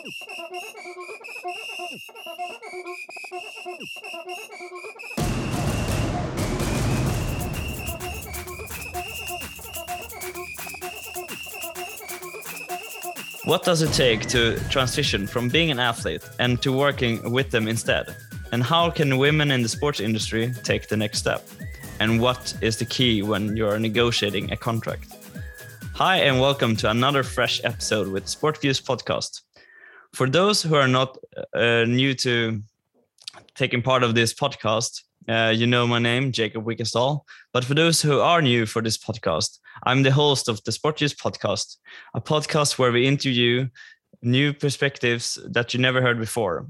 What 0.00 0.06
does 13.64 13.82
it 13.82 13.92
take 13.92 14.26
to 14.28 14.58
transition 14.70 15.26
from 15.26 15.48
being 15.48 15.70
an 15.70 15.78
athlete 15.78 16.22
and 16.38 16.62
to 16.62 16.72
working 16.72 17.30
with 17.30 17.50
them 17.50 17.68
instead? 17.68 18.16
And 18.52 18.62
how 18.62 18.88
can 18.90 19.18
women 19.18 19.50
in 19.50 19.62
the 19.62 19.68
sports 19.68 20.00
industry 20.00 20.54
take 20.62 20.88
the 20.88 20.96
next 20.96 21.18
step? 21.18 21.46
And 21.98 22.20
what 22.20 22.54
is 22.62 22.78
the 22.78 22.86
key 22.86 23.22
when 23.22 23.54
you're 23.54 23.78
negotiating 23.78 24.50
a 24.50 24.56
contract? 24.56 25.14
Hi, 25.94 26.18
and 26.18 26.40
welcome 26.40 26.74
to 26.76 26.88
another 26.88 27.22
fresh 27.22 27.60
episode 27.64 28.08
with 28.08 28.26
Sport 28.26 28.62
Views 28.62 28.80
podcast. 28.80 29.42
For 30.12 30.28
those 30.28 30.62
who 30.62 30.74
are 30.74 30.88
not 30.88 31.16
uh, 31.54 31.84
new 31.84 32.14
to 32.14 32.62
taking 33.54 33.82
part 33.82 34.02
of 34.02 34.14
this 34.14 34.34
podcast, 34.34 35.02
uh, 35.28 35.52
you 35.54 35.66
know 35.66 35.86
my 35.86 35.98
name, 35.98 36.32
Jacob 36.32 36.64
Wickestall. 36.64 37.20
But 37.52 37.64
for 37.64 37.74
those 37.74 38.02
who 38.02 38.20
are 38.20 38.42
new 38.42 38.66
for 38.66 38.82
this 38.82 38.98
podcast, 38.98 39.58
I'm 39.84 40.02
the 40.02 40.10
host 40.10 40.48
of 40.48 40.62
the 40.64 40.72
Sport 40.72 40.98
Views 40.98 41.14
podcast, 41.14 41.76
a 42.14 42.20
podcast 42.20 42.78
where 42.78 42.90
we 42.90 43.06
interview 43.06 43.68
new 44.22 44.52
perspectives 44.52 45.38
that 45.48 45.72
you 45.72 45.80
never 45.80 46.02
heard 46.02 46.18
before. 46.18 46.66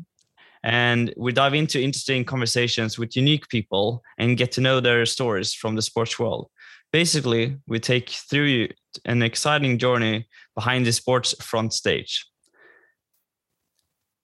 And 0.63 1.15
we 1.17 1.33
dive 1.33 1.55
into 1.55 1.83
interesting 1.83 2.25
conversations 2.25 2.99
with 2.99 3.17
unique 3.17 3.49
people 3.49 4.03
and 4.19 4.37
get 4.37 4.53
to 4.53 4.61
know 4.61 4.81
their 4.81 5.07
stories 5.07 5.55
from 5.55 5.75
the 5.75 5.83
sports 5.83 6.19
world. 6.19 6.51
Basically, 6.93 7.57
we 7.67 7.81
take 7.81 8.11
through 8.11 8.69
an 9.07 9.23
exciting 9.23 9.79
journey 9.79 10.29
behind 10.55 10.85
the 10.85 10.93
sports 10.93 11.35
front 11.43 11.73
stage. 11.73 12.27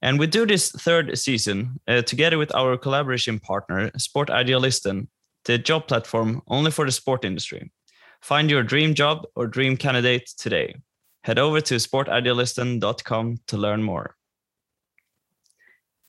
And 0.03 0.19
we 0.19 0.27
do 0.27 0.47
this 0.47 0.71
third 0.71 1.19
season 1.19 1.81
uh, 1.89 2.03
together 2.03 2.39
with 2.39 2.55
our 2.55 2.77
collaboration 2.77 3.41
partner, 3.41 3.91
Sport 3.97 4.29
Idealisten, 4.29 5.09
the 5.47 5.59
job 5.59 5.89
platform 5.89 6.43
only 6.49 6.71
for 6.71 6.85
the 6.85 6.93
sport 6.93 7.25
industry. 7.25 7.73
Find 8.21 8.51
your 8.51 8.63
dream 8.63 8.95
job 8.95 9.25
or 9.35 9.47
dream 9.47 9.77
candidate 9.77 10.31
today. 10.37 10.77
Head 11.23 11.39
over 11.39 11.61
to 11.61 11.75
sportidealisten.com 11.77 13.39
to 13.47 13.57
learn 13.57 13.83
more. 13.83 14.17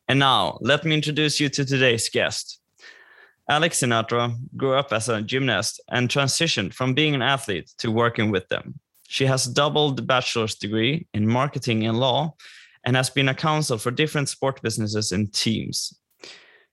And 0.08 0.20
now, 0.20 0.58
let 0.62 0.86
me 0.86 0.96
introduce 0.96 1.40
you 1.40 1.50
to 1.50 1.66
today's 1.66 2.10
guest. 2.10 2.60
Alex 3.50 3.80
Sinatra 3.80 4.36
grew 4.58 4.74
up 4.74 4.92
as 4.92 5.10
a 5.10 5.22
gymnast 5.22 5.82
and 5.90 6.10
transitioned 6.10 6.74
from 6.74 6.94
being 6.94 7.16
an 7.16 7.22
athlete 7.22 7.72
to 7.78 7.92
working 7.92 8.32
with 8.32 8.48
them. 8.50 8.80
She 9.08 9.26
has 9.26 9.46
doubled 9.46 9.98
the 9.98 10.02
bachelor's 10.02 10.56
degree 10.56 11.08
in 11.14 11.28
marketing 11.28 11.86
and 11.86 11.98
law 11.98 12.36
and 12.88 12.96
has 12.96 13.10
been 13.10 13.28
a 13.28 13.36
counsel 13.36 13.78
for 13.78 13.92
different 13.92 14.30
sport 14.30 14.62
businesses 14.62 15.12
and 15.12 15.34
teams. 15.34 15.94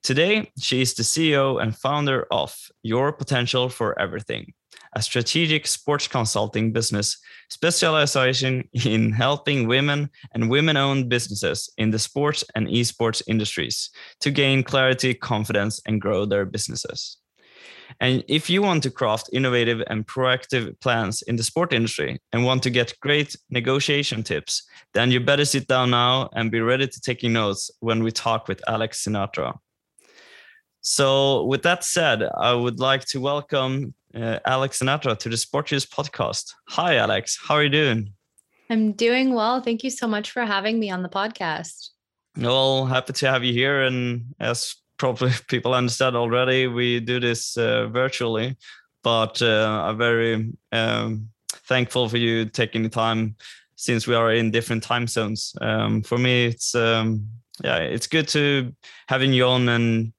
Today, 0.05 0.53
she 0.57 0.81
is 0.81 0.95
the 0.95 1.03
CEO 1.03 1.61
and 1.61 1.77
founder 1.77 2.29
of 2.31 2.57
Your 2.85 3.13
Potential 3.13 3.69
for 3.69 3.99
Everything, 3.99 4.53
a 4.93 5.03
strategic 5.03 5.67
sports 5.67 6.07
consulting 6.07 6.73
business 6.73 7.19
specializing 7.51 8.69
in 8.85 9.11
helping 9.11 9.67
women 9.67 10.09
and 10.33 10.49
women 10.49 10.77
owned 10.77 11.09
businesses 11.09 11.69
in 11.79 11.91
the 11.91 11.99
sports 11.99 12.45
and 12.55 12.69
esports 12.69 13.21
industries 13.27 13.91
to 14.21 14.31
gain 14.31 14.63
clarity, 14.63 15.15
confidence, 15.15 15.81
and 15.85 16.01
grow 16.01 16.25
their 16.27 16.45
businesses. 16.45 17.19
And 18.01 18.25
if 18.29 18.51
you 18.51 18.63
want 18.63 18.83
to 18.83 18.91
craft 18.91 19.31
innovative 19.33 19.83
and 19.89 20.07
proactive 20.07 20.79
plans 20.81 21.23
in 21.23 21.37
the 21.37 21.43
sport 21.43 21.73
industry 21.73 22.21
and 22.33 22.45
want 22.45 22.63
to 22.65 22.71
get 22.71 22.99
great 23.01 23.37
negotiation 23.51 24.23
tips, 24.23 24.63
then 24.93 25.11
you 25.11 25.21
better 25.21 25.45
sit 25.45 25.67
down 25.69 25.91
now 25.91 26.29
and 26.33 26.51
be 26.51 26.61
ready 26.61 26.87
to 26.87 27.01
take 27.01 27.23
notes 27.23 27.71
when 27.81 28.03
we 28.03 28.11
talk 28.11 28.49
with 28.49 28.63
Alex 28.69 29.05
Sinatra. 29.05 29.57
So, 30.81 31.45
with 31.45 31.63
that 31.63 31.83
said, 31.83 32.23
I 32.37 32.53
would 32.53 32.79
like 32.79 33.07
to 33.07 33.21
welcome 33.21 33.95
uh, 34.15 34.39
Alex 34.45 34.81
Sinatra 34.81 35.19
to 35.19 35.29
the 35.31 35.37
Sport 35.37 35.71
Views 35.71 35.87
podcast. 35.87 36.53
Hi, 36.69 36.97
Alex. 36.97 37.39
How 37.43 37.55
are 37.55 37.63
you 37.63 37.71
doing? 37.71 38.13
I'm 38.69 38.93
doing 38.93 39.35
well. 39.35 39.61
Thank 39.61 39.83
you 39.83 39.91
so 39.91 40.07
much 40.07 40.31
for 40.31 40.45
having 40.45 40.79
me 40.79 40.91
on 40.91 41.03
the 41.03 41.09
podcast. 41.09 41.91
Well, 42.37 42.87
happy 42.87 43.13
to 43.15 43.31
have 43.31 43.45
you 43.45 43.53
here. 43.53 43.83
And 43.83 44.35
as 44.41 44.77
probably 44.97 45.33
people 45.49 45.75
understand 45.75 46.17
already, 46.17 46.67
we 46.67 47.01
do 47.01 47.21
this 47.21 47.57
uh, 47.57 47.89
virtually, 47.89 48.57
but 49.03 49.41
uh, 49.43 49.85
I'm 49.87 49.99
very 49.99 50.53
um, 50.73 51.29
thankful 51.69 52.09
for 52.09 52.17
you 52.17 52.47
taking 52.47 52.83
the 52.83 52.89
time 52.89 53.37
since 53.77 54.07
we 54.07 54.15
are 54.15 54.33
in 54.33 54.51
different 54.51 54.83
time 54.83 55.07
zones. 55.07 55.55
Um, 55.61 56.03
for 56.03 56.19
me, 56.19 56.47
it's 56.47 56.75
um, 56.75 57.27
yeah, 57.63 57.77
it's 57.77 58.07
good 58.07 58.29
to 58.29 58.73
having 59.09 59.33
you 59.33 59.47
on 59.47 59.69
and 59.69 60.13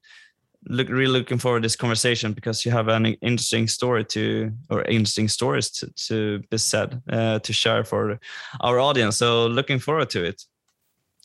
look 0.68 0.88
really 0.88 1.06
looking 1.06 1.38
forward 1.38 1.62
to 1.62 1.66
this 1.66 1.76
conversation 1.76 2.32
because 2.32 2.64
you 2.64 2.72
have 2.72 2.88
an 2.88 3.06
interesting 3.06 3.68
story 3.68 4.04
to 4.04 4.52
or 4.70 4.82
interesting 4.82 5.28
stories 5.28 5.70
to, 5.70 5.90
to 5.94 6.38
be 6.50 6.58
said 6.58 7.00
uh, 7.10 7.38
to 7.40 7.52
share 7.52 7.84
for 7.84 8.18
our 8.60 8.80
audience 8.80 9.16
so 9.16 9.46
looking 9.46 9.78
forward 9.78 10.10
to 10.10 10.24
it 10.24 10.42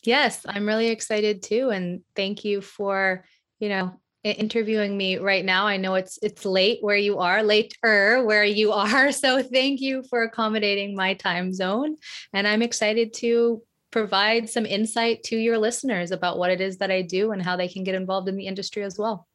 yes 0.03 0.45
i'm 0.47 0.68
really 0.68 0.89
excited 0.89 1.41
too 1.41 1.69
and 1.69 2.01
thank 2.16 2.45
you 2.45 2.62
for 2.62 3.23
you 3.62 3.70
know 3.70 3.94
interviewing 4.24 4.96
me 4.96 5.18
right 5.18 5.46
now 5.46 5.66
i 5.66 5.78
know 5.78 5.96
it's 5.96 6.20
it's 6.22 6.46
late 6.46 6.78
where 6.82 6.98
you 6.98 7.18
are 7.20 7.42
later 7.42 8.24
where 8.24 8.44
you 8.44 8.72
are 8.84 9.12
so 9.12 9.42
thank 9.42 9.80
you 9.80 10.04
for 10.10 10.24
accommodating 10.24 10.96
my 10.96 11.14
time 11.14 11.54
zone 11.54 11.96
and 12.34 12.46
i'm 12.48 12.62
excited 12.62 13.14
to 13.14 13.62
provide 13.92 14.50
some 14.50 14.66
insight 14.66 15.22
to 15.24 15.36
your 15.36 15.58
listeners 15.58 16.12
about 16.12 16.38
what 16.38 16.50
it 16.50 16.62
is 16.62 16.78
that 16.78 16.90
I 16.90 17.02
do 17.02 17.32
and 17.32 17.42
how 17.42 17.56
they 17.58 17.68
can 17.68 17.84
get 17.84 17.94
involved 17.94 18.28
in 18.30 18.38
the 18.38 18.48
industry 18.48 18.84
as 18.84 18.98
well. 18.98 19.28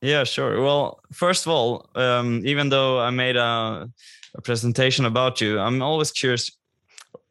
Yeah, 0.00 0.24
sure. 0.24 0.60
Well, 0.62 1.00
first 1.12 1.46
of 1.46 1.52
all, 1.52 1.90
um, 1.94 2.42
even 2.44 2.68
though 2.68 3.00
I 3.00 3.10
made 3.10 3.36
a, 3.36 3.88
a, 4.34 4.40
presentation 4.42 5.04
about 5.04 5.40
you, 5.40 5.58
I'm 5.58 5.82
always 5.82 6.12
curious, 6.12 6.50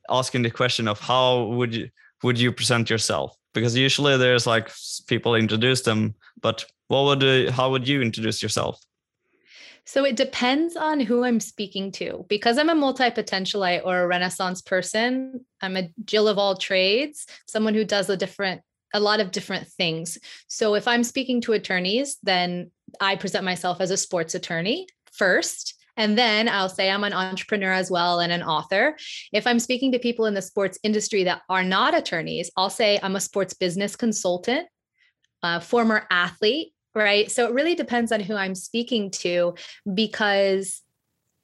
asking 0.09 0.41
the 0.43 0.49
question 0.49 0.87
of 0.87 0.99
how 0.99 1.45
would 1.45 1.73
you 1.73 1.89
would 2.23 2.39
you 2.39 2.51
present 2.51 2.89
yourself? 2.89 3.37
Because 3.53 3.75
usually 3.75 4.17
there's 4.17 4.47
like 4.47 4.71
people 5.07 5.35
introduce 5.35 5.81
them, 5.81 6.15
but 6.43 6.65
what 6.89 7.05
would 7.05 7.23
you, 7.23 7.49
how 7.49 7.71
would 7.71 7.87
you 7.87 8.01
introduce 8.01 8.43
yourself? 8.43 8.79
So 9.85 10.05
it 10.05 10.15
depends 10.15 10.77
on 10.77 10.99
who 10.99 11.23
I'm 11.23 11.39
speaking 11.39 11.91
to. 11.93 12.25
Because 12.29 12.57
I'm 12.57 12.69
a 12.69 12.75
multi 12.75 13.09
potentialite 13.09 13.81
or 13.83 14.01
a 14.01 14.07
renaissance 14.07 14.61
person, 14.61 15.45
I'm 15.61 15.75
a 15.75 15.89
Jill 16.05 16.27
of 16.27 16.37
all 16.37 16.55
trades, 16.55 17.25
someone 17.47 17.73
who 17.73 17.83
does 17.83 18.09
a 18.09 18.17
different 18.17 18.61
a 18.93 18.99
lot 18.99 19.19
of 19.19 19.31
different 19.31 19.67
things. 19.67 20.19
So 20.47 20.75
if 20.75 20.87
I'm 20.87 21.03
speaking 21.03 21.41
to 21.41 21.53
attorneys, 21.53 22.17
then 22.21 22.69
I 23.01 23.15
present 23.15 23.43
myself 23.43 23.81
as 23.81 23.89
a 23.89 23.97
sports 23.97 24.35
attorney 24.35 24.87
first. 25.11 25.73
And 25.97 26.17
then 26.17 26.47
I'll 26.47 26.69
say 26.69 26.89
I'm 26.89 27.03
an 27.03 27.13
entrepreneur 27.13 27.71
as 27.71 27.89
well 27.89 28.19
and 28.19 28.31
an 28.31 28.43
author. 28.43 28.95
If 29.31 29.47
I'm 29.47 29.59
speaking 29.59 29.91
to 29.91 29.99
people 29.99 30.25
in 30.25 30.35
the 30.35 30.41
sports 30.41 30.77
industry 30.83 31.23
that 31.23 31.41
are 31.49 31.63
not 31.63 31.95
attorneys, 31.95 32.51
I'll 32.55 32.69
say 32.69 32.99
I'm 33.01 33.15
a 33.15 33.19
sports 33.19 33.53
business 33.53 33.95
consultant, 33.95 34.67
former 35.59 36.07
athlete, 36.09 36.73
right? 36.95 37.31
So 37.31 37.47
it 37.47 37.53
really 37.53 37.75
depends 37.75 38.11
on 38.11 38.19
who 38.19 38.35
I'm 38.35 38.55
speaking 38.55 39.11
to 39.11 39.55
because 39.93 40.81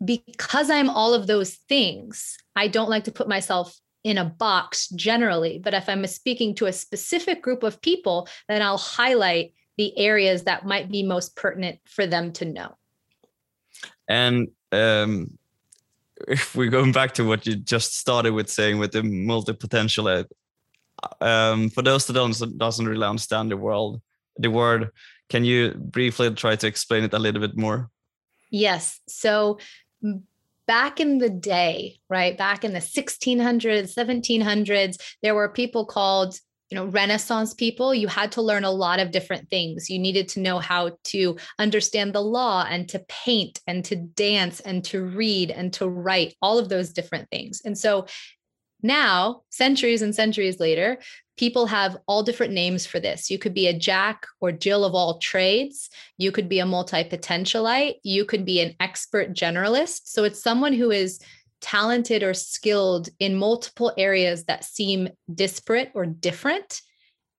because 0.04 0.70
I'm 0.70 0.90
all 0.90 1.14
of 1.14 1.28
those 1.28 1.56
things, 1.68 2.38
I 2.56 2.70
don't 2.70 2.90
like 2.90 3.04
to 3.04 3.12
put 3.12 3.28
myself 3.28 3.78
in 4.06 4.18
a 4.18 4.26
box 4.26 4.88
generally, 4.90 5.60
but 5.60 5.74
if 5.74 5.90
I'm 5.90 6.08
speaking 6.08 6.56
to 6.56 6.68
a 6.68 6.74
specific 6.74 7.42
group 7.42 7.64
of 7.64 7.82
people, 7.82 8.30
then 8.48 8.62
I'll 8.62 8.78
highlight 8.78 9.54
the 9.78 9.98
areas 9.98 10.44
that 10.44 10.66
might 10.66 10.90
be 10.90 11.04
most 11.04 11.36
pertinent 11.36 11.80
for 11.86 12.08
them 12.08 12.32
to 12.34 12.46
know. 12.46 12.78
And 14.08 14.50
um, 14.72 15.38
if 16.28 16.56
we're 16.56 16.70
going 16.70 16.92
back 16.92 17.14
to 17.16 17.26
what 17.26 17.46
you 17.46 17.56
just 17.56 17.98
started 17.98 18.34
with 18.34 18.50
saying 18.50 18.80
with 18.80 18.92
the 18.92 19.04
multi 19.04 19.54
potential, 19.54 20.08
uh, 20.08 20.24
um, 21.22 21.70
for 21.70 21.82
those 21.82 22.06
that 22.08 22.14
don't 22.14 22.58
doesn't 22.58 22.88
really 22.88 23.06
understand 23.06 23.52
the 23.52 23.58
world, 23.58 24.02
the 24.38 24.50
word, 24.50 24.92
can 25.30 25.44
you 25.44 25.74
briefly 25.76 26.34
try 26.34 26.56
to 26.56 26.68
explain 26.68 27.04
it 27.04 27.14
a 27.14 27.20
little 27.20 27.42
bit 27.42 27.58
more? 27.58 27.90
Yes. 28.52 29.00
So 29.08 29.60
back 30.68 31.00
in 31.00 31.18
the 31.18 31.30
day, 31.30 32.00
right? 32.10 32.38
Back 32.38 32.64
in 32.64 32.74
the 32.74 32.80
1600s, 32.80 33.96
1700s, 33.96 34.98
there 35.22 35.36
were 35.36 35.50
people 35.50 35.86
called 35.86 36.40
you 36.70 36.76
know 36.76 36.86
renaissance 36.86 37.54
people 37.54 37.96
you 37.96 38.08
had 38.08 38.32
to 38.32 38.44
learn 38.44 38.64
a 38.64 38.72
lot 38.72 39.00
of 39.00 39.10
different 39.10 39.50
things 39.50 39.90
you 39.90 39.98
needed 39.98 40.28
to 40.28 40.40
know 40.40 40.60
how 40.60 40.92
to 41.04 41.36
understand 41.58 42.14
the 42.14 42.22
law 42.22 42.64
and 42.70 42.88
to 42.88 43.00
paint 43.10 43.60
and 43.66 43.84
to 43.84 43.96
dance 43.96 44.60
and 44.60 44.84
to 44.86 45.04
read 45.04 45.50
and 45.50 45.74
to 45.74 45.90
write 45.90 46.36
all 46.42 46.60
of 46.60 46.70
those 46.70 46.92
different 46.92 47.28
things 47.32 47.62
and 47.66 47.76
so 47.76 48.06
now 48.82 49.42
centuries 49.50 50.02
and 50.02 50.16
centuries 50.16 50.60
later 50.60 51.00
people 51.40 51.68
have 51.68 51.96
all 52.06 52.22
different 52.22 52.52
names 52.52 52.86
for 52.86 53.00
this. 53.00 53.32
You 53.32 53.40
could 53.40 53.54
be 53.54 53.68
a 53.68 53.78
Jack 53.78 54.28
or 54.42 54.52
Jill 54.52 54.84
of 54.84 54.94
all 54.94 55.20
trades. 55.20 55.90
You 56.18 56.34
could 56.34 56.50
be 56.50 56.60
a 56.60 56.66
multi 56.66 57.06
potentialite. 57.06 57.96
You 58.04 58.26
could 58.26 58.44
be 58.44 58.60
an 58.60 58.76
expert 58.82 59.34
generalist. 59.34 60.02
So 60.04 60.26
it's 60.26 60.44
someone 60.44 60.74
who 60.74 60.92
is 60.92 61.22
talented 61.62 62.24
or 62.24 62.34
skilled 62.34 63.08
in 63.20 63.38
multiple 63.38 63.94
areas 63.98 64.44
that 64.46 64.66
seem 64.66 65.08
disparate 65.34 65.92
or 65.96 66.06
different. 66.06 66.82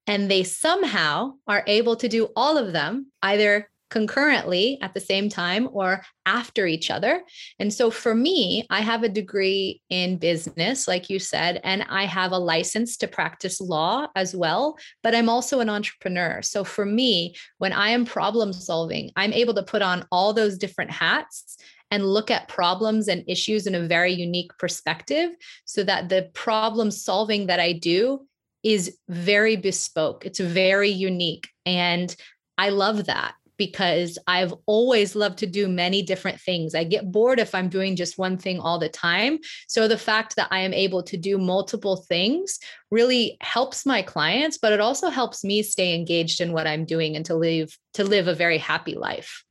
And 0.06 0.31
they 0.31 0.44
somehow 0.44 1.34
are 1.46 1.62
able 1.66 1.96
to 1.96 2.08
do 2.08 2.31
all 2.34 2.56
of 2.56 2.72
them 2.72 3.12
either 3.22 3.69
concurrently 3.90 4.78
at 4.81 4.94
the 4.94 5.00
same 5.00 5.28
time 5.28 5.69
or 5.72 6.02
after 6.25 6.66
each 6.66 6.90
other. 6.90 7.22
And 7.58 7.72
so 7.72 7.90
for 7.90 8.14
me, 8.14 8.66
I 8.70 8.81
have 8.81 9.02
a 9.02 9.08
degree 9.08 9.82
in 9.90 10.19
business, 10.19 10.88
like 10.88 11.10
you 11.10 11.19
said, 11.19 11.60
and 11.64 11.84
I 11.88 12.04
have 12.06 12.32
a 12.32 12.38
license 12.38 12.96
to 12.98 13.08
practice 13.08 13.60
law 13.60 14.06
as 14.14 14.34
well, 14.34 14.78
but 15.02 15.14
I'm 15.14 15.28
also 15.28 15.60
an 15.60 15.69
entrepreneur. 15.69 16.40
So 16.42 16.64
for 16.64 16.87
me, 16.87 17.34
when 17.58 17.72
I 17.72 17.90
am 17.90 18.04
problem 18.04 18.52
solving, 18.52 19.10
I'm 19.16 19.32
able 19.32 19.54
to 19.54 19.62
put 19.62 19.82
on 19.82 20.06
all 20.12 20.32
those 20.32 20.56
different 20.56 20.90
hats 20.90 21.58
and 21.90 22.06
look 22.06 22.31
at 22.31 22.48
problems 22.48 23.08
and 23.08 23.25
issues 23.26 23.66
in 23.66 23.75
a 23.75 23.87
very 23.87 24.12
unique 24.12 24.52
perspective 24.58 25.31
so 25.64 25.82
that 25.82 26.08
the 26.08 26.31
problem 26.34 26.90
solving 26.90 27.46
that 27.46 27.58
I 27.58 27.72
do 27.72 28.26
is 28.62 28.96
very 29.08 29.56
bespoke. 29.56 30.25
It's 30.25 30.38
very 30.38 30.90
unique. 30.90 31.48
And 31.66 32.14
I 32.58 32.69
love 32.69 33.06
that 33.06 33.34
because 33.60 34.16
I've 34.26 34.54
always 34.64 35.14
loved 35.14 35.36
to 35.40 35.46
do 35.46 35.68
many 35.68 36.00
different 36.00 36.40
things. 36.40 36.74
I 36.74 36.82
get 36.82 37.12
bored 37.12 37.38
if 37.38 37.54
I'm 37.54 37.68
doing 37.68 37.94
just 37.94 38.16
one 38.16 38.38
thing 38.38 38.58
all 38.58 38.78
the 38.78 38.88
time. 38.88 39.38
So 39.68 39.86
the 39.86 39.98
fact 39.98 40.36
that 40.36 40.48
I 40.50 40.60
am 40.60 40.72
able 40.72 41.02
to 41.02 41.18
do 41.18 41.36
multiple 41.36 41.96
things 42.08 42.58
really 42.90 43.36
helps 43.42 43.84
my 43.84 44.00
clients, 44.00 44.56
but 44.56 44.72
it 44.72 44.80
also 44.80 45.10
helps 45.10 45.44
me 45.44 45.62
stay 45.62 45.94
engaged 45.94 46.40
in 46.40 46.54
what 46.54 46.66
I'm 46.66 46.86
doing 46.86 47.16
and 47.16 47.26
to 47.26 47.34
live 47.34 47.76
to 47.92 48.02
live 48.02 48.28
a 48.28 48.34
very 48.34 48.56
happy 48.56 48.94
life. 48.94 49.44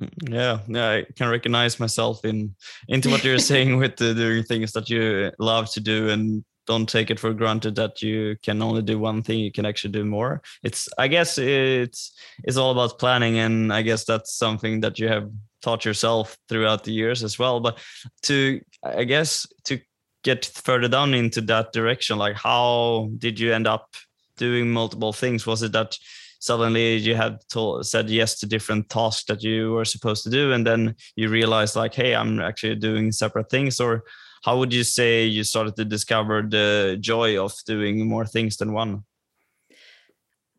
Mm, 0.00 0.32
yeah, 0.32 0.58
yeah, 0.68 0.90
I 0.90 1.04
can 1.16 1.28
recognize 1.28 1.80
myself 1.80 2.24
in 2.24 2.54
into 2.86 3.10
what 3.10 3.24
you're 3.24 3.38
saying 3.52 3.78
with 3.78 3.96
the 3.96 4.14
doing 4.14 4.44
things 4.44 4.70
that 4.74 4.88
you 4.88 5.32
love 5.40 5.72
to 5.72 5.80
do 5.80 6.10
and 6.10 6.44
don't 6.66 6.88
take 6.88 7.10
it 7.10 7.20
for 7.20 7.32
granted 7.34 7.74
that 7.76 8.02
you 8.02 8.36
can 8.42 8.62
only 8.62 8.82
do 8.82 8.98
one 8.98 9.22
thing 9.22 9.38
you 9.38 9.52
can 9.52 9.66
actually 9.66 9.92
do 9.92 10.04
more. 10.04 10.42
It's 10.62 10.88
i 10.98 11.08
guess 11.08 11.38
it's 11.38 12.12
it's 12.44 12.56
all 12.56 12.72
about 12.72 12.98
planning 12.98 13.38
and 13.38 13.72
i 13.72 13.82
guess 13.82 14.04
that's 14.04 14.34
something 14.34 14.80
that 14.80 14.98
you 14.98 15.08
have 15.08 15.30
taught 15.62 15.84
yourself 15.84 16.36
throughout 16.48 16.84
the 16.84 16.92
years 16.92 17.22
as 17.22 17.38
well. 17.38 17.60
But 17.60 17.78
to 18.22 18.60
i 18.82 19.04
guess 19.04 19.46
to 19.64 19.80
get 20.22 20.46
further 20.46 20.88
down 20.88 21.12
into 21.12 21.42
that 21.42 21.72
direction 21.72 22.16
like 22.16 22.34
how 22.34 23.10
did 23.18 23.38
you 23.38 23.52
end 23.52 23.66
up 23.66 23.94
doing 24.36 24.70
multiple 24.70 25.12
things? 25.12 25.46
Was 25.46 25.62
it 25.62 25.72
that 25.72 25.96
suddenly 26.40 26.96
you 26.96 27.14
had 27.14 27.38
told, 27.48 27.86
said 27.86 28.10
yes 28.10 28.38
to 28.38 28.46
different 28.46 28.88
tasks 28.88 29.24
that 29.24 29.42
you 29.42 29.72
were 29.72 29.84
supposed 29.84 30.24
to 30.24 30.30
do 30.30 30.52
and 30.52 30.66
then 30.66 30.94
you 31.16 31.28
realized 31.28 31.76
like 31.76 31.94
hey 31.94 32.14
i'm 32.14 32.40
actually 32.40 32.74
doing 32.76 33.12
separate 33.12 33.50
things? 33.50 33.80
Or 33.80 34.04
how 34.44 34.58
would 34.58 34.74
you 34.74 34.84
say 34.84 35.24
you 35.24 35.42
started 35.42 35.74
to 35.76 35.86
discover 35.86 36.42
the 36.42 36.98
joy 37.00 37.42
of 37.42 37.54
doing 37.64 38.06
more 38.06 38.26
things 38.26 38.58
than 38.58 38.74
one? 38.74 39.02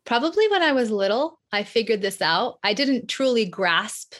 Probably 0.04 0.48
when 0.48 0.60
I 0.60 0.72
was 0.72 0.90
little, 0.90 1.38
I 1.52 1.62
figured 1.62 2.02
this 2.02 2.20
out. 2.20 2.58
I 2.64 2.74
didn't 2.74 3.08
truly 3.08 3.44
grasp 3.44 4.14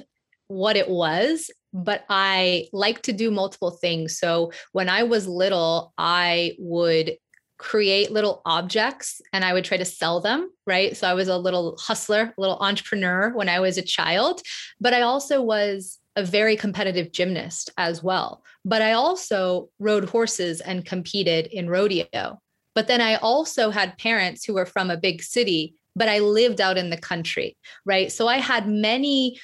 what 0.46 0.76
it 0.76 0.88
was, 0.88 1.50
but 1.72 2.04
I 2.08 2.68
like 2.72 3.02
to 3.02 3.12
do 3.12 3.32
multiple 3.32 3.72
things. 3.72 4.16
So 4.16 4.52
when 4.70 4.88
I 4.88 5.02
was 5.02 5.26
little, 5.26 5.92
I 5.98 6.54
would 6.60 7.16
create 7.58 8.12
little 8.12 8.42
objects 8.46 9.20
and 9.32 9.44
I 9.44 9.52
would 9.52 9.64
try 9.64 9.78
to 9.78 9.84
sell 9.84 10.20
them, 10.20 10.48
right? 10.66 10.96
So 10.96 11.08
I 11.08 11.14
was 11.14 11.26
a 11.26 11.38
little 11.38 11.76
hustler, 11.80 12.32
a 12.36 12.40
little 12.40 12.58
entrepreneur 12.60 13.30
when 13.34 13.48
I 13.48 13.58
was 13.58 13.78
a 13.78 13.82
child, 13.82 14.42
but 14.80 14.94
I 14.94 15.00
also 15.00 15.42
was 15.42 15.98
a 16.16 16.24
very 16.24 16.56
competitive 16.56 17.12
gymnast 17.12 17.70
as 17.76 18.02
well. 18.02 18.42
But 18.64 18.82
I 18.82 18.92
also 18.92 19.68
rode 19.78 20.08
horses 20.08 20.60
and 20.60 20.84
competed 20.84 21.46
in 21.46 21.68
rodeo. 21.68 22.40
But 22.74 22.88
then 22.88 23.00
I 23.00 23.16
also 23.16 23.70
had 23.70 23.98
parents 23.98 24.44
who 24.44 24.54
were 24.54 24.66
from 24.66 24.90
a 24.90 24.96
big 24.96 25.22
city, 25.22 25.74
but 25.94 26.08
I 26.08 26.18
lived 26.18 26.60
out 26.60 26.78
in 26.78 26.90
the 26.90 26.96
country, 26.96 27.56
right? 27.84 28.10
So 28.10 28.28
I 28.28 28.36
had 28.36 28.68
many 28.68 29.38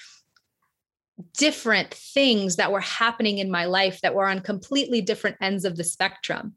different 1.36 1.92
things 1.92 2.56
that 2.56 2.72
were 2.72 2.80
happening 2.80 3.38
in 3.38 3.50
my 3.50 3.66
life 3.66 4.00
that 4.00 4.14
were 4.14 4.26
on 4.26 4.40
completely 4.40 5.00
different 5.00 5.36
ends 5.40 5.64
of 5.64 5.76
the 5.76 5.84
spectrum. 5.84 6.54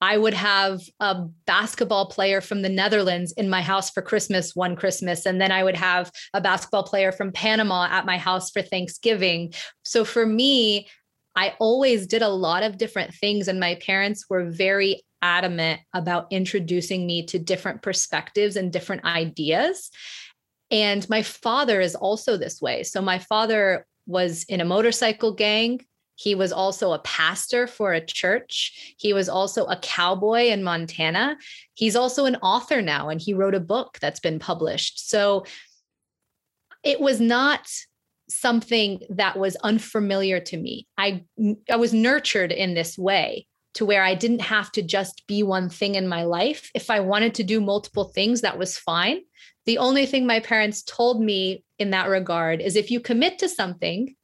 I 0.00 0.16
would 0.16 0.34
have 0.34 0.80
a 1.00 1.24
basketball 1.46 2.06
player 2.06 2.40
from 2.40 2.62
the 2.62 2.68
Netherlands 2.68 3.32
in 3.32 3.50
my 3.50 3.62
house 3.62 3.90
for 3.90 4.02
Christmas 4.02 4.54
one 4.54 4.76
Christmas. 4.76 5.26
And 5.26 5.40
then 5.40 5.50
I 5.50 5.64
would 5.64 5.76
have 5.76 6.10
a 6.34 6.40
basketball 6.40 6.84
player 6.84 7.10
from 7.10 7.32
Panama 7.32 7.88
at 7.90 8.06
my 8.06 8.16
house 8.16 8.50
for 8.50 8.62
Thanksgiving. 8.62 9.52
So 9.82 10.04
for 10.04 10.24
me, 10.24 10.88
I 11.34 11.54
always 11.58 12.06
did 12.06 12.22
a 12.22 12.28
lot 12.28 12.62
of 12.62 12.78
different 12.78 13.14
things. 13.14 13.48
And 13.48 13.58
my 13.58 13.74
parents 13.76 14.26
were 14.30 14.50
very 14.50 15.02
adamant 15.20 15.80
about 15.94 16.28
introducing 16.30 17.06
me 17.06 17.26
to 17.26 17.38
different 17.38 17.82
perspectives 17.82 18.56
and 18.56 18.72
different 18.72 19.04
ideas. 19.04 19.90
And 20.70 21.08
my 21.08 21.22
father 21.22 21.80
is 21.80 21.94
also 21.94 22.36
this 22.36 22.60
way. 22.60 22.82
So 22.82 23.00
my 23.00 23.18
father 23.18 23.86
was 24.06 24.44
in 24.44 24.60
a 24.60 24.64
motorcycle 24.64 25.32
gang 25.32 25.80
he 26.18 26.34
was 26.34 26.50
also 26.50 26.92
a 26.92 26.98
pastor 26.98 27.68
for 27.68 27.92
a 27.92 28.04
church. 28.04 28.94
He 28.98 29.12
was 29.12 29.28
also 29.28 29.66
a 29.66 29.78
cowboy 29.78 30.46
in 30.48 30.64
Montana. 30.64 31.36
He's 31.74 31.94
also 31.94 32.24
an 32.24 32.34
author 32.42 32.82
now, 32.82 33.08
and 33.08 33.20
he 33.20 33.34
wrote 33.34 33.54
a 33.54 33.60
book 33.60 33.98
that's 34.00 34.18
been 34.18 34.40
published. 34.40 35.08
So 35.08 35.44
it 36.82 37.00
was 37.00 37.20
not 37.20 37.68
something 38.28 39.00
that 39.10 39.38
was 39.38 39.54
unfamiliar 39.62 40.40
to 40.40 40.56
me. 40.56 40.88
I, 40.98 41.22
I 41.70 41.76
was 41.76 41.94
nurtured 41.94 42.50
in 42.50 42.74
this 42.74 42.98
way 42.98 43.46
to 43.74 43.86
where 43.86 44.02
I 44.02 44.16
didn't 44.16 44.40
have 44.40 44.72
to 44.72 44.82
just 44.82 45.24
be 45.28 45.44
one 45.44 45.68
thing 45.68 45.94
in 45.94 46.08
my 46.08 46.24
life. 46.24 46.68
If 46.74 46.90
I 46.90 46.98
wanted 46.98 47.36
to 47.36 47.44
do 47.44 47.60
multiple 47.60 48.10
things, 48.12 48.40
that 48.40 48.58
was 48.58 48.76
fine. 48.76 49.20
The 49.66 49.78
only 49.78 50.04
thing 50.04 50.26
my 50.26 50.40
parents 50.40 50.82
told 50.82 51.22
me 51.22 51.62
in 51.78 51.90
that 51.90 52.08
regard 52.08 52.60
is 52.60 52.74
if 52.74 52.90
you 52.90 52.98
commit 52.98 53.38
to 53.38 53.48
something, 53.48 54.16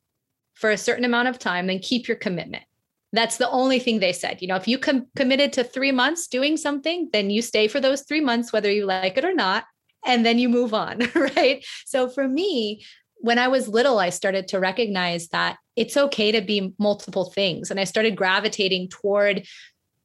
for 0.54 0.70
a 0.70 0.78
certain 0.78 1.04
amount 1.04 1.28
of 1.28 1.38
time, 1.38 1.66
then 1.66 1.78
keep 1.78 2.08
your 2.08 2.16
commitment. 2.16 2.64
That's 3.12 3.36
the 3.36 3.50
only 3.50 3.78
thing 3.78 4.00
they 4.00 4.12
said. 4.12 4.42
You 4.42 4.48
know, 4.48 4.56
if 4.56 4.66
you 4.66 4.78
com- 4.78 5.06
committed 5.14 5.52
to 5.54 5.64
three 5.64 5.92
months 5.92 6.26
doing 6.26 6.56
something, 6.56 7.10
then 7.12 7.30
you 7.30 7.42
stay 7.42 7.68
for 7.68 7.80
those 7.80 8.02
three 8.02 8.20
months, 8.20 8.52
whether 8.52 8.70
you 8.70 8.86
like 8.86 9.16
it 9.16 9.24
or 9.24 9.34
not, 9.34 9.64
and 10.04 10.26
then 10.26 10.38
you 10.38 10.48
move 10.48 10.74
on. 10.74 11.02
Right. 11.14 11.64
So 11.86 12.08
for 12.08 12.26
me, 12.26 12.84
when 13.18 13.38
I 13.38 13.48
was 13.48 13.68
little, 13.68 13.98
I 13.98 14.10
started 14.10 14.48
to 14.48 14.60
recognize 14.60 15.28
that 15.28 15.56
it's 15.76 15.96
okay 15.96 16.32
to 16.32 16.40
be 16.40 16.74
multiple 16.78 17.30
things. 17.30 17.70
And 17.70 17.80
I 17.80 17.84
started 17.84 18.16
gravitating 18.16 18.88
toward 18.88 19.46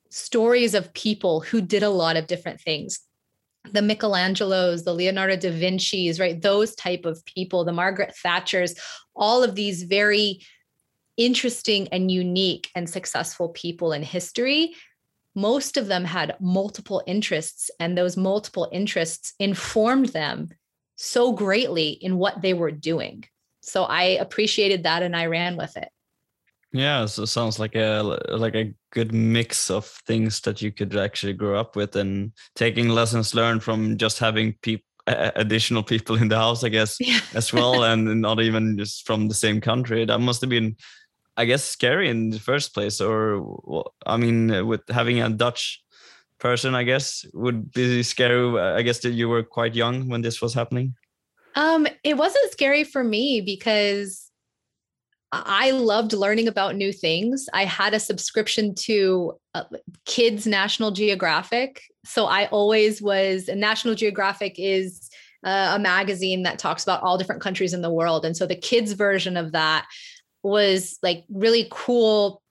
stories 0.10 0.74
of 0.74 0.94
people 0.94 1.42
who 1.42 1.62
did 1.62 1.84
a 1.84 1.90
lot 1.90 2.18
of 2.18 2.28
different 2.28 2.62
things 2.62 3.00
the 3.72 3.82
Michelangelos, 3.82 4.84
the 4.84 4.94
Leonardo 4.94 5.36
da 5.36 5.52
Vinci's, 5.52 6.20
right? 6.20 6.42
Those 6.42 6.76
type 6.76 7.06
of 7.06 7.24
people, 7.26 7.64
the 7.64 7.74
Margaret 7.74 8.14
Thatchers, 8.24 8.78
all 9.16 9.44
of 9.44 9.56
these 9.56 9.84
very 9.84 10.42
interesting 11.18 11.88
and 11.92 12.10
unique 12.10 12.70
and 12.76 12.90
successful 12.90 13.50
people 13.50 13.92
in 13.92 14.02
history. 14.02 14.76
Most 15.36 15.78
of 15.78 15.88
them 15.88 16.06
had 16.06 16.36
multiple 16.40 17.04
interests, 17.06 17.70
and 17.80 17.98
those 17.98 18.18
multiple 18.18 18.70
interests 18.72 19.34
informed 19.40 20.08
them 20.08 20.50
so 20.96 21.32
greatly 21.32 21.90
in 21.90 22.18
what 22.18 22.42
they 22.42 22.54
were 22.54 22.72
doing. 22.72 23.26
So 23.62 23.84
I 23.84 24.04
appreciated 24.04 24.84
that 24.84 25.04
and 25.04 25.16
I 25.16 25.28
ran 25.28 25.56
with 25.56 25.78
it. 25.78 25.90
Yeah, 26.72 27.06
so 27.06 27.24
it 27.24 27.28
sounds 27.28 27.58
like 27.58 27.76
a 27.76 28.20
like 28.30 28.56
a 28.56 28.74
good 28.92 29.12
mix 29.12 29.72
of 29.72 29.86
things 30.06 30.40
that 30.42 30.62
you 30.62 30.72
could 30.72 30.96
actually 30.96 31.34
grow 31.34 31.60
up 31.60 31.76
with, 31.76 31.96
and 31.96 32.32
taking 32.56 32.90
lessons 32.90 33.34
learned 33.34 33.64
from 33.64 33.98
just 33.98 34.20
having 34.20 34.54
people 34.62 34.86
additional 35.08 35.84
people 35.84 36.16
in 36.16 36.28
the 36.28 36.38
house, 36.38 36.64
I 36.64 36.70
guess, 36.70 36.98
yeah. 37.00 37.20
as 37.34 37.52
well, 37.54 37.84
and 37.84 38.22
not 38.22 38.40
even 38.42 38.78
just 38.78 39.06
from 39.06 39.28
the 39.28 39.34
same 39.34 39.62
country. 39.62 40.06
That 40.06 40.20
must 40.20 40.42
have 40.42 40.50
been, 40.50 40.76
I 41.38 41.46
guess, 41.46 41.64
scary 41.64 42.10
in 42.10 42.30
the 42.30 42.40
first 42.40 42.74
place. 42.74 43.02
Or, 43.02 43.86
I 44.06 44.18
mean, 44.18 44.68
with 44.68 44.82
having 44.90 45.22
a 45.22 45.30
Dutch 45.30 45.82
person, 46.40 46.76
I 46.76 46.84
guess, 46.84 47.26
would 47.34 47.72
be 47.72 48.04
scary. 48.04 48.60
I 48.60 48.82
guess 48.82 49.00
that 49.00 49.12
you 49.12 49.30
were 49.30 49.44
quite 49.44 49.76
young 49.76 50.10
when 50.10 50.22
this 50.22 50.42
was 50.42 50.54
happening. 50.54 50.96
Um, 51.56 51.88
it 52.04 52.16
wasn't 52.16 52.52
scary 52.52 52.84
for 52.84 53.04
me 53.04 53.42
because 53.42 54.29
I 55.32 55.72
loved 55.72 56.14
learning 56.14 56.48
about 56.48 56.76
new 56.76 56.92
things. 56.92 57.48
I 57.54 57.66
had 57.66 57.94
a 57.94 58.00
subscription 58.00 58.74
to 58.76 59.34
uh, 59.54 59.66
Kids 60.06 60.48
National 60.48 60.92
Geographic. 60.92 61.84
So 62.04 62.26
I 62.26 62.48
always 62.48 63.02
was, 63.02 63.48
National 63.48 63.94
Geographic 63.94 64.56
is 64.58 65.10
uh, 65.46 65.74
a 65.76 65.80
magazine 65.80 66.44
that 66.44 66.58
talks 66.58 66.84
about 66.84 67.04
all 67.04 67.18
different 67.18 67.42
countries 67.42 67.74
in 67.74 67.82
the 67.82 67.92
world. 67.92 68.26
And 68.26 68.36
so 68.36 68.46
the 68.46 68.56
kids 68.56 68.94
version 68.94 69.38
of 69.38 69.52
that 69.52 69.86
was 70.42 70.98
like 71.04 71.26
really 71.30 71.68
cool 71.70 72.42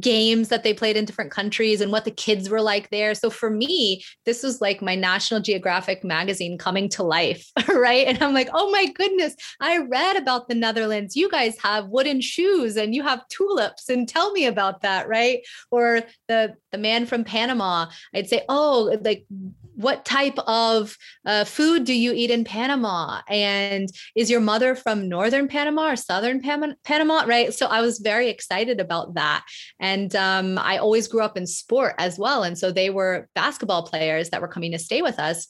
games 0.00 0.48
that 0.48 0.62
they 0.62 0.74
played 0.74 0.96
in 0.96 1.04
different 1.04 1.30
countries 1.30 1.80
and 1.80 1.92
what 1.92 2.04
the 2.04 2.10
kids 2.10 2.48
were 2.48 2.60
like 2.60 2.90
there. 2.90 3.14
So 3.14 3.30
for 3.30 3.50
me, 3.50 4.02
this 4.24 4.42
was 4.42 4.60
like 4.60 4.82
my 4.82 4.94
National 4.94 5.40
Geographic 5.40 6.04
magazine 6.04 6.58
coming 6.58 6.88
to 6.90 7.02
life, 7.02 7.50
right? 7.68 8.06
And 8.06 8.22
I'm 8.22 8.34
like, 8.34 8.48
oh 8.52 8.70
my 8.70 8.86
goodness, 8.86 9.34
I 9.60 9.78
read 9.78 10.16
about 10.16 10.48
the 10.48 10.54
Netherlands. 10.54 11.16
You 11.16 11.30
guys 11.30 11.56
have 11.62 11.88
wooden 11.88 12.20
shoes 12.20 12.76
and 12.76 12.94
you 12.94 13.02
have 13.02 13.26
tulips, 13.28 13.88
and 13.88 14.08
tell 14.08 14.32
me 14.32 14.46
about 14.46 14.82
that, 14.82 15.08
right? 15.08 15.40
Or 15.70 16.02
the 16.28 16.54
the 16.72 16.78
man 16.78 17.06
from 17.06 17.24
Panama, 17.24 17.86
I'd 18.14 18.28
say, 18.28 18.42
oh, 18.48 18.98
like 19.02 19.26
what 19.74 20.04
type 20.04 20.38
of 20.46 20.96
uh, 21.26 21.44
food 21.44 21.84
do 21.84 21.94
you 21.94 22.12
eat 22.12 22.30
in 22.30 22.44
Panama? 22.44 23.20
And 23.28 23.88
is 24.14 24.30
your 24.30 24.40
mother 24.40 24.74
from 24.74 25.08
northern 25.08 25.48
Panama 25.48 25.92
or 25.92 25.96
southern 25.96 26.40
Panama? 26.40 27.24
Right. 27.26 27.52
So 27.52 27.66
I 27.66 27.80
was 27.80 27.98
very 27.98 28.28
excited 28.28 28.80
about 28.80 29.14
that. 29.14 29.44
And 29.80 30.14
um, 30.16 30.58
I 30.58 30.78
always 30.78 31.08
grew 31.08 31.22
up 31.22 31.36
in 31.36 31.46
sport 31.46 31.94
as 31.98 32.18
well. 32.18 32.42
And 32.42 32.58
so 32.58 32.70
they 32.70 32.90
were 32.90 33.28
basketball 33.34 33.86
players 33.86 34.30
that 34.30 34.40
were 34.40 34.48
coming 34.48 34.72
to 34.72 34.78
stay 34.78 35.02
with 35.02 35.18
us. 35.18 35.48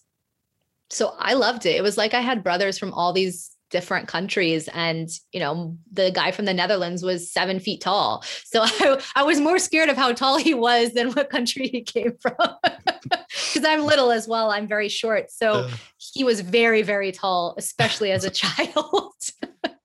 So 0.91 1.15
I 1.19 1.35
loved 1.35 1.67
it. 1.67 1.77
It 1.77 1.83
was 1.83 1.97
like 1.97 2.15
I 2.15 2.21
had 2.21 2.45
brothers 2.45 2.79
from 2.79 2.93
all 2.93 3.13
these 3.13 3.54
different 3.75 4.07
countries. 4.07 4.69
And 4.73 5.09
you 5.33 5.41
know 5.41 5.77
the 5.93 6.13
guy 6.13 6.31
from 6.31 6.45
the 6.45 6.55
netherlands 6.55 7.03
was 7.03 7.33
seven 7.39 7.59
feet 7.59 7.81
tall. 7.81 8.23
So 8.45 8.61
i, 8.65 9.03
I 9.17 9.23
was 9.25 9.41
more 9.41 9.59
scared 9.59 9.91
of 9.91 9.97
how 9.97 10.13
tall 10.13 10.39
he 10.39 10.55
was 10.55 10.93
than 10.93 11.11
what 11.13 11.29
country 11.29 11.67
he 11.69 11.83
came 11.83 12.15
from. 12.23 12.37
Because 13.53 13.69
i'm 13.69 13.85
little 13.85 14.11
as 14.13 14.27
well. 14.29 14.51
I'm 14.51 14.69
very 14.69 14.89
short. 14.89 15.25
So 15.41 15.69
he 16.15 16.23
was 16.25 16.39
very 16.41 16.83
very 16.83 17.11
tall 17.11 17.55
especially 17.59 18.11
as 18.13 18.23
a 18.25 18.31
child. 18.43 19.21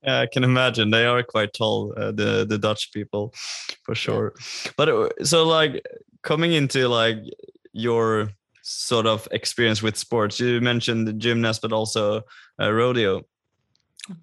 Yeah 0.03 0.19
i 0.25 0.27
can 0.33 0.43
imagine. 0.43 0.91
They 0.91 1.05
are 1.05 1.23
quite 1.23 1.51
tall 1.59 1.77
uh, 2.01 2.11
the 2.21 2.31
the 2.51 2.59
dutch 2.67 2.83
people 2.97 3.33
for 3.85 3.95
sure. 3.95 4.27
Yeah. 4.35 4.71
but 4.77 4.87
uh, 4.89 5.09
so 5.31 5.37
like 5.57 5.73
coming 6.29 6.51
into 6.61 6.87
like 7.01 7.19
your 7.87 8.29
sort 8.61 9.07
of 9.07 9.27
experience 9.39 9.81
with 9.85 9.97
sports 9.97 10.39
you 10.39 10.61
mentioned 10.61 11.07
the 11.07 11.17
gymnast 11.25 11.59
but 11.63 11.73
also 11.79 12.03
uh, 12.61 12.71
rodeo 12.79 13.13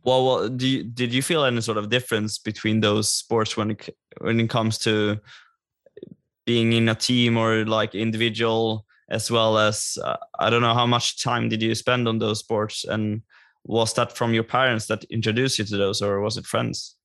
well, 0.05 0.25
well 0.25 0.49
do 0.49 0.67
you, 0.67 0.85
did 0.85 1.13
you 1.13 1.23
feel 1.23 1.45
any 1.45 1.61
sort 1.61 1.79
of 1.79 1.89
difference 1.89 2.39
between 2.39 2.81
those 2.81 3.13
sports 3.13 3.57
when 3.57 3.71
it 3.73 3.97
when 4.19 4.41
it 4.41 4.51
comes 4.51 4.79
to 4.79 5.19
being 6.45 6.73
in 6.73 6.89
a 6.89 6.95
team 6.95 7.37
or 7.37 7.65
like 7.65 7.95
individual 7.95 8.87
as 9.09 9.31
well 9.31 9.59
as 9.59 9.99
uh, 10.03 10.17
i 10.39 10.51
don't 10.51 10.63
know 10.63 10.75
how 10.75 10.87
much 10.87 11.23
time 11.23 11.49
did 11.49 11.63
you 11.63 11.75
spend 11.75 12.09
on 12.09 12.19
those 12.19 12.41
sports? 12.41 12.85
And 12.85 13.23
was 13.65 13.95
that 13.95 14.17
from 14.17 14.33
your 14.33 14.45
parents 14.45 14.87
that 14.87 15.05
introduced 15.05 15.59
you 15.59 15.65
to 15.65 15.77
those 15.77 16.01
or 16.01 16.21
was 16.21 16.37
it 16.37 16.47
friends? 16.47 16.97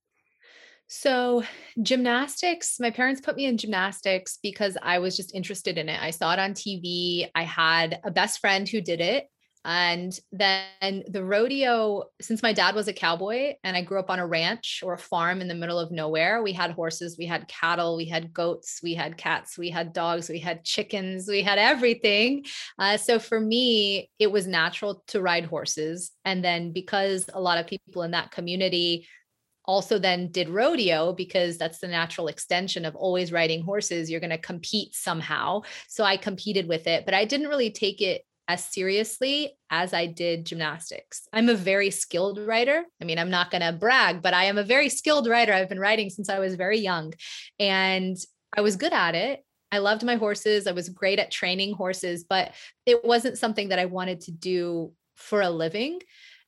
So 0.88 1.44
gymnastics 1.82 2.78
my 2.80 2.92
parents 2.92 3.22
put 3.22 3.36
me 3.36 3.46
in 3.46 3.58
gymnastics 3.58 4.38
because 4.44 4.78
i 4.82 5.00
was 5.00 5.16
just 5.16 5.34
interested 5.34 5.78
in 5.78 5.88
it. 5.88 6.02
I 6.02 6.12
saw 6.12 6.34
it 6.34 6.40
on 6.40 6.54
tv 6.54 7.30
i 7.34 7.44
had 7.44 8.00
a 8.04 8.12
best 8.12 8.40
friend 8.40 8.68
who 8.68 8.82
did 8.82 9.00
it 9.00 9.28
and 9.64 10.18
then 10.32 11.04
the 11.08 11.24
rodeo, 11.24 12.06
since 12.20 12.42
my 12.42 12.52
dad 12.52 12.74
was 12.74 12.88
a 12.88 12.94
cowboy 12.94 13.54
and 13.64 13.78
I 13.78 13.84
grew 13.84 14.00
up 14.00 14.10
on 14.10 14.18
a 14.18 14.26
ranch 14.26 14.82
or 14.84 14.94
a 14.94 14.98
farm 14.98 15.40
in 15.40 15.48
the 15.48 15.54
middle 15.54 15.78
of 15.78 15.92
nowhere, 15.92 16.42
we 16.42 16.52
had 16.52 16.72
horses, 16.72 17.16
we 17.18 17.28
had 17.28 17.48
cattle, 17.48 17.96
we 17.96 18.06
had 18.06 18.34
goats, 18.34 18.80
we 18.82 18.96
had 18.96 19.18
cats, 19.18 19.60
we 19.60 19.70
had 19.70 19.94
dogs, 19.94 20.30
we 20.30 20.40
had 20.40 20.64
chickens, 20.64 21.28
we 21.28 21.44
had 21.44 21.60
everything. 21.60 22.44
Uh, 22.80 22.98
so 22.98 23.20
for 23.20 23.40
me, 23.40 24.10
it 24.18 24.32
was 24.32 24.48
natural 24.48 25.04
to 25.08 25.22
ride 25.22 25.46
horses. 25.46 26.12
And 26.26 26.44
then 26.44 26.72
because 26.72 27.30
a 27.32 27.40
lot 27.42 27.60
of 27.60 27.68
people 27.68 28.02
in 28.02 28.12
that 28.12 28.32
community 28.32 29.08
also 29.66 30.00
then 30.00 30.32
did 30.32 30.50
rodeo 30.50 31.14
because 31.14 31.56
that's 31.60 31.78
the 31.78 31.88
natural 31.88 32.28
extension 32.28 32.84
of 32.84 32.96
always 32.96 33.32
riding 33.32 33.62
horses 33.62 34.10
you're 34.10 34.20
going 34.20 34.32
to 34.32 34.38
compete 34.40 34.94
somehow 34.96 35.62
so 35.88 36.04
i 36.04 36.18
competed 36.18 36.68
with 36.68 36.88
it 36.88 37.06
but 37.06 37.14
i 37.14 37.24
didn't 37.26 37.48
really 37.48 37.70
take 37.70 38.02
it 38.02 38.24
as 38.52 38.66
seriously 38.66 39.58
as 39.70 39.94
I 39.94 40.08
did 40.08 40.46
gymnastics. 40.46 41.26
I'm 41.32 41.48
a 41.48 41.56
very 41.56 41.90
skilled 41.90 42.38
rider. 42.38 42.84
I 43.02 43.06
mean, 43.06 43.18
I'm 43.18 43.30
not 43.30 43.50
going 43.50 43.62
to 43.62 43.72
brag, 43.72 44.22
but 44.22 44.34
I 44.34 44.46
am 44.46 44.58
a 44.58 44.64
very 44.64 44.90
skilled 44.90 45.26
rider. 45.26 45.54
I've 45.54 45.70
been 45.70 45.80
riding 45.80 46.10
since 46.10 46.28
I 46.28 46.40
was 46.40 46.56
very 46.56 46.80
young 46.80 47.14
and 47.60 48.18
I 48.56 48.60
was 48.60 48.76
good 48.76 48.92
at 48.92 49.16
it. 49.16 49.40
I 49.72 49.78
loved 49.78 50.04
my 50.04 50.16
horses. 50.16 50.68
I 50.68 50.74
was 50.74 50.90
great 50.90 51.18
at 51.18 51.32
training 51.32 51.76
horses, 51.76 52.26
but 52.28 52.52
it 52.86 53.06
wasn't 53.06 53.38
something 53.38 53.70
that 53.70 53.80
I 53.80 53.86
wanted 53.86 54.20
to 54.22 54.32
do 54.32 54.92
for 55.16 55.42
a 55.42 55.50
living. 55.50 56.02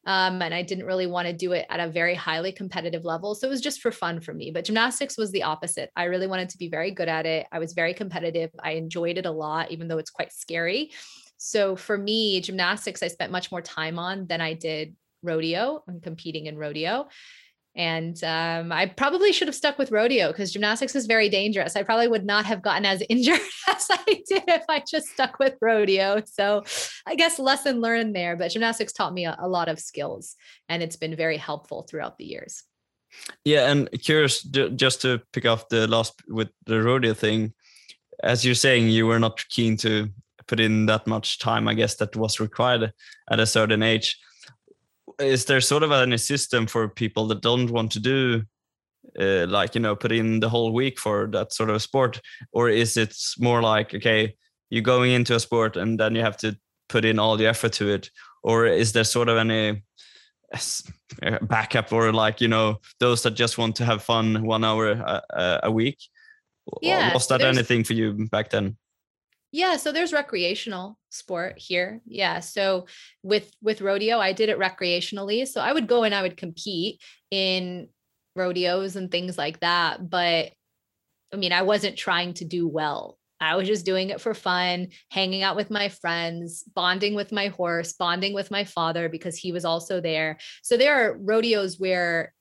Um, 0.06 0.42
and 0.42 0.54
I 0.54 0.64
didn't 0.64 0.86
really 0.86 1.08
want 1.08 1.30
to 1.30 1.34
do 1.34 1.54
it 1.54 1.66
at 1.70 1.80
a 1.80 1.88
very 1.88 2.16
highly 2.16 2.52
competitive 2.52 3.06
level. 3.06 3.34
So 3.34 3.48
it 3.48 3.50
was 3.50 3.62
just 3.62 3.80
for 3.80 3.94
fun 3.94 4.20
for 4.20 4.34
me. 4.34 4.52
But 4.52 4.66
gymnastics 4.66 5.18
was 5.18 5.32
the 5.32 5.44
opposite. 5.44 5.90
I 5.96 6.04
really 6.06 6.28
wanted 6.28 6.50
to 6.50 6.58
be 6.58 6.68
very 6.68 6.92
good 6.92 7.08
at 7.08 7.26
it. 7.26 7.48
I 7.54 7.60
was 7.60 7.72
very 7.72 7.94
competitive. 7.94 8.50
I 8.62 8.72
enjoyed 8.72 9.18
it 9.18 9.26
a 9.26 9.32
lot, 9.32 9.72
even 9.72 9.88
though 9.88 10.00
it's 10.00 10.12
quite 10.12 10.34
scary. 10.34 10.92
So 11.46 11.76
for 11.76 11.98
me, 11.98 12.40
gymnastics, 12.40 13.04
I 13.04 13.10
spent 13.10 13.30
much 13.30 13.52
more 13.52 13.62
time 13.62 14.00
on 14.00 14.28
than 14.28 14.40
I 14.40 14.54
did 14.54 14.96
rodeo 15.22 15.84
and 15.88 16.02
competing 16.02 16.46
in 16.46 16.58
rodeo. 16.58 17.10
And 17.76 18.18
um, 18.24 18.72
I 18.72 18.86
probably 18.86 19.34
should 19.34 19.50
have 19.50 19.56
stuck 19.56 19.78
with 19.78 19.92
rodeo 19.92 20.30
because 20.30 20.54
gymnastics 20.54 20.96
is 20.96 21.06
very 21.06 21.28
dangerous. 21.28 21.76
I 21.76 21.84
probably 21.84 22.08
would 22.08 22.26
not 22.26 22.46
have 22.46 22.62
gotten 22.62 22.86
as 22.86 23.04
injured 23.10 23.42
as 23.68 23.88
I 23.92 24.24
did 24.26 24.44
if 24.48 24.64
I 24.70 24.84
just 24.90 25.08
stuck 25.08 25.38
with 25.38 25.56
rodeo. 25.60 26.22
So 26.26 26.64
I 27.06 27.16
guess 27.16 27.40
lesson 27.40 27.82
learned 27.82 28.16
there. 28.16 28.38
But 28.38 28.52
gymnastics 28.52 28.94
taught 28.94 29.14
me 29.14 29.26
a, 29.26 29.36
a 29.38 29.50
lot 29.50 29.68
of 29.68 29.80
skills 29.80 30.38
and 30.70 30.82
it's 30.82 30.96
been 30.96 31.14
very 31.14 31.36
helpful 31.36 31.84
throughout 31.84 32.18
the 32.18 32.26
years. 32.26 32.64
Yeah. 33.44 33.70
And 33.70 33.90
curious, 34.02 34.44
just 34.44 35.02
to 35.02 35.22
pick 35.34 35.44
up 35.44 35.68
the 35.68 35.88
last 35.88 36.14
with 36.30 36.52
the 36.68 36.82
rodeo 36.82 37.14
thing, 37.14 37.54
as 38.24 38.46
you're 38.46 38.56
saying, 38.56 38.88
you 38.88 39.08
were 39.08 39.20
not 39.20 39.44
keen 39.50 39.76
to 39.78 40.10
put 40.48 40.60
in 40.60 40.86
that 40.88 41.08
much 41.08 41.40
time, 41.40 41.68
I 41.68 41.74
guess, 41.74 41.96
that 41.96 42.16
was 42.16 42.40
required 42.40 42.94
at 43.30 43.40
a 43.40 43.46
certain 43.46 43.84
age. 43.84 44.20
Is 45.20 45.46
there 45.46 45.62
sort 45.62 45.84
of 45.84 45.92
any 45.92 46.18
system 46.18 46.68
for 46.68 46.90
people 46.90 47.28
that 47.28 47.42
don't 47.42 47.70
want 47.70 47.92
to 47.92 48.00
do, 48.00 48.44
uh, 49.20 49.46
like, 49.48 49.76
you 49.76 49.82
know, 49.82 49.96
put 49.96 50.12
in 50.12 50.40
the 50.40 50.50
whole 50.50 50.74
week 50.74 51.00
for 51.00 51.28
that 51.28 51.54
sort 51.54 51.70
of 51.70 51.82
sport? 51.82 52.20
Or 52.52 52.70
is 52.70 52.98
it 52.98 53.16
more 53.40 53.62
like, 53.62 53.94
okay, 53.94 54.36
you're 54.70 54.82
going 54.82 55.12
into 55.12 55.36
a 55.36 55.40
sport 55.40 55.78
and 55.78 56.00
then 56.00 56.16
you 56.16 56.22
have 56.22 56.38
to 56.38 56.58
put 56.90 57.06
in 57.06 57.20
all 57.20 57.38
the 57.38 57.48
effort 57.48 57.74
to 57.74 57.90
it? 57.90 58.10
Or 58.44 58.66
is 58.66 58.92
there 58.92 59.04
sort 59.04 59.30
of 59.30 59.38
any 59.38 59.84
backup 61.44 61.92
or 61.94 62.12
like, 62.12 62.42
you 62.42 62.48
know, 62.48 62.80
those 63.00 63.24
that 63.24 63.32
just 63.32 63.58
want 63.58 63.76
to 63.76 63.86
have 63.86 64.04
fun 64.04 64.44
one 64.44 64.64
hour 64.64 64.92
a, 64.92 65.60
a 65.64 65.72
week? 65.72 65.98
Yeah, 66.82 67.14
was 67.14 67.28
that 67.28 67.42
anything 67.42 67.84
for 67.84 67.94
you 67.94 68.28
back 68.32 68.50
then? 68.50 68.78
Yeah, 69.54 69.78
so 69.78 69.92
there's 69.92 70.12
recreational 70.12 70.98
sport 71.12 71.60
here. 71.60 72.02
Yeah, 72.08 72.40
so 72.40 72.88
with 73.22 73.54
with 73.62 73.82
rodeo, 73.82 74.18
I 74.18 74.34
did 74.34 74.50
it 74.50 74.58
recreationally. 74.58 75.48
So 75.48 75.62
I 75.62 75.72
would 75.72 75.88
go 75.88 76.04
and 76.04 76.14
I 76.14 76.24
would 76.24 76.38
compete 76.38 77.02
in 77.30 77.88
rodeos 78.36 78.96
and 78.96 79.12
things 79.12 79.38
like 79.38 79.60
that, 79.60 80.10
but 80.10 80.52
I 81.32 81.38
mean, 81.38 81.54
I 81.54 81.62
wasn't 81.62 81.98
trying 81.98 82.34
to 82.36 82.46
do 82.46 82.68
well. 82.68 83.20
I 83.40 83.56
was 83.56 83.68
just 83.68 83.86
doing 83.86 84.10
it 84.10 84.22
for 84.22 84.34
fun, 84.34 84.88
hanging 85.12 85.44
out 85.44 85.56
with 85.56 85.70
my 85.70 85.90
friends, 85.90 86.64
bonding 86.74 87.14
with 87.14 87.32
my 87.32 87.50
horse, 87.50 87.94
bonding 87.94 88.34
with 88.34 88.50
my 88.50 88.64
father 88.64 89.08
because 89.08 89.38
he 89.38 89.52
was 89.52 89.66
also 89.66 90.02
there. 90.02 90.40
So 90.64 90.78
there 90.78 90.96
are 90.96 91.18
rodeos 91.18 91.80
where 91.80 92.34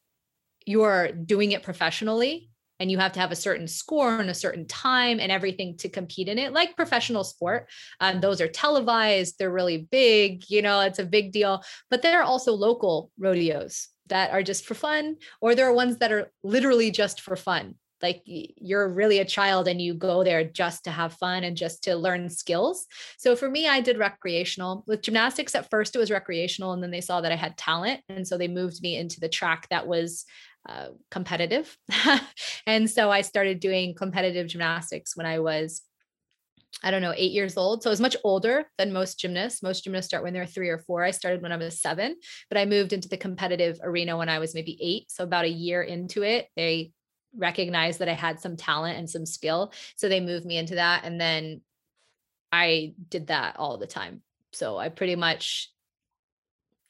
you're 0.64 1.12
doing 1.12 1.52
it 1.52 1.62
professionally 1.62 2.51
and 2.82 2.90
you 2.90 2.98
have 2.98 3.12
to 3.12 3.20
have 3.20 3.30
a 3.30 3.36
certain 3.36 3.68
score 3.68 4.18
and 4.18 4.28
a 4.28 4.34
certain 4.34 4.66
time 4.66 5.20
and 5.20 5.30
everything 5.30 5.76
to 5.76 5.88
compete 5.88 6.26
in 6.26 6.36
it 6.36 6.52
like 6.52 6.76
professional 6.76 7.22
sport 7.22 7.68
um, 8.00 8.20
those 8.20 8.40
are 8.40 8.48
televised 8.48 9.36
they're 9.38 9.52
really 9.52 9.88
big 9.92 10.42
you 10.50 10.60
know 10.60 10.80
it's 10.80 10.98
a 10.98 11.04
big 11.04 11.30
deal 11.30 11.62
but 11.90 12.02
there 12.02 12.20
are 12.20 12.24
also 12.24 12.52
local 12.52 13.10
rodeos 13.18 13.88
that 14.08 14.32
are 14.32 14.42
just 14.42 14.66
for 14.66 14.74
fun 14.74 15.16
or 15.40 15.54
there 15.54 15.68
are 15.68 15.72
ones 15.72 15.98
that 15.98 16.10
are 16.10 16.30
literally 16.42 16.90
just 16.90 17.20
for 17.20 17.36
fun 17.36 17.76
like 18.02 18.22
you're 18.26 18.88
really 18.88 19.20
a 19.20 19.24
child 19.24 19.68
and 19.68 19.80
you 19.80 19.94
go 19.94 20.24
there 20.24 20.42
just 20.42 20.82
to 20.84 20.90
have 20.90 21.14
fun 21.14 21.44
and 21.44 21.56
just 21.56 21.84
to 21.84 21.94
learn 21.94 22.28
skills. 22.28 22.86
So 23.16 23.36
for 23.36 23.48
me, 23.48 23.68
I 23.68 23.80
did 23.80 23.96
recreational. 23.96 24.82
With 24.88 25.02
gymnastics, 25.02 25.54
at 25.54 25.70
first 25.70 25.94
it 25.94 26.00
was 26.00 26.10
recreational, 26.10 26.72
and 26.72 26.82
then 26.82 26.90
they 26.90 27.00
saw 27.00 27.20
that 27.20 27.30
I 27.30 27.36
had 27.36 27.56
talent. 27.56 28.00
And 28.08 28.26
so 28.26 28.36
they 28.36 28.48
moved 28.48 28.82
me 28.82 28.96
into 28.96 29.20
the 29.20 29.28
track 29.28 29.68
that 29.70 29.86
was 29.86 30.24
uh, 30.68 30.88
competitive. 31.10 31.76
and 32.66 32.90
so 32.90 33.10
I 33.10 33.22
started 33.22 33.60
doing 33.60 33.94
competitive 33.94 34.46
gymnastics 34.46 35.16
when 35.16 35.26
I 35.26 35.40
was, 35.40 35.82
I 36.82 36.90
don't 36.90 37.02
know, 37.02 37.14
eight 37.16 37.32
years 37.32 37.56
old. 37.56 37.82
So 37.82 37.90
I 37.90 37.92
was 37.92 38.00
much 38.00 38.16
older 38.24 38.64
than 38.78 38.92
most 38.92 39.18
gymnasts. 39.18 39.62
Most 39.62 39.84
gymnasts 39.84 40.08
start 40.08 40.22
when 40.22 40.32
they're 40.32 40.46
three 40.46 40.68
or 40.68 40.78
four. 40.78 41.02
I 41.02 41.10
started 41.10 41.42
when 41.42 41.52
I 41.52 41.56
was 41.56 41.80
seven, 41.80 42.16
but 42.48 42.58
I 42.58 42.64
moved 42.64 42.92
into 42.92 43.08
the 43.08 43.16
competitive 43.16 43.78
arena 43.82 44.16
when 44.16 44.28
I 44.28 44.38
was 44.38 44.54
maybe 44.54 44.78
eight. 44.80 45.10
So 45.10 45.24
about 45.24 45.44
a 45.44 45.50
year 45.50 45.82
into 45.82 46.22
it, 46.22 46.48
they 46.56 46.92
recognized 47.36 47.98
that 47.98 48.08
I 48.08 48.14
had 48.14 48.40
some 48.40 48.56
talent 48.56 48.98
and 48.98 49.08
some 49.08 49.26
skill. 49.26 49.72
So 49.96 50.08
they 50.08 50.20
moved 50.20 50.44
me 50.44 50.58
into 50.58 50.76
that. 50.76 51.04
And 51.04 51.20
then 51.20 51.62
I 52.50 52.94
did 53.08 53.28
that 53.28 53.56
all 53.56 53.78
the 53.78 53.86
time. 53.86 54.22
So 54.52 54.76
I 54.76 54.90
pretty 54.90 55.16
much 55.16 55.70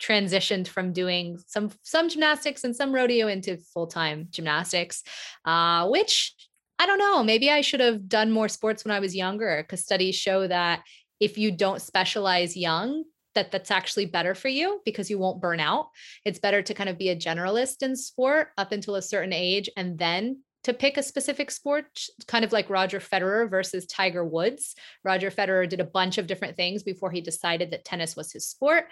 transitioned 0.03 0.67
from 0.67 0.93
doing 0.93 1.39
some 1.47 1.71
some 1.83 2.09
gymnastics 2.09 2.65
and 2.65 2.75
some 2.75 2.93
rodeo 2.93 3.29
into 3.29 3.57
full-time 3.73 4.27
gymnastics 4.31 5.03
uh, 5.45 5.87
which 5.89 6.35
I 6.83 6.87
don't 6.87 6.99
know. 6.99 7.23
Maybe 7.23 7.49
I 7.49 7.61
should 7.61 7.79
have 7.79 8.09
done 8.09 8.33
more 8.33 8.49
sports 8.49 8.85
when 8.85 8.91
I 8.91 8.99
was 8.99 9.15
younger 9.15 9.63
because 9.63 9.85
studies 9.85 10.17
show 10.17 10.49
that 10.49 10.83
if 11.21 11.39
you 11.39 11.53
don't 11.53 11.81
specialize 11.81 12.57
young, 12.57 13.05
that 13.37 13.53
that's 13.53 13.71
actually 13.71 14.07
better 14.07 14.35
for 14.35 14.49
you 14.49 14.81
because 14.85 15.09
you 15.09 15.17
won't 15.17 15.41
burn 15.41 15.61
out. 15.61 15.87
It's 16.25 16.41
better 16.41 16.61
to 16.61 16.75
kind 16.75 16.91
of 16.91 16.99
be 16.99 17.11
a 17.11 17.17
generalist 17.17 17.83
in 17.83 17.95
sport 17.95 18.49
up 18.59 18.73
until 18.73 18.97
a 18.97 19.03
certain 19.03 19.33
age 19.33 19.71
and 19.77 19.97
then 19.97 20.43
to 20.65 20.75
pick 20.75 20.97
a 20.97 21.03
specific 21.03 21.51
sport, 21.51 21.87
kind 22.27 22.45
of 22.45 22.53
like 22.53 22.71
Roger 22.71 23.01
Federer 23.01 23.49
versus 23.49 23.87
Tiger 23.87 24.25
Woods. 24.25 24.75
Roger 25.05 25.31
Federer 25.31 25.69
did 25.69 25.81
a 25.81 25.85
bunch 25.85 26.19
of 26.19 26.27
different 26.27 26.57
things 26.57 26.83
before 26.83 27.11
he 27.11 27.21
decided 27.21 27.71
that 27.71 27.85
tennis 27.85 28.17
was 28.17 28.33
his 28.33 28.47
sport. 28.47 28.87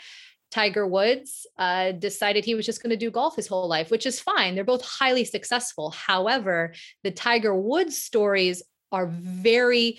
Tiger 0.50 0.86
Woods 0.86 1.46
uh, 1.58 1.92
decided 1.92 2.44
he 2.44 2.54
was 2.54 2.66
just 2.66 2.82
going 2.82 2.90
to 2.90 2.96
do 2.96 3.10
golf 3.10 3.36
his 3.36 3.46
whole 3.46 3.68
life, 3.68 3.90
which 3.90 4.06
is 4.06 4.20
fine. 4.20 4.54
They're 4.54 4.64
both 4.64 4.84
highly 4.84 5.24
successful. 5.24 5.90
However, 5.90 6.74
the 7.04 7.10
Tiger 7.10 7.54
Woods 7.54 7.98
stories 7.98 8.62
are 8.90 9.06
very 9.06 9.98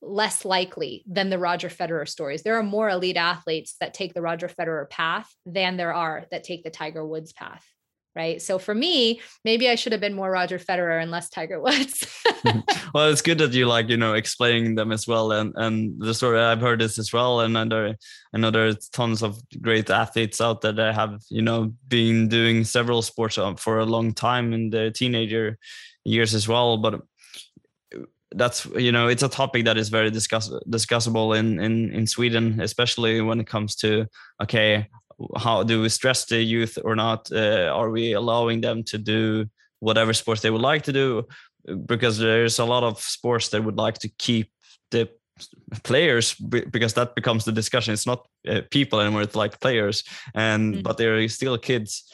less 0.00 0.44
likely 0.44 1.04
than 1.06 1.30
the 1.30 1.38
Roger 1.38 1.68
Federer 1.68 2.08
stories. 2.08 2.42
There 2.42 2.58
are 2.58 2.62
more 2.62 2.88
elite 2.88 3.16
athletes 3.16 3.76
that 3.80 3.94
take 3.94 4.14
the 4.14 4.22
Roger 4.22 4.48
Federer 4.48 4.88
path 4.88 5.32
than 5.46 5.76
there 5.76 5.94
are 5.94 6.26
that 6.30 6.44
take 6.44 6.62
the 6.62 6.70
Tiger 6.70 7.06
Woods 7.06 7.32
path. 7.32 7.64
Right. 8.16 8.40
So 8.40 8.60
for 8.60 8.76
me, 8.76 9.20
maybe 9.44 9.68
I 9.68 9.74
should 9.74 9.90
have 9.90 10.00
been 10.00 10.14
more 10.14 10.30
Roger 10.30 10.58
Federer 10.58 11.02
and 11.02 11.10
less 11.10 11.28
Tiger 11.28 11.60
Woods. 11.66 12.06
well, 12.94 13.10
it's 13.10 13.22
good 13.22 13.38
that 13.38 13.52
you 13.52 13.66
like, 13.66 13.88
you 13.88 13.96
know, 13.96 14.14
explaining 14.14 14.76
them 14.76 14.92
as 14.92 15.08
well. 15.08 15.32
And 15.32 15.52
and 15.56 16.00
the 16.00 16.14
story 16.14 16.38
I've 16.38 16.60
heard 16.60 16.80
this 16.80 16.96
as 16.98 17.12
well. 17.12 17.40
And 17.40 17.58
I 17.58 17.64
know 17.64 18.50
there's 18.50 18.88
tons 18.90 19.22
of 19.22 19.42
great 19.60 19.90
athletes 19.90 20.40
out 20.40 20.60
there 20.60 20.72
that 20.72 20.94
have, 20.94 21.22
you 21.28 21.42
know, 21.42 21.74
been 21.88 22.28
doing 22.28 22.62
several 22.62 23.02
sports 23.02 23.36
uh, 23.36 23.54
for 23.54 23.80
a 23.80 23.86
long 23.86 24.12
time 24.14 24.52
in 24.52 24.70
their 24.70 24.92
teenager 24.92 25.58
years 26.04 26.34
as 26.34 26.46
well. 26.46 26.76
But 26.76 27.00
that's 28.36 28.66
you 28.76 28.90
know 28.90 29.06
it's 29.06 29.22
a 29.22 29.28
topic 29.28 29.64
that 29.64 29.76
is 29.76 29.88
very 29.88 30.10
discuss 30.10 30.50
discussable 30.68 31.38
in 31.38 31.60
in 31.60 31.92
in 31.92 32.06
Sweden, 32.06 32.60
especially 32.60 33.20
when 33.20 33.40
it 33.40 33.46
comes 33.46 33.74
to 33.76 34.06
okay, 34.42 34.88
how 35.36 35.62
do 35.62 35.82
we 35.82 35.88
stress 35.88 36.24
the 36.26 36.42
youth 36.42 36.78
or 36.84 36.96
not? 36.96 37.30
Uh, 37.32 37.70
are 37.72 37.90
we 37.90 38.12
allowing 38.12 38.60
them 38.60 38.82
to 38.84 38.98
do 38.98 39.46
whatever 39.80 40.12
sports 40.12 40.40
they 40.40 40.50
would 40.50 40.60
like 40.60 40.82
to 40.82 40.92
do? 40.92 41.26
Because 41.86 42.18
there's 42.18 42.58
a 42.58 42.64
lot 42.64 42.82
of 42.82 43.00
sports 43.00 43.48
that 43.48 43.64
would 43.64 43.76
like 43.76 43.98
to 43.98 44.08
keep 44.18 44.50
the 44.90 45.08
players 45.82 46.34
because 46.34 46.94
that 46.94 47.14
becomes 47.14 47.44
the 47.44 47.52
discussion. 47.52 47.94
It's 47.94 48.06
not 48.06 48.26
uh, 48.48 48.60
people 48.70 49.00
anymore; 49.00 49.22
it's 49.22 49.36
like 49.36 49.60
players, 49.60 50.04
and 50.34 50.76
mm. 50.76 50.82
but 50.82 50.98
they're 50.98 51.28
still 51.28 51.58
kids 51.58 52.04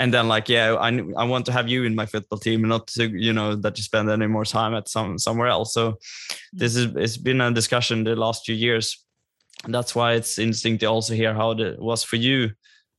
and 0.00 0.14
then 0.14 0.28
like 0.28 0.48
yeah 0.48 0.74
I, 0.74 0.88
I 1.16 1.24
want 1.24 1.46
to 1.46 1.52
have 1.52 1.68
you 1.68 1.84
in 1.84 1.94
my 1.94 2.06
football 2.06 2.38
team 2.38 2.60
and 2.60 2.70
not 2.70 2.86
to 2.88 3.06
you 3.06 3.32
know 3.32 3.54
that 3.54 3.76
you 3.76 3.84
spend 3.84 4.08
any 4.08 4.26
more 4.26 4.46
time 4.46 4.74
at 4.74 4.88
some 4.88 5.18
somewhere 5.18 5.48
else 5.48 5.74
so 5.74 5.98
this 6.52 6.74
is 6.74 6.86
it's 6.96 7.18
been 7.18 7.40
a 7.40 7.52
discussion 7.52 8.04
the 8.04 8.16
last 8.16 8.46
few 8.46 8.54
years 8.54 9.04
that's 9.68 9.94
why 9.94 10.14
it's 10.14 10.38
interesting 10.38 10.78
to 10.78 10.86
also 10.86 11.14
hear 11.14 11.34
how 11.34 11.50
it 11.52 11.78
was 11.78 12.02
for 12.02 12.16
you 12.16 12.50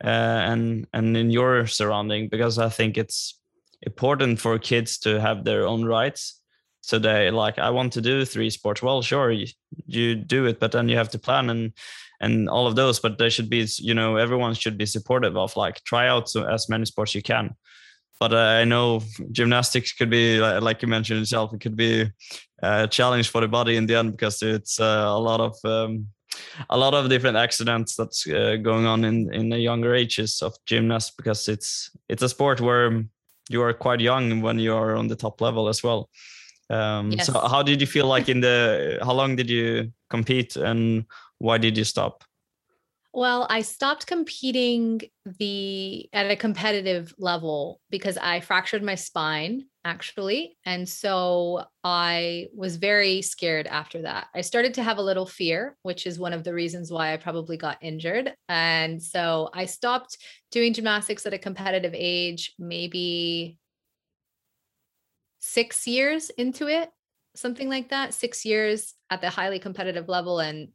uh, 0.03 0.07
and 0.07 0.87
and 0.93 1.17
in 1.17 1.31
your 1.31 1.65
surrounding 1.67 2.29
because 2.29 2.59
i 2.59 2.69
think 2.69 2.97
it's 2.97 3.41
important 3.83 4.39
for 4.39 4.57
kids 4.59 4.97
to 4.99 5.19
have 5.19 5.43
their 5.43 5.67
own 5.67 5.85
rights. 5.85 6.39
So 6.83 6.97
they 6.97 7.29
like 7.29 7.59
i 7.59 7.69
want 7.69 7.93
to 7.93 8.01
do 8.01 8.25
three 8.25 8.49
sports. 8.49 8.81
Well 8.81 9.01
sure 9.01 9.31
you, 9.31 9.47
you 9.85 10.15
do 10.15 10.45
it 10.45 10.59
but 10.59 10.71
then 10.71 10.89
you 10.89 10.97
have 10.97 11.09
to 11.09 11.19
plan 11.19 11.49
and 11.49 11.73
and 12.19 12.49
all 12.49 12.67
of 12.67 12.75
those 12.75 12.99
but 12.99 13.17
they 13.17 13.29
should 13.29 13.49
be 13.49 13.67
you 13.79 13.93
know 13.93 14.17
everyone 14.17 14.53
should 14.53 14.77
be 14.77 14.85
supportive 14.85 15.37
of 15.37 15.55
like 15.55 15.83
try 15.83 16.07
out 16.07 16.35
as 16.35 16.69
many 16.69 16.85
sports 16.85 17.13
you 17.15 17.21
can. 17.21 17.55
But 18.19 18.33
uh, 18.33 18.61
i 18.61 18.65
know 18.65 19.01
gymnastics 19.31 19.93
could 19.93 20.09
be 20.09 20.39
like 20.39 20.81
you 20.81 20.87
mentioned 20.87 21.19
yourself 21.19 21.53
it 21.53 21.61
could 21.61 21.75
be 21.75 22.11
a 22.63 22.87
challenge 22.87 23.29
for 23.29 23.41
the 23.41 23.47
body 23.47 23.75
in 23.75 23.87
the 23.87 23.95
end 23.95 24.11
because 24.11 24.41
it's 24.43 24.79
uh, 24.79 25.05
a 25.07 25.19
lot 25.19 25.39
of 25.39 25.55
um, 25.65 26.07
a 26.69 26.77
lot 26.77 26.93
of 26.93 27.09
different 27.09 27.37
accidents 27.37 27.95
that's 27.95 28.27
uh, 28.27 28.55
going 28.61 28.85
on 28.85 29.03
in 29.03 29.33
in 29.33 29.49
the 29.49 29.59
younger 29.59 29.93
ages 29.93 30.41
of 30.41 30.55
gymnasts 30.65 31.13
because 31.17 31.47
it's 31.47 31.91
it's 32.09 32.23
a 32.23 32.29
sport 32.29 32.61
where 32.61 33.03
you 33.49 33.61
are 33.61 33.73
quite 33.73 33.99
young 33.99 34.41
when 34.41 34.59
you 34.59 34.73
are 34.73 34.95
on 34.95 35.07
the 35.07 35.15
top 35.15 35.41
level 35.41 35.67
as 35.67 35.83
well 35.83 36.09
um, 36.71 37.11
yes. 37.11 37.25
so 37.25 37.33
how 37.33 37.61
did 37.61 37.81
you 37.81 37.87
feel 37.87 38.07
like 38.07 38.29
in 38.29 38.39
the 38.39 38.97
how 39.03 39.11
long 39.11 39.35
did 39.35 39.49
you 39.49 39.91
compete 40.09 40.55
and 40.55 41.05
why 41.39 41.57
did 41.57 41.77
you 41.77 41.83
stop? 41.83 42.23
Well, 43.13 43.45
I 43.49 43.61
stopped 43.61 44.07
competing 44.07 45.01
the 45.25 46.07
at 46.13 46.31
a 46.31 46.35
competitive 46.35 47.13
level 47.17 47.81
because 47.89 48.17
I 48.17 48.39
fractured 48.39 48.83
my 48.83 48.95
spine 48.95 49.65
actually. 49.83 50.57
And 50.65 50.87
so 50.87 51.65
I 51.83 52.47
was 52.55 52.75
very 52.75 53.21
scared 53.21 53.67
after 53.67 54.03
that. 54.03 54.27
I 54.35 54.41
started 54.41 54.75
to 54.75 54.83
have 54.83 54.97
a 54.97 55.03
little 55.03 55.25
fear, 55.25 55.77
which 55.81 56.05
is 56.05 56.19
one 56.19 56.33
of 56.33 56.43
the 56.43 56.53
reasons 56.53 56.91
why 56.91 57.13
I 57.13 57.17
probably 57.17 57.57
got 57.57 57.77
injured. 57.81 58.33
And 58.47 59.01
so 59.01 59.49
I 59.53 59.65
stopped 59.65 60.17
doing 60.51 60.73
gymnastics 60.73 61.25
at 61.25 61.33
a 61.33 61.39
competitive 61.39 61.93
age, 61.95 62.53
maybe 62.59 63.57
6 65.39 65.87
years 65.87 66.29
into 66.29 66.67
it, 66.67 66.89
something 67.35 67.69
like 67.69 67.89
that, 67.89 68.13
6 68.13 68.45
years 68.45 68.93
at 69.09 69.21
the 69.21 69.29
highly 69.29 69.59
competitive 69.59 70.07
level 70.07 70.39
and 70.39 70.69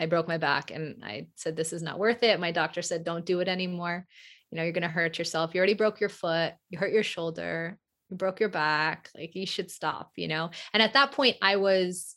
I 0.00 0.06
broke 0.06 0.26
my 0.26 0.38
back 0.38 0.72
and 0.72 1.04
I 1.04 1.28
said, 1.36 1.54
This 1.54 1.72
is 1.72 1.82
not 1.82 2.00
worth 2.00 2.24
it. 2.24 2.40
My 2.40 2.50
doctor 2.50 2.82
said, 2.82 3.04
Don't 3.04 3.24
do 3.24 3.38
it 3.38 3.46
anymore. 3.46 4.06
You 4.50 4.56
know, 4.56 4.64
you're 4.64 4.72
going 4.72 4.82
to 4.82 4.88
hurt 4.88 5.18
yourself. 5.18 5.54
You 5.54 5.58
already 5.58 5.74
broke 5.74 6.00
your 6.00 6.08
foot, 6.08 6.54
you 6.68 6.78
hurt 6.78 6.92
your 6.92 7.04
shoulder, 7.04 7.78
you 8.14 8.18
broke 8.18 8.38
your 8.38 8.48
back. 8.48 9.10
Like, 9.14 9.34
you 9.34 9.44
should 9.44 9.70
stop, 9.70 10.12
you 10.16 10.28
know? 10.28 10.50
And 10.72 10.82
at 10.82 10.92
that 10.92 11.12
point, 11.12 11.36
I 11.42 11.56
was 11.56 12.14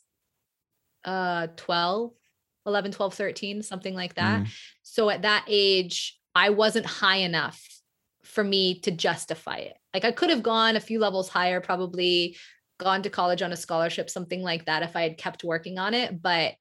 uh 1.04 1.48
12, 1.56 2.12
11, 2.66 2.92
12, 2.92 3.14
13, 3.14 3.62
something 3.62 3.94
like 3.94 4.14
that. 4.14 4.42
Mm. 4.42 4.48
So 4.82 5.10
at 5.10 5.22
that 5.22 5.44
age, 5.48 6.18
I 6.34 6.50
wasn't 6.50 6.86
high 6.86 7.16
enough 7.16 7.62
for 8.22 8.44
me 8.44 8.80
to 8.80 8.90
justify 8.90 9.56
it. 9.56 9.76
Like, 9.92 10.04
I 10.04 10.12
could 10.12 10.30
have 10.30 10.42
gone 10.42 10.76
a 10.76 10.80
few 10.80 11.00
levels 11.00 11.28
higher, 11.28 11.60
probably 11.60 12.36
gone 12.78 13.02
to 13.02 13.10
college 13.10 13.42
on 13.42 13.52
a 13.52 13.56
scholarship, 13.56 14.08
something 14.08 14.42
like 14.42 14.66
that, 14.66 14.82
if 14.84 14.94
I 14.94 15.02
had 15.02 15.18
kept 15.18 15.42
working 15.42 15.78
on 15.78 15.94
it. 15.94 16.22
But 16.22 16.54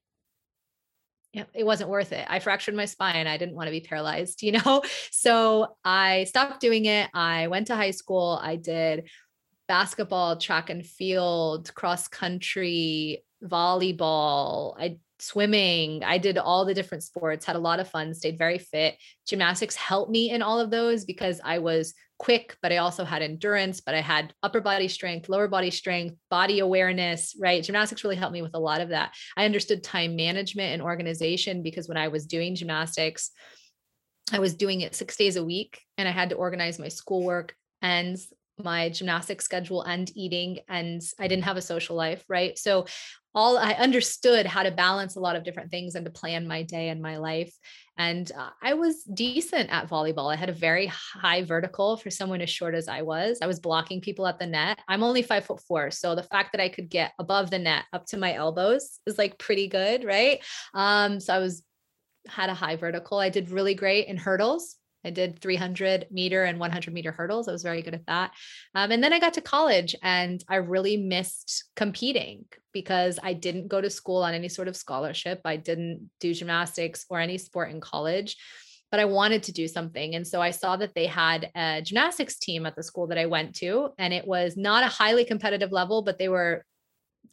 it 1.54 1.66
wasn't 1.66 1.90
worth 1.90 2.12
it. 2.14 2.26
I 2.30 2.40
fractured 2.40 2.76
my 2.76 2.86
spine. 2.86 3.28
I 3.28 3.38
didn't 3.38 3.56
want 3.56 3.68
to 3.68 3.72
be 3.72 3.82
paralyzed, 3.82 4.42
you 4.44 4.54
know? 4.54 4.82
So 5.12 5.76
I 5.84 6.26
stopped 6.26 6.62
doing 6.62 6.86
it. 6.86 7.10
I 7.14 7.48
went 7.48 7.68
to 7.68 7.76
high 7.76 7.92
school. 7.92 8.40
I 8.42 8.56
did 8.56 9.10
basketball, 9.68 10.38
track 10.38 10.70
and 10.70 10.86
field, 10.86 11.74
cross 11.76 12.08
country, 12.08 13.24
volleyball. 13.44 14.76
I 14.80 15.00
swimming. 15.20 16.04
I 16.04 16.18
did 16.18 16.38
all 16.38 16.66
the 16.66 16.74
different 16.74 17.04
sports, 17.04 17.46
had 17.46 17.56
a 17.56 17.60
lot 17.60 17.80
of 17.80 17.90
fun, 17.90 18.14
stayed 18.14 18.38
very 18.38 18.60
fit. 18.60 18.96
Gymnastics 19.28 19.76
helped 19.76 20.12
me 20.12 20.30
in 20.30 20.42
all 20.42 20.60
of 20.60 20.70
those 20.70 21.06
because 21.06 21.42
I 21.44 21.60
was 21.60 21.94
quick, 22.20 22.58
but 22.62 22.72
I 22.72 22.78
also 22.78 23.04
had 23.04 23.22
endurance, 23.22 23.82
but 23.82 23.96
I 23.96 24.02
had 24.02 24.34
upper 24.44 24.62
body 24.62 24.88
strength, 24.88 25.30
lower 25.30 25.48
body 25.48 25.72
strength, 25.72 26.16
body 26.30 26.60
awareness, 26.60 27.36
right? 27.40 27.64
Gymnastics 27.64 28.04
really 28.04 28.16
helped 28.16 28.34
me 28.34 28.42
with 28.42 28.56
a 28.56 28.60
lot 28.60 28.82
of 28.82 28.90
that. 28.90 29.14
I 29.36 29.46
understood 29.46 29.84
time 29.84 30.16
management 30.16 30.74
and 30.74 30.82
organization 30.82 31.64
because 31.64 31.88
when 31.88 31.98
I 31.98 32.08
was 32.08 32.26
doing 32.26 32.56
gymnastics, 32.56 33.32
I 34.32 34.40
was 34.40 34.56
doing 34.56 34.82
it 34.82 34.96
six 34.96 35.16
days 35.16 35.36
a 35.36 35.46
week 35.46 35.82
and 35.98 36.08
I 36.08 36.12
had 36.12 36.30
to 36.30 36.36
organize 36.36 36.80
my 36.80 36.90
schoolwork 36.90 37.56
and 37.82 38.18
my 38.64 38.90
gymnastic 38.90 39.42
schedule 39.42 39.84
and 39.84 40.12
eating 40.16 40.60
and 40.68 41.02
I 41.20 41.28
didn't 41.28 41.46
have 41.46 41.58
a 41.58 41.62
social 41.62 41.96
life, 41.96 42.24
right? 42.28 42.58
So 42.58 42.86
all 43.36 43.58
I 43.58 43.74
understood 43.74 44.48
how 44.48 44.64
to 44.64 44.72
balance 44.72 45.16
a 45.16 45.20
lot 45.20 45.36
of 45.36 45.44
different 45.44 45.70
things 45.70 45.94
and 45.94 46.04
to 46.06 46.12
plan 46.12 46.48
my 46.48 46.64
day 46.64 46.90
and 46.90 47.02
my 47.02 47.18
life. 47.18 47.54
And 47.96 48.32
uh, 48.32 48.50
I 48.64 48.74
was 48.74 49.04
decent 49.04 49.70
at 49.70 49.90
volleyball. 49.90 50.34
I 50.34 50.36
had 50.36 50.50
a 50.50 50.54
very 50.54 50.88
high 50.88 51.44
vertical 51.44 51.98
for 51.98 52.10
someone 52.10 52.42
as 52.42 52.50
short 52.50 52.74
as 52.74 52.88
I 52.88 53.04
was. 53.04 53.40
I 53.42 53.48
was 53.48 53.60
blocking 53.60 54.02
people 54.02 54.26
at 54.26 54.40
the 54.40 54.48
net. 54.48 54.80
I'm 54.88 55.04
only 55.04 55.22
five 55.22 55.46
foot 55.46 55.62
four. 55.62 55.92
So 55.92 56.16
the 56.16 56.24
fact 56.24 56.52
that 56.54 56.62
I 56.62 56.70
could 56.70 56.90
get 56.90 57.14
above 57.20 57.52
the 57.52 57.60
net 57.60 57.86
up 57.94 58.08
to 58.08 58.18
my 58.18 58.34
elbows 58.34 59.00
is 59.06 59.20
like 59.20 59.38
pretty 59.38 59.68
good, 59.68 60.04
right? 60.04 60.44
Um, 60.74 61.20
so 61.20 61.34
I 61.34 61.40
was 61.40 61.64
had 62.28 62.50
a 62.50 62.56
high 62.56 62.76
vertical. 62.76 63.20
I 63.20 63.30
did 63.30 63.52
really 63.52 63.74
great 63.74 64.08
in 64.08 64.18
hurdles. 64.18 64.78
I 65.08 65.10
did 65.10 65.40
300 65.40 66.08
meter 66.12 66.44
and 66.44 66.60
100 66.60 66.94
meter 66.94 67.14
hurdles. 67.14 67.48
I 67.48 67.54
was 67.54 67.64
very 67.64 67.82
good 67.82 67.94
at 67.94 68.06
that. 68.08 68.32
Um, 68.76 68.92
and 68.92 69.02
then 69.02 69.14
I 69.14 69.20
got 69.20 69.34
to 69.36 69.42
college 69.42 69.96
and 70.04 70.44
I 70.50 70.58
really 70.58 70.98
missed 70.98 71.64
competing 71.78 72.44
because 72.74 73.18
I 73.24 73.32
didn't 73.32 73.70
go 73.70 73.80
to 73.80 73.90
school 73.90 74.22
on 74.22 74.34
any 74.34 74.50
sort 74.50 74.68
of 74.68 74.76
scholarship. 74.76 75.40
I 75.46 75.56
didn't 75.56 76.10
do 76.20 76.34
gymnastics 76.34 77.06
or 77.10 77.22
any 77.22 77.38
sport 77.38 77.72
in 77.72 77.80
college, 77.80 78.36
but 78.92 79.00
I 79.00 79.06
wanted 79.06 79.44
to 79.44 79.54
do 79.54 79.68
something. 79.68 80.14
And 80.16 80.28
so 80.28 80.42
I 80.42 80.52
saw 80.52 80.76
that 80.76 80.94
they 80.94 81.06
had 81.06 81.52
a 81.56 81.82
gymnastics 81.82 82.38
team 82.38 82.66
at 82.66 82.76
the 82.76 82.84
school 82.84 83.08
that 83.08 83.18
I 83.18 83.28
went 83.28 83.56
to. 83.56 83.92
And 83.98 84.14
it 84.14 84.28
was 84.28 84.58
not 84.58 84.84
a 84.84 84.88
highly 84.88 85.24
competitive 85.24 85.72
level, 85.72 86.02
but 86.02 86.20
they 86.20 86.28
were 86.28 86.66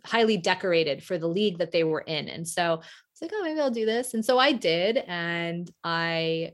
highly 0.07 0.37
decorated 0.37 1.03
for 1.03 1.19
the 1.19 1.27
league 1.27 1.59
that 1.59 1.73
they 1.73 1.83
were 1.83 2.03
in. 2.03 2.29
And 2.29 2.47
so 2.47 2.63
I 2.63 2.77
was 2.77 3.23
like, 3.23 3.33
oh, 3.35 3.43
maybe 3.43 3.61
I'll 3.61 3.71
do 3.71 3.87
this. 3.87 4.15
And 4.15 4.25
so 4.25 4.39
I 4.39 4.53
did. 4.53 4.99
And 4.99 5.69
I 5.83 6.53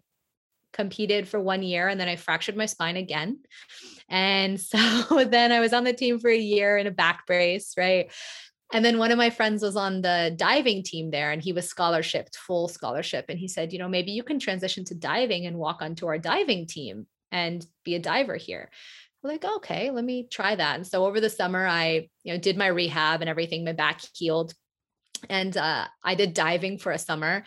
competed 0.73 1.29
for 1.29 1.41
one 1.41 1.63
year 1.63 1.89
and 1.89 2.01
then 2.01 2.09
I 2.09 2.17
fractured 2.17 2.57
my 2.57 2.67
spine 2.67 2.97
again. 2.97 3.41
And 4.09 4.61
so 4.61 5.25
then 5.25 5.53
I 5.53 5.61
was 5.61 5.73
on 5.73 5.85
the 5.85 5.93
team 5.93 6.19
for 6.19 6.31
a 6.31 6.37
year 6.37 6.79
in 6.79 6.87
a 6.87 6.93
back 6.93 7.27
brace, 7.27 7.75
right? 7.77 8.11
And 8.73 8.85
then 8.85 8.99
one 8.99 9.11
of 9.11 9.19
my 9.19 9.31
friends 9.31 9.63
was 9.63 9.77
on 9.77 10.01
the 10.01 10.33
diving 10.37 10.85
team 10.85 11.11
there 11.11 11.33
and 11.33 11.43
he 11.43 11.53
was 11.53 11.73
scholarshiped, 11.73 12.37
full 12.37 12.69
scholarship. 12.69 13.27
And 13.29 13.39
he 13.39 13.49
said, 13.49 13.73
you 13.73 13.81
know, 13.81 13.89
maybe 13.89 14.13
you 14.13 14.23
can 14.23 14.39
transition 14.39 14.85
to 14.87 14.95
diving 14.95 15.47
and 15.47 15.57
walk 15.57 15.83
onto 15.83 16.07
our 16.07 16.19
diving 16.19 16.67
team 16.67 17.07
and 17.33 17.67
be 17.85 17.97
a 17.97 18.01
diver 18.01 18.37
here. 18.37 18.71
I'm 19.23 19.31
like, 19.31 19.45
okay, 19.45 19.91
let 19.91 20.05
me 20.05 20.29
try 20.31 20.55
that. 20.55 20.77
And 20.77 20.87
so 20.87 21.05
over 21.05 21.21
the 21.21 21.29
summer, 21.29 21.67
I, 21.67 22.09
you 22.23 22.33
know, 22.33 22.39
did 22.39 22.57
my 22.57 22.69
rehab 22.69 23.21
and 23.21 23.29
everything, 23.29 23.65
my 23.65 23.73
back 23.73 24.01
healed. 24.15 24.55
And 25.29 25.55
uh, 25.57 25.87
I 26.03 26.15
did 26.15 26.33
diving 26.33 26.79
for 26.79 26.93
a 26.93 26.99
summer 26.99 27.45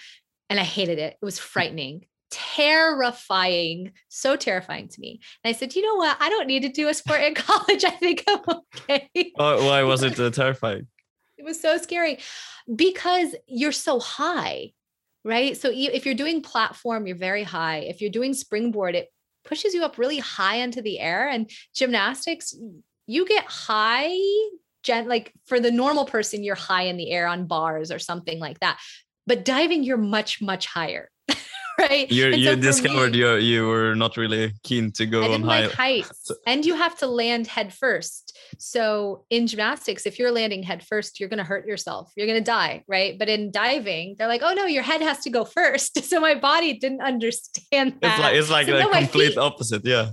and 0.50 0.60
I 0.60 0.64
hated 0.64 1.00
it. 1.00 1.18
It 1.22 1.26
was 1.26 1.40
frightening 1.40 2.06
terrifying, 2.34 3.91
so 4.10 4.36
terrifying 4.36 4.88
to 4.88 5.00
me. 5.00 5.22
And 5.43 5.54
I 5.54 5.58
said, 5.58 5.76
you 5.76 5.84
know 5.84 5.96
what? 5.96 6.17
I 6.19 6.30
don't 6.30 6.48
need 6.48 6.63
to 6.63 6.69
do 6.69 6.89
a 6.89 6.93
sport 6.93 7.22
in 7.22 7.36
college. 7.36 7.84
I 7.86 7.91
think 7.91 8.24
I'm 8.28 8.41
okay. 8.76 9.32
Why 9.36 9.84
was 9.84 10.02
it 10.04 10.19
uh, 10.19 10.30
terrifying? 10.30 10.88
It 11.36 11.46
was 11.46 11.60
so 11.60 11.78
scary 11.78 12.19
because 12.74 13.36
you're 13.48 13.74
so 13.74 14.00
high, 14.00 14.72
right? 15.26 15.58
So 15.58 15.69
if 15.74 16.06
you're 16.06 16.15
doing 16.15 16.41
platform, 16.41 17.06
you're 17.06 17.17
very 17.17 17.43
high. 17.43 17.80
If 17.80 18.00
you're 18.00 18.12
doing 18.12 18.34
springboard, 18.34 18.96
it 18.96 19.10
pushes 19.43 19.74
you 19.74 19.84
up 19.84 19.98
really 19.98 20.19
high 20.19 20.58
into 20.58 20.82
the 20.82 21.00
air. 21.00 21.28
And 21.28 21.50
gymnastics, 21.76 22.56
you 23.08 23.26
get 23.26 23.43
high, 23.46 24.15
gen- 24.84 25.10
like 25.10 25.34
for 25.46 25.60
the 25.60 25.72
normal 25.72 26.06
person, 26.06 26.46
you're 26.46 26.56
high 26.56 26.84
in 26.84 26.96
the 26.96 27.12
air 27.12 27.28
on 27.28 27.48
bars 27.48 27.91
or 27.91 28.00
something 28.00 28.39
like 28.39 28.60
that. 28.62 28.80
But 29.28 29.43
diving, 29.43 29.84
you're 29.84 29.98
much, 29.98 30.41
much 30.41 30.67
higher. 30.67 31.10
right? 31.80 32.12
You 32.12 32.28
you 32.28 32.52
so 32.52 32.56
discovered 32.56 33.12
me, 33.14 33.20
you 33.20 33.36
you 33.36 33.68
were 33.68 33.96
not 33.96 34.18
really 34.18 34.54
keen 34.64 34.92
to 34.94 35.06
go 35.06 35.24
I 35.24 35.34
on 35.34 35.44
high. 35.44 35.62
Like 35.62 35.72
heights, 35.72 36.32
and 36.46 36.66
you 36.66 36.76
have 36.76 36.98
to 37.00 37.08
land 37.08 37.48
head 37.48 37.74
first. 37.74 38.38
So 38.60 39.26
in 39.30 39.48
gymnastics, 39.48 40.06
if 40.06 40.20
you're 40.20 40.32
landing 40.32 40.64
head 40.64 40.86
first, 40.86 41.20
you're 41.20 41.30
going 41.30 41.40
to 41.40 41.44
hurt 41.44 41.66
yourself. 41.66 42.12
You're 42.16 42.28
going 42.28 42.40
to 42.40 42.46
die, 42.46 42.84
right? 42.88 43.18
But 43.18 43.30
in 43.30 43.52
diving, 43.52 44.16
they're 44.18 44.28
like, 44.28 44.42
"Oh 44.44 44.54
no, 44.54 44.66
your 44.66 44.84
head 44.84 45.02
has 45.02 45.20
to 45.22 45.30
go 45.30 45.46
first. 45.60 46.00
So 46.14 46.20
my 46.20 46.36
body 46.36 46.78
didn't 46.78 47.02
understand 47.02 47.96
that. 48.02 48.14
It's 48.14 48.20
like 48.20 48.36
it's 48.36 48.50
like 48.52 48.68
so, 48.68 48.78
the 48.78 48.98
complete 49.00 49.38
opposite, 49.38 49.84
yeah 49.84 50.12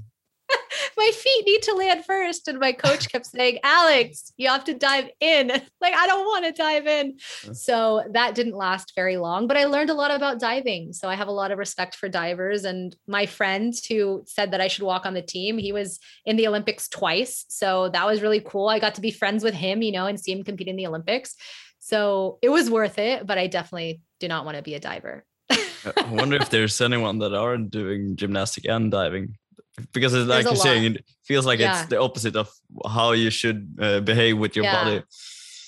my 1.00 1.10
feet 1.14 1.46
need 1.46 1.62
to 1.62 1.72
land 1.72 2.04
first. 2.04 2.46
And 2.46 2.58
my 2.58 2.72
coach 2.72 3.10
kept 3.10 3.24
saying, 3.24 3.58
Alex, 3.64 4.32
you 4.36 4.48
have 4.48 4.64
to 4.64 4.74
dive 4.74 5.08
in. 5.20 5.48
like, 5.80 5.94
I 5.94 6.06
don't 6.06 6.26
want 6.26 6.44
to 6.44 6.52
dive 6.52 6.86
in. 6.86 7.16
So 7.54 8.04
that 8.12 8.34
didn't 8.34 8.54
last 8.54 8.92
very 8.94 9.16
long, 9.16 9.46
but 9.46 9.56
I 9.56 9.64
learned 9.64 9.88
a 9.88 9.94
lot 9.94 10.10
about 10.10 10.38
diving. 10.38 10.92
So 10.92 11.08
I 11.08 11.14
have 11.14 11.28
a 11.28 11.32
lot 11.32 11.52
of 11.52 11.58
respect 11.58 11.96
for 11.96 12.10
divers. 12.10 12.64
And 12.64 12.94
my 13.08 13.24
friend 13.24 13.72
who 13.88 14.24
said 14.26 14.50
that 14.50 14.60
I 14.60 14.68
should 14.68 14.82
walk 14.82 15.06
on 15.06 15.14
the 15.14 15.22
team, 15.22 15.56
he 15.56 15.72
was 15.72 15.98
in 16.26 16.36
the 16.36 16.46
Olympics 16.46 16.86
twice. 16.86 17.46
So 17.48 17.88
that 17.88 18.06
was 18.06 18.20
really 18.20 18.40
cool. 18.40 18.68
I 18.68 18.78
got 18.78 18.96
to 18.96 19.00
be 19.00 19.10
friends 19.10 19.42
with 19.42 19.54
him, 19.54 19.80
you 19.80 19.92
know, 19.92 20.04
and 20.04 20.20
see 20.20 20.32
him 20.32 20.44
compete 20.44 20.68
in 20.68 20.76
the 20.76 20.86
Olympics. 20.86 21.34
So 21.78 22.38
it 22.42 22.50
was 22.50 22.68
worth 22.68 22.98
it, 22.98 23.26
but 23.26 23.38
I 23.38 23.46
definitely 23.46 24.02
do 24.18 24.28
not 24.28 24.44
want 24.44 24.58
to 24.58 24.62
be 24.62 24.74
a 24.74 24.80
diver. 24.80 25.24
I 25.50 26.10
wonder 26.10 26.36
if 26.36 26.50
there's 26.50 26.78
anyone 26.82 27.18
that 27.20 27.34
aren't 27.34 27.70
doing 27.70 28.16
gymnastic 28.16 28.66
and 28.66 28.90
diving 28.90 29.36
because 29.92 30.14
it's 30.14 30.28
like 30.28 30.44
you're 30.44 30.56
saying 30.56 30.96
it 30.96 31.04
feels 31.24 31.46
like 31.46 31.58
yeah. 31.58 31.80
it's 31.80 31.88
the 31.88 32.00
opposite 32.00 32.36
of 32.36 32.50
how 32.86 33.12
you 33.12 33.30
should 33.30 33.76
uh, 33.80 34.00
behave 34.00 34.38
with 34.38 34.56
your 34.56 34.64
yeah. 34.64 34.84
body. 34.84 35.02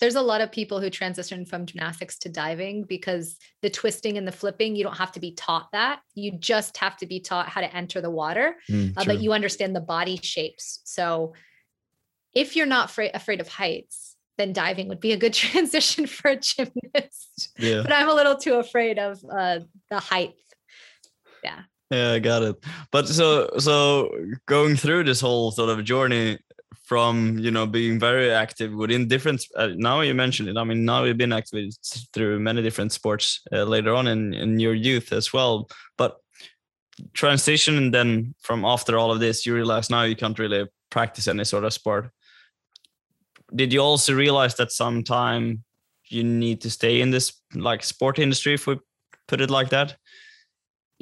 There's 0.00 0.16
a 0.16 0.22
lot 0.22 0.40
of 0.40 0.50
people 0.50 0.80
who 0.80 0.90
transition 0.90 1.46
from 1.46 1.64
gymnastics 1.64 2.18
to 2.18 2.28
diving 2.28 2.82
because 2.82 3.36
the 3.60 3.70
twisting 3.70 4.18
and 4.18 4.26
the 4.26 4.32
flipping 4.32 4.74
you 4.74 4.82
don't 4.82 4.96
have 4.96 5.12
to 5.12 5.20
be 5.20 5.32
taught 5.32 5.70
that. 5.72 6.00
You 6.14 6.32
just 6.32 6.76
have 6.78 6.96
to 6.98 7.06
be 7.06 7.20
taught 7.20 7.48
how 7.48 7.60
to 7.60 7.72
enter 7.72 8.00
the 8.00 8.10
water 8.10 8.56
mm, 8.68 8.92
uh, 8.96 9.04
but 9.04 9.20
you 9.20 9.32
understand 9.32 9.76
the 9.76 9.80
body 9.80 10.18
shapes. 10.20 10.80
So 10.84 11.34
if 12.34 12.56
you're 12.56 12.66
not 12.66 12.90
fra- 12.90 13.10
afraid 13.14 13.40
of 13.40 13.48
heights 13.48 14.16
then 14.38 14.54
diving 14.54 14.88
would 14.88 14.98
be 14.98 15.12
a 15.12 15.16
good 15.16 15.34
transition 15.44 16.06
for 16.06 16.30
a 16.30 16.36
gymnast. 16.36 17.52
Yeah. 17.58 17.82
but 17.82 17.92
i'm 17.92 18.08
a 18.08 18.14
little 18.14 18.36
too 18.36 18.54
afraid 18.54 18.98
of 18.98 19.22
uh, 19.30 19.60
the 19.90 20.00
height. 20.00 20.34
Yeah 21.44 21.62
yeah 21.92 22.12
i 22.12 22.18
got 22.18 22.42
it. 22.42 22.56
But 22.90 23.08
so 23.08 23.50
so 23.58 24.10
going 24.46 24.76
through 24.76 25.04
this 25.04 25.20
whole 25.20 25.50
sort 25.52 25.70
of 25.70 25.84
journey 25.84 26.38
from 26.84 27.38
you 27.38 27.50
know 27.50 27.66
being 27.66 27.98
very 27.98 28.30
active 28.30 28.72
within 28.72 29.08
different 29.08 29.44
uh, 29.56 29.68
now 29.76 30.00
you 30.00 30.14
mentioned 30.14 30.48
it 30.48 30.56
i 30.56 30.64
mean 30.64 30.84
now 30.84 31.04
you've 31.04 31.16
been 31.16 31.32
active 31.32 31.70
through 32.12 32.40
many 32.40 32.60
different 32.60 32.92
sports 32.92 33.40
uh, 33.52 33.62
later 33.62 33.94
on 33.94 34.08
in, 34.08 34.34
in 34.34 34.58
your 34.58 34.74
youth 34.74 35.12
as 35.12 35.32
well. 35.32 35.68
But 35.96 36.16
transition 37.14 37.76
and 37.76 37.94
then 37.94 38.34
from 38.40 38.64
after 38.64 38.98
all 38.98 39.10
of 39.10 39.20
this 39.20 39.46
you 39.46 39.54
realize 39.54 39.90
now 39.90 40.02
you 40.02 40.16
can't 40.16 40.38
really 40.38 40.68
practice 40.90 41.26
any 41.28 41.44
sort 41.44 41.64
of 41.64 41.72
sport. 41.72 42.10
Did 43.54 43.72
you 43.72 43.80
also 43.80 44.14
realize 44.14 44.54
that 44.56 44.72
sometime 44.72 45.64
you 46.08 46.24
need 46.24 46.60
to 46.62 46.70
stay 46.70 47.00
in 47.00 47.10
this 47.10 47.32
like 47.54 47.82
sport 47.82 48.18
industry 48.18 48.54
if 48.54 48.66
we 48.66 48.78
put 49.28 49.40
it 49.40 49.50
like 49.50 49.70
that 49.70 49.96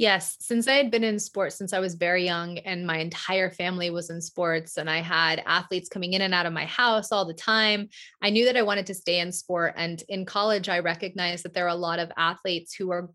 Yes, 0.00 0.38
since 0.40 0.66
I 0.66 0.76
had 0.76 0.90
been 0.90 1.04
in 1.04 1.18
sports 1.18 1.56
since 1.56 1.74
I 1.74 1.78
was 1.78 1.94
very 1.94 2.24
young 2.24 2.56
and 2.60 2.86
my 2.86 2.96
entire 2.96 3.50
family 3.50 3.90
was 3.90 4.08
in 4.08 4.22
sports 4.22 4.78
and 4.78 4.88
I 4.88 5.02
had 5.02 5.42
athletes 5.44 5.90
coming 5.90 6.14
in 6.14 6.22
and 6.22 6.32
out 6.32 6.46
of 6.46 6.54
my 6.54 6.64
house 6.64 7.12
all 7.12 7.26
the 7.26 7.34
time, 7.34 7.90
I 8.22 8.30
knew 8.30 8.46
that 8.46 8.56
I 8.56 8.62
wanted 8.62 8.86
to 8.86 8.94
stay 8.94 9.20
in 9.20 9.30
sport. 9.30 9.74
And 9.76 10.02
in 10.08 10.24
college 10.24 10.70
I 10.70 10.78
recognized 10.78 11.44
that 11.44 11.52
there 11.52 11.66
are 11.66 11.68
a 11.68 11.74
lot 11.74 11.98
of 11.98 12.10
athletes 12.16 12.74
who 12.74 12.90
are 12.90 13.10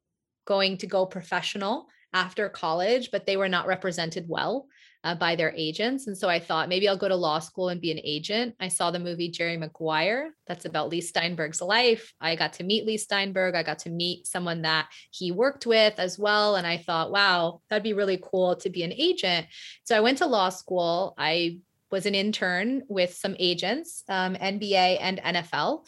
going 0.46 0.78
to 0.78 0.86
go 0.86 1.08
professional 1.08 1.88
after 2.14 2.50
college 2.50 3.10
but 3.12 3.26
they 3.26 3.36
were 3.36 3.50
not 3.50 3.66
represented 3.66 4.26
well 4.30 4.68
uh, 5.06 5.14
by 5.14 5.36
their 5.36 5.54
agents. 5.56 6.08
And 6.08 6.18
so 6.18 6.28
I 6.28 6.40
thought 6.40 6.68
maybe 6.68 6.90
I'll 6.90 6.98
go 6.98 7.08
to 7.08 7.16
law 7.16 7.38
school 7.38 7.70
and 7.70 7.80
be 7.80 7.92
an 7.92 8.02
agent. 8.04 8.56
I 8.60 8.68
saw 8.68 8.90
the 8.90 9.00
movie 9.00 9.30
Jerry 9.30 9.56
Maguire. 9.56 10.32
That's 10.48 10.66
about 10.66 10.90
Leigh 10.90 11.02
Steinberg's 11.02 11.62
life. 11.62 12.12
I 12.20 12.36
got 12.36 12.54
to 12.54 12.64
meet 12.64 12.88
Leigh 12.88 12.98
Steinberg. 12.98 13.54
I 13.54 13.62
got 13.62 13.80
to 13.80 13.92
meet 13.92 14.26
someone 14.26 14.64
that 14.64 14.88
he 15.12 15.32
worked 15.32 15.68
with 15.68 16.00
as 16.00 16.18
well. 16.18 16.56
And 16.56 16.66
I 16.66 16.78
thought, 16.78 17.12
wow, 17.12 17.62
that'd 17.70 17.84
be 17.84 17.94
really 17.94 18.20
cool 18.22 18.56
to 18.58 18.70
be 18.72 18.82
an 18.82 18.92
agent. 18.92 19.46
So 19.84 19.96
I 19.96 20.02
went 20.02 20.18
to 20.18 20.26
law 20.26 20.50
school. 20.50 21.14
I 21.20 21.60
was 21.92 22.08
an 22.08 22.16
intern 22.16 22.82
with 22.90 23.14
some 23.14 23.36
agents, 23.38 24.04
um, 24.10 24.34
NBA 24.36 24.98
and 25.00 25.20
NFL. 25.20 25.86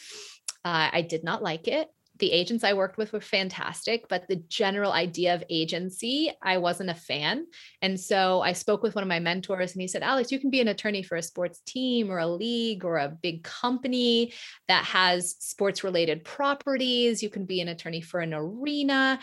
Uh, 0.63 0.89
I 0.93 1.01
did 1.01 1.23
not 1.23 1.41
like 1.41 1.67
it 1.67 1.89
the 2.19 2.31
agents 2.31 2.63
I 2.63 2.73
worked 2.73 2.97
with 2.97 3.13
were 3.13 3.21
fantastic, 3.21 4.07
but 4.07 4.27
the 4.27 4.43
general 4.47 4.91
idea 4.91 5.35
of 5.35 5.43
agency, 5.49 6.31
I 6.41 6.57
wasn't 6.57 6.89
a 6.89 6.95
fan. 6.95 7.45
And 7.81 7.99
so 7.99 8.41
I 8.41 8.53
spoke 8.53 8.81
with 8.81 8.95
one 8.95 9.03
of 9.03 9.07
my 9.07 9.19
mentors 9.19 9.73
and 9.73 9.81
he 9.81 9.87
said, 9.87 10.03
Alex, 10.03 10.31
you 10.31 10.39
can 10.39 10.49
be 10.49 10.61
an 10.61 10.67
attorney 10.67 11.03
for 11.03 11.15
a 11.15 11.23
sports 11.23 11.61
team 11.65 12.09
or 12.09 12.19
a 12.19 12.27
league 12.27 12.85
or 12.85 12.97
a 12.97 13.09
big 13.21 13.43
company 13.43 14.33
that 14.67 14.85
has 14.85 15.35
sports 15.39 15.83
related 15.83 16.23
properties. 16.23 17.21
You 17.21 17.29
can 17.29 17.45
be 17.45 17.61
an 17.61 17.67
attorney 17.67 18.01
for 18.01 18.19
an 18.19 18.33
arena. 18.33 19.19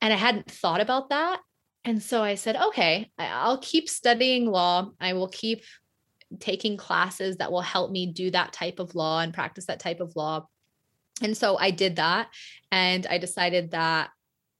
And 0.00 0.12
I 0.12 0.16
hadn't 0.16 0.50
thought 0.50 0.80
about 0.80 1.10
that. 1.10 1.40
And 1.84 2.02
so 2.02 2.22
I 2.22 2.34
said, 2.34 2.56
okay, 2.56 3.10
I'll 3.18 3.58
keep 3.58 3.88
studying 3.88 4.46
law. 4.46 4.90
I 5.00 5.14
will 5.14 5.28
keep 5.28 5.64
taking 6.38 6.76
classes 6.76 7.38
that 7.38 7.50
will 7.50 7.62
help 7.62 7.90
me 7.90 8.12
do 8.12 8.30
that 8.30 8.52
type 8.52 8.78
of 8.78 8.94
law 8.94 9.20
and 9.20 9.34
practice 9.34 9.66
that 9.66 9.80
type 9.80 10.00
of 10.00 10.14
law 10.14 10.46
and 11.20 11.36
so 11.36 11.56
I 11.58 11.70
did 11.70 11.96
that. 11.96 12.28
And 12.72 13.06
I 13.08 13.18
decided 13.18 13.72
that 13.72 14.10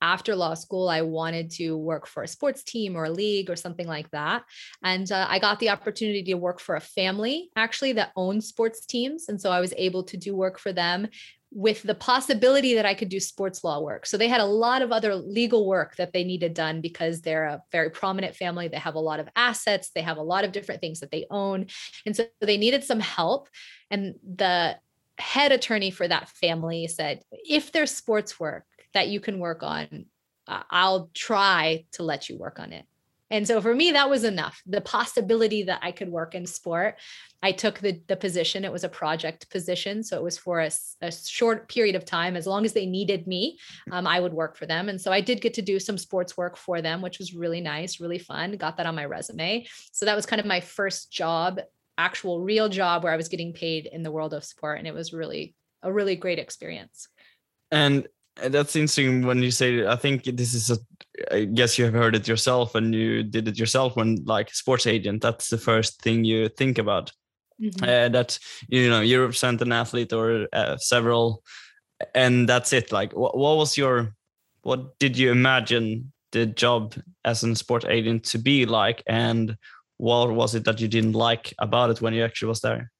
after 0.02 0.34
law 0.34 0.54
school, 0.54 0.88
I 0.88 1.02
wanted 1.02 1.50
to 1.52 1.76
work 1.76 2.06
for 2.06 2.22
a 2.22 2.28
sports 2.28 2.62
team 2.62 2.96
or 2.96 3.04
a 3.04 3.10
league 3.10 3.50
or 3.50 3.56
something 3.56 3.86
like 3.86 4.10
that. 4.10 4.44
And 4.82 5.10
uh, 5.12 5.26
I 5.28 5.38
got 5.38 5.58
the 5.60 5.70
opportunity 5.70 6.22
to 6.24 6.34
work 6.34 6.60
for 6.60 6.76
a 6.76 6.80
family 6.80 7.50
actually 7.54 7.92
that 7.94 8.12
owns 8.16 8.46
sports 8.46 8.86
teams. 8.86 9.28
And 9.28 9.40
so 9.40 9.50
I 9.50 9.60
was 9.60 9.74
able 9.76 10.02
to 10.04 10.16
do 10.16 10.34
work 10.34 10.58
for 10.58 10.72
them 10.72 11.08
with 11.52 11.82
the 11.82 11.96
possibility 11.96 12.74
that 12.74 12.86
I 12.86 12.94
could 12.94 13.08
do 13.08 13.18
sports 13.18 13.64
law 13.64 13.80
work. 13.80 14.06
So 14.06 14.16
they 14.16 14.28
had 14.28 14.40
a 14.40 14.44
lot 14.44 14.82
of 14.82 14.92
other 14.92 15.14
legal 15.16 15.66
work 15.66 15.96
that 15.96 16.12
they 16.12 16.22
needed 16.22 16.54
done 16.54 16.80
because 16.80 17.20
they're 17.20 17.46
a 17.46 17.62
very 17.72 17.90
prominent 17.90 18.36
family. 18.36 18.68
They 18.68 18.78
have 18.78 18.94
a 18.94 19.00
lot 19.00 19.18
of 19.18 19.28
assets, 19.34 19.90
they 19.94 20.02
have 20.02 20.16
a 20.16 20.22
lot 20.22 20.44
of 20.44 20.52
different 20.52 20.80
things 20.80 21.00
that 21.00 21.10
they 21.10 21.26
own. 21.28 21.66
And 22.06 22.14
so 22.14 22.26
they 22.40 22.56
needed 22.56 22.84
some 22.84 23.00
help. 23.00 23.48
And 23.90 24.14
the 24.22 24.76
head 25.20 25.52
attorney 25.52 25.90
for 25.90 26.08
that 26.08 26.28
family 26.28 26.86
said, 26.86 27.22
if 27.30 27.72
there's 27.72 27.90
sports 27.90 28.40
work 28.40 28.64
that 28.94 29.08
you 29.08 29.20
can 29.20 29.38
work 29.38 29.62
on, 29.62 30.06
I'll 30.46 31.10
try 31.14 31.84
to 31.92 32.02
let 32.02 32.28
you 32.28 32.36
work 32.36 32.58
on 32.58 32.72
it. 32.72 32.84
And 33.32 33.46
so 33.46 33.60
for 33.60 33.72
me, 33.72 33.92
that 33.92 34.10
was 34.10 34.24
enough. 34.24 34.60
The 34.66 34.80
possibility 34.80 35.62
that 35.62 35.78
I 35.82 35.92
could 35.92 36.08
work 36.08 36.34
in 36.34 36.46
sport, 36.46 36.96
I 37.40 37.52
took 37.52 37.78
the, 37.78 38.00
the 38.08 38.16
position. 38.16 38.64
It 38.64 38.72
was 38.72 38.82
a 38.82 38.88
project 38.88 39.48
position. 39.50 40.02
So 40.02 40.16
it 40.16 40.22
was 40.24 40.36
for 40.36 40.58
a, 40.58 40.70
a 41.00 41.12
short 41.12 41.68
period 41.68 41.94
of 41.94 42.04
time. 42.04 42.34
As 42.36 42.48
long 42.48 42.64
as 42.64 42.72
they 42.72 42.86
needed 42.86 43.28
me, 43.28 43.60
um, 43.92 44.08
I 44.08 44.18
would 44.18 44.34
work 44.34 44.56
for 44.56 44.66
them. 44.66 44.88
And 44.88 45.00
so 45.00 45.12
I 45.12 45.20
did 45.20 45.40
get 45.40 45.54
to 45.54 45.62
do 45.62 45.78
some 45.78 45.96
sports 45.96 46.36
work 46.36 46.56
for 46.56 46.82
them, 46.82 47.02
which 47.02 47.20
was 47.20 47.32
really 47.32 47.60
nice, 47.60 48.00
really 48.00 48.18
fun. 48.18 48.56
Got 48.56 48.78
that 48.78 48.86
on 48.86 48.96
my 48.96 49.04
resume. 49.04 49.64
So 49.92 50.06
that 50.06 50.16
was 50.16 50.26
kind 50.26 50.40
of 50.40 50.46
my 50.46 50.58
first 50.58 51.12
job 51.12 51.60
actual 52.00 52.40
real 52.40 52.68
job 52.68 53.02
where 53.02 53.12
I 53.12 53.16
was 53.16 53.28
getting 53.28 53.52
paid 53.52 53.86
in 53.86 54.02
the 54.02 54.10
world 54.10 54.34
of 54.34 54.44
sport. 54.44 54.78
And 54.78 54.86
it 54.86 54.94
was 54.94 55.12
really 55.12 55.54
a 55.82 55.92
really 55.92 56.16
great 56.16 56.38
experience. 56.38 57.08
And 57.70 58.08
that's 58.36 58.76
interesting 58.76 59.26
when 59.26 59.42
you 59.42 59.50
say 59.50 59.86
I 59.86 59.96
think 59.96 60.24
this 60.24 60.54
is 60.54 60.70
a 60.70 60.78
I 61.30 61.44
guess 61.44 61.78
you 61.78 61.84
have 61.84 61.94
heard 61.94 62.14
it 62.14 62.28
yourself 62.28 62.74
and 62.74 62.94
you 62.94 63.22
did 63.22 63.48
it 63.48 63.58
yourself 63.58 63.96
when 63.96 64.24
like 64.24 64.54
sports 64.54 64.86
agent. 64.86 65.22
That's 65.22 65.48
the 65.48 65.58
first 65.58 66.00
thing 66.02 66.24
you 66.24 66.48
think 66.48 66.78
about. 66.78 67.12
Mm-hmm. 67.60 67.84
Uh, 67.84 68.08
that 68.08 68.38
you 68.68 68.88
know 68.88 69.02
you 69.02 69.20
represent 69.20 69.60
an 69.60 69.72
athlete 69.72 70.14
or 70.14 70.48
uh, 70.54 70.78
several, 70.78 71.42
and 72.14 72.48
that's 72.48 72.72
it. 72.72 72.90
Like, 72.90 73.12
what, 73.12 73.36
what 73.36 73.58
was 73.58 73.76
your, 73.76 74.14
what 74.62 74.98
did 74.98 75.18
you 75.18 75.30
imagine 75.30 76.10
the 76.32 76.46
job 76.46 76.94
as 77.24 77.44
a 77.44 77.54
sport 77.54 77.84
agent 77.86 78.24
to 78.24 78.38
be 78.38 78.64
like, 78.64 79.02
and 79.06 79.58
what 80.00 80.32
was 80.32 80.54
it 80.54 80.64
that 80.64 80.80
you 80.80 80.88
didn't 80.88 81.12
like 81.12 81.52
about 81.58 81.90
it 81.90 82.00
when 82.00 82.14
you 82.14 82.24
actually 82.24 82.48
was 82.48 82.60
there? 82.60 82.90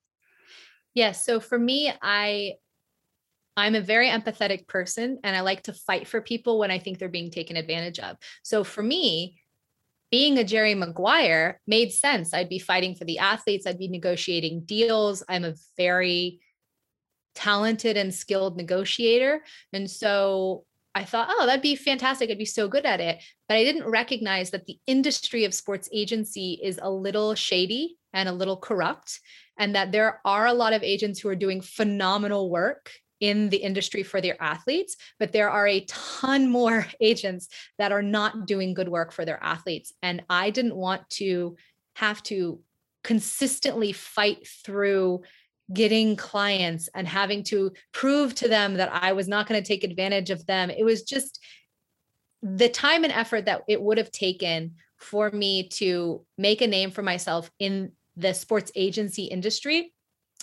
Yes. 0.93 1.07
Yeah, 1.07 1.13
so 1.13 1.41
for 1.41 1.59
me, 1.59 1.93
I 2.03 2.55
I'm 3.57 3.75
a 3.75 3.81
very 3.81 4.09
empathetic 4.09 4.69
person 4.69 5.19
and 5.25 5.35
I 5.35 5.41
like 5.41 5.63
to 5.65 5.73
fight 5.73 6.07
for 6.07 6.21
people 6.21 6.59
when 6.59 6.71
I 6.71 6.79
think 6.79 6.99
they're 6.99 7.09
being 7.09 7.31
taken 7.31 7.57
advantage 7.57 7.99
of. 7.99 8.17
So 8.43 8.65
for 8.65 8.83
me, 8.83 9.41
being 10.11 10.39
a 10.39 10.45
Jerry 10.45 10.75
Maguire 10.75 11.61
made 11.67 11.93
sense. 11.93 12.35
I'd 12.35 12.49
be 12.49 12.59
fighting 12.59 12.95
for 12.95 13.05
the 13.05 13.19
athletes, 13.19 13.67
I'd 13.67 13.79
be 13.79 13.89
negotiating 13.89 14.65
deals. 14.65 15.23
I'm 15.29 15.45
a 15.45 15.55
very 15.77 16.41
talented 17.35 17.97
and 17.97 18.15
skilled 18.15 18.57
negotiator. 18.57 19.43
And 19.73 19.91
so 19.91 20.65
I 20.95 21.05
thought, 21.05 21.29
oh, 21.31 21.47
that'd 21.47 21.63
be 21.63 21.77
fantastic. 21.77 22.31
I'd 22.31 22.39
be 22.39 22.45
so 22.45 22.69
good 22.69 22.85
at 22.85 23.01
it. 23.01 23.23
But 23.49 23.57
I 23.57 23.65
didn't 23.65 23.89
recognize 23.89 24.51
that 24.51 24.67
the 24.67 24.79
industry 24.87 25.45
of 25.45 25.55
sports 25.55 25.89
agency 25.93 26.59
is 26.63 26.81
a 26.83 26.91
little 26.91 27.35
shady 27.35 27.97
and 28.13 28.29
a 28.29 28.33
little 28.33 28.57
corrupt, 28.57 29.21
and 29.57 29.75
that 29.77 29.93
there 29.93 30.21
are 30.25 30.47
a 30.47 30.55
lot 30.55 30.73
of 30.73 30.83
agents 30.83 31.21
who 31.21 31.29
are 31.29 31.37
doing 31.37 31.61
phenomenal 31.61 32.51
work 32.51 32.91
in 33.21 33.51
the 33.51 33.59
industry 33.59 34.03
for 34.03 34.21
their 34.21 34.43
athletes, 34.43 34.97
but 35.19 35.33
there 35.33 35.51
are 35.51 35.67
a 35.67 35.85
ton 35.85 36.51
more 36.51 36.87
agents 37.01 37.49
that 37.79 37.93
are 37.93 38.03
not 38.03 38.47
doing 38.47 38.75
good 38.75 38.89
work 38.89 39.13
for 39.13 39.25
their 39.25 39.43
athletes. 39.43 39.93
And 40.03 40.25
I 40.29 40.51
didn't 40.51 40.75
want 40.75 41.09
to 41.11 41.57
have 41.97 42.23
to 42.25 42.61
consistently 43.05 43.93
fight 43.93 44.49
through 44.65 45.23
getting 45.73 46.17
clients 46.17 46.89
and 46.95 47.07
having 47.07 47.43
to 47.45 47.73
prove 47.93 48.35
to 48.37 48.49
them 48.49 48.75
that 48.75 48.93
I 48.93 49.13
was 49.13 49.29
not 49.29 49.47
going 49.47 49.63
to 49.63 49.67
take 49.67 49.85
advantage 49.85 50.31
of 50.31 50.45
them. 50.47 50.71
It 50.71 50.85
was 50.85 51.03
just 51.03 51.41
the 52.43 52.69
time 52.69 53.05
and 53.05 53.13
effort 53.13 53.47
that 53.47 53.63
it 53.69 53.81
would 53.81 53.99
have 53.99 54.11
taken 54.11 54.75
for 54.97 55.31
me 55.31 55.69
to 55.69 56.25
make 56.39 56.61
a 56.61 56.67
name 56.67 56.91
for 56.91 57.03
myself 57.03 57.51
in 57.59 57.93
the 58.17 58.35
sports 58.35 58.73
agency 58.75 59.25
industry 59.25 59.93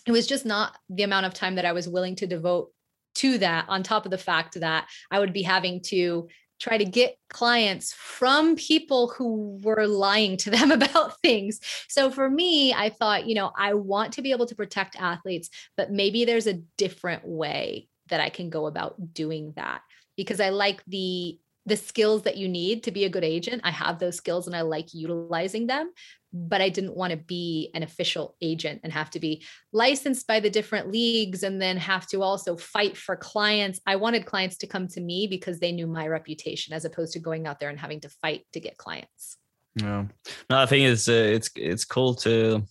it 0.07 0.11
was 0.11 0.25
just 0.25 0.45
not 0.45 0.77
the 0.89 1.03
amount 1.03 1.25
of 1.25 1.33
time 1.33 1.55
that 1.55 1.65
I 1.65 1.73
was 1.73 1.87
willing 1.87 2.15
to 2.15 2.27
devote 2.27 2.71
to 3.15 3.37
that 3.39 3.65
on 3.67 3.83
top 3.83 4.05
of 4.05 4.11
the 4.11 4.17
fact 4.17 4.59
that 4.59 4.87
I 5.11 5.19
would 5.19 5.33
be 5.33 5.43
having 5.43 5.81
to 5.87 6.29
try 6.59 6.77
to 6.77 6.85
get 6.85 7.17
clients 7.29 7.93
from 7.93 8.55
people 8.55 9.09
who 9.09 9.59
were 9.61 9.87
lying 9.87 10.37
to 10.37 10.49
them 10.49 10.71
about 10.81 11.19
things. 11.21 11.59
So 11.87 12.09
for 12.09 12.29
me, 12.29 12.73
I 12.73 12.89
thought, 12.89 13.27
you 13.27 13.35
know, 13.35 13.51
I 13.57 13.73
want 13.73 14.13
to 14.13 14.21
be 14.21 14.31
able 14.31 14.47
to 14.47 14.55
protect 14.55 14.95
athletes, 14.95 15.49
but 15.75 15.91
maybe 15.91 16.25
there's 16.25 16.47
a 16.47 16.61
different 16.77 17.27
way 17.27 17.87
that 18.09 18.21
I 18.21 18.29
can 18.29 18.49
go 18.49 18.67
about 18.67 19.13
doing 19.13 19.53
that 19.55 19.81
because 20.15 20.39
I 20.39 20.49
like 20.49 20.83
the 20.85 21.39
the 21.67 21.77
skills 21.77 22.23
that 22.23 22.37
you 22.37 22.47
need 22.47 22.83
to 22.83 22.91
be 22.91 23.03
a 23.03 23.09
good 23.09 23.25
agent. 23.25 23.61
I 23.65 23.71
have 23.71 23.99
those 23.99 24.15
skills 24.15 24.47
and 24.47 24.55
I 24.55 24.61
like 24.61 24.93
utilizing 24.93 25.67
them, 25.67 25.91
but 26.31 26.61
I 26.61 26.69
didn't 26.69 26.95
want 26.95 27.11
to 27.11 27.17
be 27.17 27.71
an 27.73 27.83
official 27.83 28.37
agent 28.41 28.79
and 28.83 28.93
have 28.93 29.09
to 29.11 29.19
be 29.19 29.45
licensed 29.73 30.25
by 30.27 30.39
the 30.39 30.49
different 30.49 30.89
leagues 30.89 31.43
and 31.43 31.61
then 31.61 31.75
have 31.75 32.07
to 32.07 32.23
also 32.23 32.55
fight 32.55 32.95
for 32.95 33.17
clients. 33.17 33.81
I 33.85 33.97
wanted 33.97 34.25
clients 34.25 34.57
to 34.59 34.67
come 34.67 34.87
to 34.89 35.01
me 35.01 35.27
because 35.27 35.59
they 35.59 35.73
knew 35.73 35.87
my 35.87 36.07
reputation 36.07 36.73
as 36.73 36.85
opposed 36.85 37.11
to 37.13 37.19
going 37.19 37.47
out 37.47 37.59
there 37.59 37.69
and 37.69 37.79
having 37.79 37.99
to 37.99 38.09
fight 38.09 38.45
to 38.53 38.61
get 38.61 38.77
clients. 38.77 39.35
Yeah. 39.75 40.05
No, 40.49 40.57
I 40.57 40.65
think 40.65 40.87
it's 40.87 41.09
uh, 41.09 41.11
it's 41.11 41.51
it's 41.55 41.85
cool 41.85 42.15
to 42.15 42.63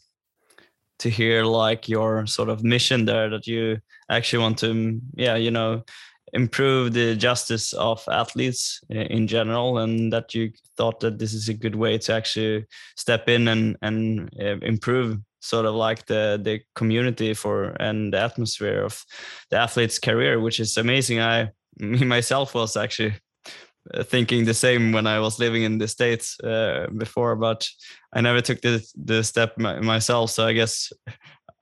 to 1.01 1.11
hear 1.11 1.45
like 1.45 1.87
your 1.87 2.27
sort 2.27 2.49
of 2.49 2.65
mission 2.65 3.05
there 3.05 3.29
that 3.29 3.47
you 3.47 3.79
actually 4.11 4.43
want 4.43 4.59
to 4.61 5.01
yeah, 5.15 5.37
you 5.37 5.51
know, 5.51 5.83
improve 6.37 6.93
the 6.93 7.17
justice 7.17 7.73
of 7.73 8.05
athletes 8.09 8.81
in 8.91 9.27
general 9.27 9.79
and 9.79 10.13
that 10.13 10.35
you 10.35 10.53
thought 10.77 11.01
that 11.01 11.19
this 11.19 11.33
is 11.33 11.49
a 11.49 11.55
good 11.55 11.75
way 11.75 11.99
to 11.99 12.13
actually 12.13 12.65
step 12.97 13.29
in 13.29 13.49
and 13.49 13.77
and 13.83 14.31
uh, 14.41 14.59
improve 14.63 15.19
sort 15.41 15.67
of 15.67 15.75
like 15.75 16.07
the 16.07 16.39
the 16.43 16.61
community 16.75 17.35
for 17.35 17.77
and 17.81 18.13
the 18.13 18.21
atmosphere 18.21 18.85
of 18.85 19.05
the 19.51 19.57
athlete's 19.57 19.99
career 19.99 20.39
which 20.39 20.61
is 20.61 20.77
amazing. 20.77 21.21
I 21.21 21.51
me 21.79 22.05
myself 22.05 22.55
was 22.55 22.77
actually 22.77 23.15
uh, 23.95 24.03
thinking 24.03 24.45
the 24.45 24.55
same 24.55 24.93
when 24.93 25.07
i 25.07 25.21
was 25.21 25.39
living 25.39 25.63
in 25.63 25.79
the 25.79 25.87
states 25.87 26.41
uh, 26.41 26.87
before 26.97 27.37
but 27.37 27.69
i 28.13 28.21
never 28.21 28.41
took 28.41 28.61
the 28.61 28.85
the 29.05 29.23
step 29.23 29.57
myself 29.59 30.31
so 30.31 30.45
i 30.45 30.53
guess 30.53 30.93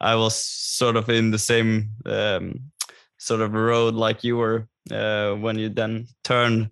i 0.01 0.15
was 0.15 0.35
sort 0.35 0.97
of 0.97 1.09
in 1.11 1.31
the 1.31 1.39
same 1.39 1.91
um, 2.07 2.73
sort 3.25 3.41
of 3.41 3.53
road 3.53 3.95
like 3.95 4.23
you 4.23 4.37
were 4.37 4.69
uh, 4.91 5.33
when 5.35 5.59
you 5.59 5.69
then 5.69 6.07
turned 6.23 6.71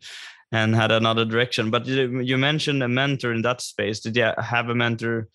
and 0.53 0.75
had 0.75 0.93
another 0.93 1.25
direction. 1.25 1.71
But 1.71 1.87
you 1.87 2.39
mentioned 2.39 2.83
a 2.83 2.89
mentor 2.89 3.33
in 3.33 3.43
that 3.43 3.61
space. 3.61 4.01
Did 4.01 4.17
you 4.17 4.31
have 4.39 4.69
a 4.69 4.75
mentor 4.75 5.29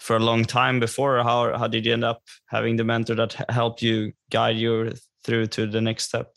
for 0.00 0.16
a 0.16 0.20
long 0.20 0.44
time 0.44 0.80
before? 0.80 1.22
How 1.22 1.56
how 1.56 1.68
did 1.68 1.84
you 1.84 1.92
end 1.92 2.04
up 2.04 2.22
having 2.46 2.76
the 2.76 2.84
mentor 2.84 3.14
that 3.16 3.34
helped 3.50 3.82
you 3.82 4.12
guide 4.30 4.56
you 4.56 4.92
through 5.24 5.46
to 5.48 5.66
the 5.66 5.80
next 5.80 6.04
step? 6.04 6.32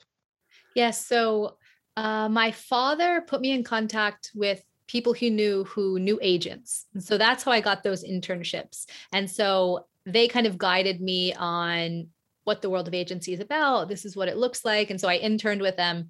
Yes. 0.75 1.05
So 1.05 1.58
uh, 1.95 2.29
my 2.29 2.51
father 2.51 3.21
put 3.21 3.41
me 3.41 3.51
in 3.51 3.63
contact 3.63 4.32
with 4.36 4.63
people 4.88 5.13
he 5.13 5.29
knew 5.29 5.63
who 5.65 5.99
knew 5.99 6.19
agents. 6.21 6.86
And 6.93 7.03
so 7.03 7.17
that's 7.17 7.43
how 7.43 7.51
I 7.51 7.62
got 7.62 7.84
those 7.84 8.03
internships. 8.03 8.86
And 9.13 9.29
so 9.29 9.86
they 10.05 10.27
kind 10.27 10.47
of 10.47 10.58
guided 10.58 10.99
me 10.99 11.34
on 11.34 12.08
what 12.49 12.63
the 12.63 12.69
world 12.69 12.88
of 12.88 12.95
agency 12.95 13.31
is 13.31 13.39
about. 13.39 13.89
This 13.89 14.05
is 14.05 14.15
what 14.15 14.27
it 14.27 14.35
looks 14.35 14.65
like. 14.65 14.89
And 14.89 14.99
so 14.99 15.07
I 15.07 15.17
interned 15.17 15.62
with 15.62 15.77
them. 15.77 16.09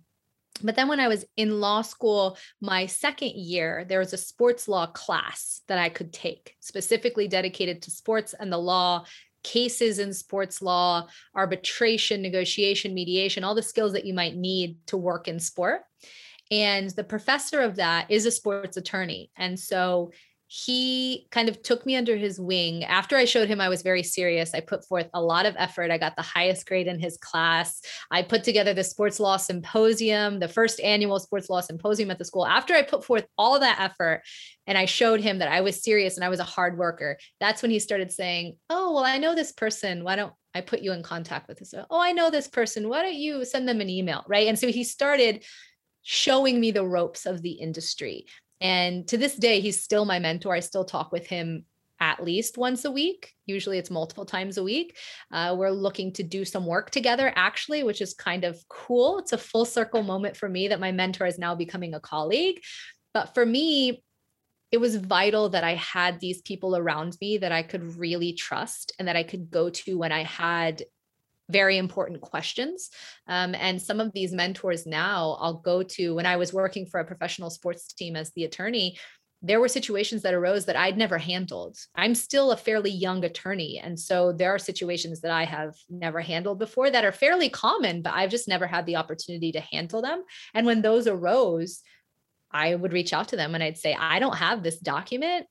But 0.63 0.77
then 0.77 0.87
when 0.87 1.01
I 1.01 1.09
was 1.09 1.25
in 1.35 1.59
law 1.59 1.81
school, 1.81 2.37
my 2.61 2.85
second 2.85 3.31
year, 3.35 3.85
there 3.89 3.99
was 3.99 4.13
a 4.13 4.17
sports 4.17 4.69
law 4.69 4.87
class 4.87 5.63
that 5.67 5.77
I 5.77 5.89
could 5.89 6.13
take 6.13 6.55
specifically 6.61 7.27
dedicated 7.27 7.81
to 7.81 7.91
sports 7.91 8.33
and 8.39 8.49
the 8.49 8.57
law, 8.57 9.03
cases 9.43 9.99
in 9.99 10.13
sports 10.13 10.61
law, 10.61 11.09
arbitration, 11.35 12.21
negotiation, 12.21 12.93
mediation, 12.93 13.43
all 13.43 13.53
the 13.53 13.61
skills 13.61 13.91
that 13.91 14.05
you 14.05 14.13
might 14.13 14.37
need 14.37 14.77
to 14.87 14.95
work 14.95 15.27
in 15.27 15.41
sport. 15.41 15.81
And 16.49 16.89
the 16.91 17.03
professor 17.03 17.59
of 17.59 17.75
that 17.75 18.09
is 18.09 18.25
a 18.25 18.31
sports 18.31 18.77
attorney. 18.77 19.29
And 19.35 19.59
so 19.59 20.11
he 20.51 21.27
kind 21.29 21.47
of 21.47 21.61
took 21.61 21.85
me 21.85 21.95
under 21.95 22.17
his 22.17 22.39
wing. 22.39 22.83
After 22.83 23.15
I 23.15 23.25
showed 23.25 23.47
him 23.47 23.61
I 23.61 23.69
was 23.69 23.83
very 23.83 24.01
serious, 24.01 24.55
I 24.55 24.61
put 24.61 24.83
forth 24.83 25.07
a 25.13 25.21
lot 25.21 25.45
of 25.45 25.53
effort. 25.59 25.91
I 25.91 25.99
got 25.99 26.15
the 26.15 26.23
highest 26.23 26.65
grade 26.65 26.87
in 26.87 26.99
his 26.99 27.17
class. 27.17 27.83
I 28.09 28.23
put 28.23 28.43
together 28.43 28.73
the 28.73 28.83
sports 28.83 29.19
law 29.19 29.37
symposium, 29.37 30.39
the 30.39 30.47
first 30.47 30.79
annual 30.79 31.19
sports 31.19 31.51
law 31.51 31.61
symposium 31.61 32.09
at 32.09 32.17
the 32.17 32.25
school. 32.25 32.47
After 32.47 32.73
I 32.73 32.81
put 32.81 33.05
forth 33.05 33.27
all 33.37 33.59
that 33.59 33.79
effort 33.79 34.23
and 34.65 34.75
I 34.75 34.85
showed 34.85 35.21
him 35.21 35.37
that 35.37 35.51
I 35.51 35.61
was 35.61 35.83
serious 35.83 36.15
and 36.15 36.25
I 36.25 36.29
was 36.29 36.39
a 36.39 36.45
hard 36.45 36.79
worker, 36.79 37.19
that's 37.39 37.61
when 37.61 37.69
he 37.69 37.77
started 37.77 38.11
saying, 38.11 38.57
Oh, 38.71 38.95
well, 38.95 39.05
I 39.05 39.19
know 39.19 39.35
this 39.35 39.51
person. 39.51 40.03
Why 40.03 40.15
don't 40.15 40.33
I 40.55 40.61
put 40.61 40.79
you 40.79 40.93
in 40.93 41.03
contact 41.03 41.47
with 41.47 41.59
this? 41.59 41.75
Oh, 41.91 42.01
I 42.01 42.11
know 42.11 42.31
this 42.31 42.47
person. 42.47 42.89
Why 42.89 43.03
don't 43.03 43.13
you 43.13 43.45
send 43.45 43.69
them 43.69 43.81
an 43.81 43.89
email? 43.89 44.25
Right. 44.27 44.47
And 44.47 44.57
so 44.57 44.69
he 44.69 44.83
started 44.83 45.45
showing 46.01 46.59
me 46.59 46.71
the 46.71 46.87
ropes 46.87 47.27
of 47.27 47.43
the 47.43 47.51
industry. 47.51 48.25
And 48.61 49.07
to 49.07 49.17
this 49.17 49.35
day, 49.35 49.59
he's 49.59 49.81
still 49.81 50.05
my 50.05 50.19
mentor. 50.19 50.53
I 50.53 50.59
still 50.59 50.85
talk 50.85 51.11
with 51.11 51.27
him 51.27 51.65
at 51.99 52.23
least 52.23 52.57
once 52.57 52.85
a 52.85 52.91
week. 52.91 53.33
Usually 53.45 53.77
it's 53.77 53.89
multiple 53.89 54.25
times 54.25 54.57
a 54.57 54.63
week. 54.63 54.97
Uh, 55.31 55.55
we're 55.57 55.69
looking 55.69 56.13
to 56.13 56.23
do 56.23 56.45
some 56.45 56.65
work 56.65 56.91
together, 56.91 57.33
actually, 57.35 57.83
which 57.83 58.01
is 58.01 58.13
kind 58.13 58.43
of 58.43 58.57
cool. 58.69 59.19
It's 59.19 59.33
a 59.33 59.37
full 59.37 59.65
circle 59.65 60.03
moment 60.03 60.37
for 60.37 60.47
me 60.47 60.69
that 60.69 60.79
my 60.79 60.91
mentor 60.91 61.25
is 61.25 61.37
now 61.37 61.55
becoming 61.55 61.93
a 61.93 61.99
colleague. 61.99 62.61
But 63.13 63.33
for 63.33 63.45
me, 63.45 64.03
it 64.71 64.77
was 64.77 64.95
vital 64.95 65.49
that 65.49 65.63
I 65.63 65.73
had 65.75 66.19
these 66.19 66.41
people 66.41 66.77
around 66.77 67.17
me 67.19 67.39
that 67.39 67.51
I 67.51 67.63
could 67.63 67.97
really 67.97 68.33
trust 68.33 68.93
and 68.99 69.07
that 69.07 69.15
I 69.15 69.23
could 69.23 69.49
go 69.49 69.69
to 69.69 69.97
when 69.97 70.11
I 70.11 70.23
had 70.23 70.83
very 71.49 71.77
important 71.77 72.21
questions. 72.21 72.89
Um, 73.27 73.55
and 73.55 73.81
some 73.81 73.99
of 73.99 74.13
these 74.13 74.31
mentors 74.31 74.85
now 74.85 75.37
I'll 75.39 75.55
go 75.55 75.83
to 75.83 76.15
when 76.15 76.25
I 76.25 76.37
was 76.37 76.53
working 76.53 76.85
for 76.85 76.99
a 76.99 77.05
professional 77.05 77.49
sports 77.49 77.91
team 77.93 78.15
as 78.15 78.31
the 78.31 78.45
attorney. 78.45 78.97
There 79.41 79.61
were 79.61 79.69
situations 79.69 80.21
that 80.23 80.33
arose 80.33 80.65
that 80.65 80.75
I'd 80.75 80.97
never 80.97 81.17
handled. 81.17 81.77
I'm 81.95 82.13
still 82.13 82.51
a 82.51 82.57
fairly 82.57 82.91
young 82.91 83.23
attorney. 83.23 83.79
And 83.81 83.97
so 83.97 84.33
there 84.33 84.53
are 84.53 84.59
situations 84.59 85.21
that 85.21 85.31
I 85.31 85.45
have 85.45 85.75
never 85.89 86.19
handled 86.19 86.59
before 86.59 86.89
that 86.91 87.05
are 87.05 87.13
fairly 87.13 87.49
common, 87.49 88.01
but 88.01 88.13
I've 88.13 88.31
just 88.31 88.49
never 88.49 88.67
had 88.67 88.85
the 88.85 88.97
opportunity 88.97 89.53
to 89.53 89.61
handle 89.61 90.01
them. 90.01 90.23
And 90.53 90.65
when 90.65 90.81
those 90.81 91.07
arose, 91.07 91.81
I 92.51 92.75
would 92.75 92.93
reach 92.93 93.13
out 93.13 93.29
to 93.29 93.37
them 93.37 93.55
and 93.55 93.63
I'd 93.63 93.77
say, 93.77 93.95
I 93.97 94.19
don't 94.19 94.35
have 94.35 94.61
this 94.61 94.79
document. 94.79 95.45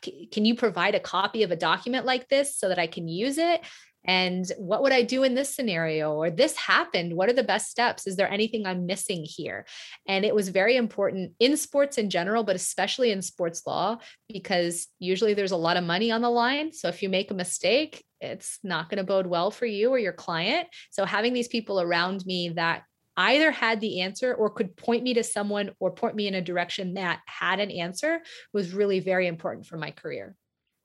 Can 0.00 0.44
you 0.44 0.54
provide 0.54 0.94
a 0.94 1.00
copy 1.00 1.42
of 1.42 1.50
a 1.50 1.56
document 1.56 2.06
like 2.06 2.28
this 2.28 2.56
so 2.56 2.68
that 2.68 2.78
I 2.78 2.86
can 2.86 3.08
use 3.08 3.38
it? 3.38 3.60
and 4.04 4.50
what 4.56 4.82
would 4.82 4.92
I 4.92 5.02
do 5.02 5.24
in 5.24 5.34
this 5.34 5.54
scenario? 5.54 6.14
Or 6.14 6.30
this 6.30 6.56
happened. 6.56 7.14
What 7.14 7.28
are 7.28 7.34
the 7.34 7.42
best 7.42 7.70
steps? 7.70 8.06
Is 8.06 8.16
there 8.16 8.30
anything 8.30 8.64
I'm 8.64 8.86
missing 8.86 9.24
here? 9.24 9.66
And 10.06 10.24
it 10.24 10.34
was 10.34 10.48
very 10.48 10.76
important 10.76 11.32
in 11.38 11.56
sports 11.56 11.98
in 11.98 12.08
general, 12.08 12.42
but 12.42 12.56
especially 12.56 13.10
in 13.10 13.20
sports 13.20 13.62
law, 13.66 13.98
because 14.32 14.88
usually 14.98 15.34
there's 15.34 15.50
a 15.50 15.56
lot 15.56 15.76
of 15.76 15.84
money 15.84 16.10
on 16.10 16.22
the 16.22 16.30
line. 16.30 16.72
So 16.72 16.88
if 16.88 17.02
you 17.02 17.08
make 17.08 17.30
a 17.30 17.34
mistake, 17.34 18.04
it's 18.20 18.58
not 18.62 18.88
going 18.88 18.98
to 18.98 19.04
bode 19.04 19.26
well 19.26 19.50
for 19.50 19.66
you 19.66 19.90
or 19.90 19.98
your 19.98 20.12
client. 20.12 20.68
So 20.90 21.04
having 21.04 21.32
these 21.32 21.48
people 21.48 21.80
around 21.80 22.24
me 22.24 22.50
that 22.50 22.82
either 23.20 23.50
had 23.50 23.80
the 23.80 24.00
answer 24.00 24.34
or 24.34 24.50
could 24.50 24.76
point 24.76 25.02
me 25.02 25.14
to 25.14 25.22
someone 25.22 25.70
or 25.78 25.90
point 25.90 26.14
me 26.14 26.26
in 26.26 26.34
a 26.34 26.42
direction 26.42 26.94
that 26.94 27.20
had 27.26 27.60
an 27.60 27.70
answer 27.70 28.20
was 28.52 28.72
really 28.72 29.00
very 29.00 29.26
important 29.26 29.66
for 29.66 29.76
my 29.76 29.90
career. 29.90 30.36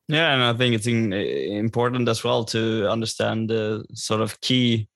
Yeah, 0.07 0.33
and 0.33 0.43
I 0.43 0.53
think 0.53 0.75
it's 0.75 0.87
important 0.87 2.07
as 2.07 2.23
well 2.23 2.43
to 2.45 2.87
understand 2.89 3.49
the 3.49 3.85
sort 3.93 4.21
of 4.21 4.39
key 4.41 4.87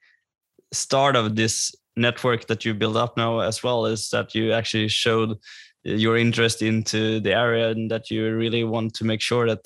start 0.72 1.16
of 1.16 1.36
this 1.36 1.74
network 1.96 2.48
that 2.48 2.64
you 2.64 2.74
build 2.74 2.96
up 2.96 3.18
now 3.18 3.40
as 3.40 3.64
well 3.64 3.86
is 3.86 4.10
that 4.10 4.36
you 4.36 4.54
actually 4.54 4.88
showed 4.88 5.38
your 5.84 6.18
interest 6.18 6.62
into 6.62 7.20
the 7.22 7.34
area 7.34 7.70
and 7.70 7.90
that 7.90 8.12
you 8.12 8.36
really 8.36 8.64
want 8.64 8.94
to 8.94 9.06
make 9.06 9.22
sure 9.22 9.48
that 9.48 9.66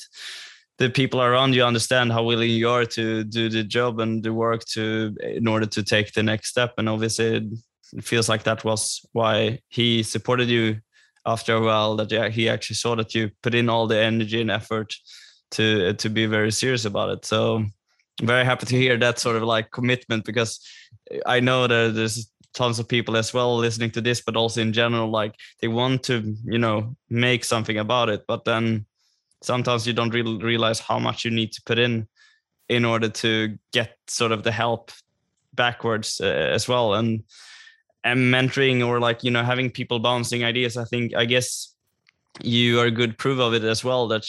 the 0.80 0.90
people 0.90 1.22
around 1.22 1.54
you 1.54 1.64
understand 1.64 2.12
how 2.12 2.24
willing 2.24 2.50
you 2.50 2.70
are 2.70 2.86
to 2.86 3.24
do 3.24 3.48
the 3.50 3.64
job 3.64 4.00
and 4.00 4.24
the 4.24 4.34
work 4.34 4.66
to 4.66 5.16
in 5.22 5.48
order 5.48 5.66
to 5.66 5.84
take 5.84 6.12
the 6.14 6.24
next 6.24 6.50
step 6.50 6.74
and 6.78 6.90
obviously 6.90 7.48
it 7.96 8.04
feels 8.04 8.28
like 8.28 8.44
that 8.44 8.64
was 8.64 9.06
why 9.12 9.60
he 9.70 10.04
supported 10.04 10.50
you 10.50 10.80
after 11.26 11.56
a 11.56 11.62
while 11.62 11.96
that 11.96 12.32
he 12.32 12.50
actually 12.50 12.76
saw 12.76 12.96
that 12.96 13.16
you 13.16 13.30
put 13.42 13.56
in 13.56 13.70
all 13.70 13.88
the 13.88 13.98
energy 13.98 14.42
and 14.42 14.52
effort 14.52 14.94
to 15.52 15.94
to 15.94 16.10
be 16.10 16.26
very 16.26 16.52
serious 16.52 16.86
about 16.86 17.10
it. 17.10 17.26
So 17.26 17.66
very 18.22 18.46
happy 18.46 18.66
to 18.66 18.76
hear 18.76 18.98
that 18.98 19.20
sort 19.20 19.38
of 19.38 19.44
like 19.44 19.72
commitment 19.72 20.26
because 20.26 20.60
I 21.26 21.40
know 21.40 21.68
that 21.68 21.96
there's 21.96 22.30
tons 22.54 22.80
of 22.80 22.88
people 22.88 23.18
as 23.18 23.34
well 23.34 23.58
listening 23.58 23.92
to 23.92 24.02
this, 24.02 24.22
but 24.22 24.36
also 24.36 24.62
in 24.62 24.74
general, 24.74 25.10
like 25.10 25.36
they 25.62 25.68
want 25.68 26.04
to, 26.04 26.36
you 26.44 26.60
know, 26.60 26.96
make 27.10 27.44
something 27.44 27.78
about 27.78 28.10
it, 28.10 28.26
but 28.28 28.46
then 28.46 28.86
sometimes 29.46 29.86
you 29.86 29.94
don't 29.94 30.14
really 30.14 30.38
realize 30.44 30.80
how 30.80 31.00
much 31.00 31.26
you 31.26 31.32
need 31.32 31.52
to 31.54 31.62
put 31.66 31.80
in 31.80 32.08
in 32.70 32.86
order 32.86 33.10
to 33.10 33.58
get 33.72 33.98
sort 34.08 34.32
of 34.32 34.44
the 34.44 34.52
help 34.52 34.92
backwards 35.54 36.22
uh, 36.22 36.26
as 36.26 36.68
well. 36.68 36.94
And 36.94 37.24
and 38.06 38.20
mentoring 38.34 38.86
or 38.86 39.00
like 39.00 39.24
you 39.24 39.32
know 39.32 39.44
having 39.44 39.70
people 39.72 39.98
bouncing 39.98 40.44
ideas 40.44 40.76
i 40.76 40.84
think 40.84 41.16
i 41.16 41.24
guess 41.24 41.74
you 42.42 42.80
are 42.80 42.88
a 42.88 42.92
good 42.92 43.18
proof 43.18 43.40
of 43.40 43.54
it 43.54 43.64
as 43.64 43.84
well 43.84 44.08
that 44.08 44.26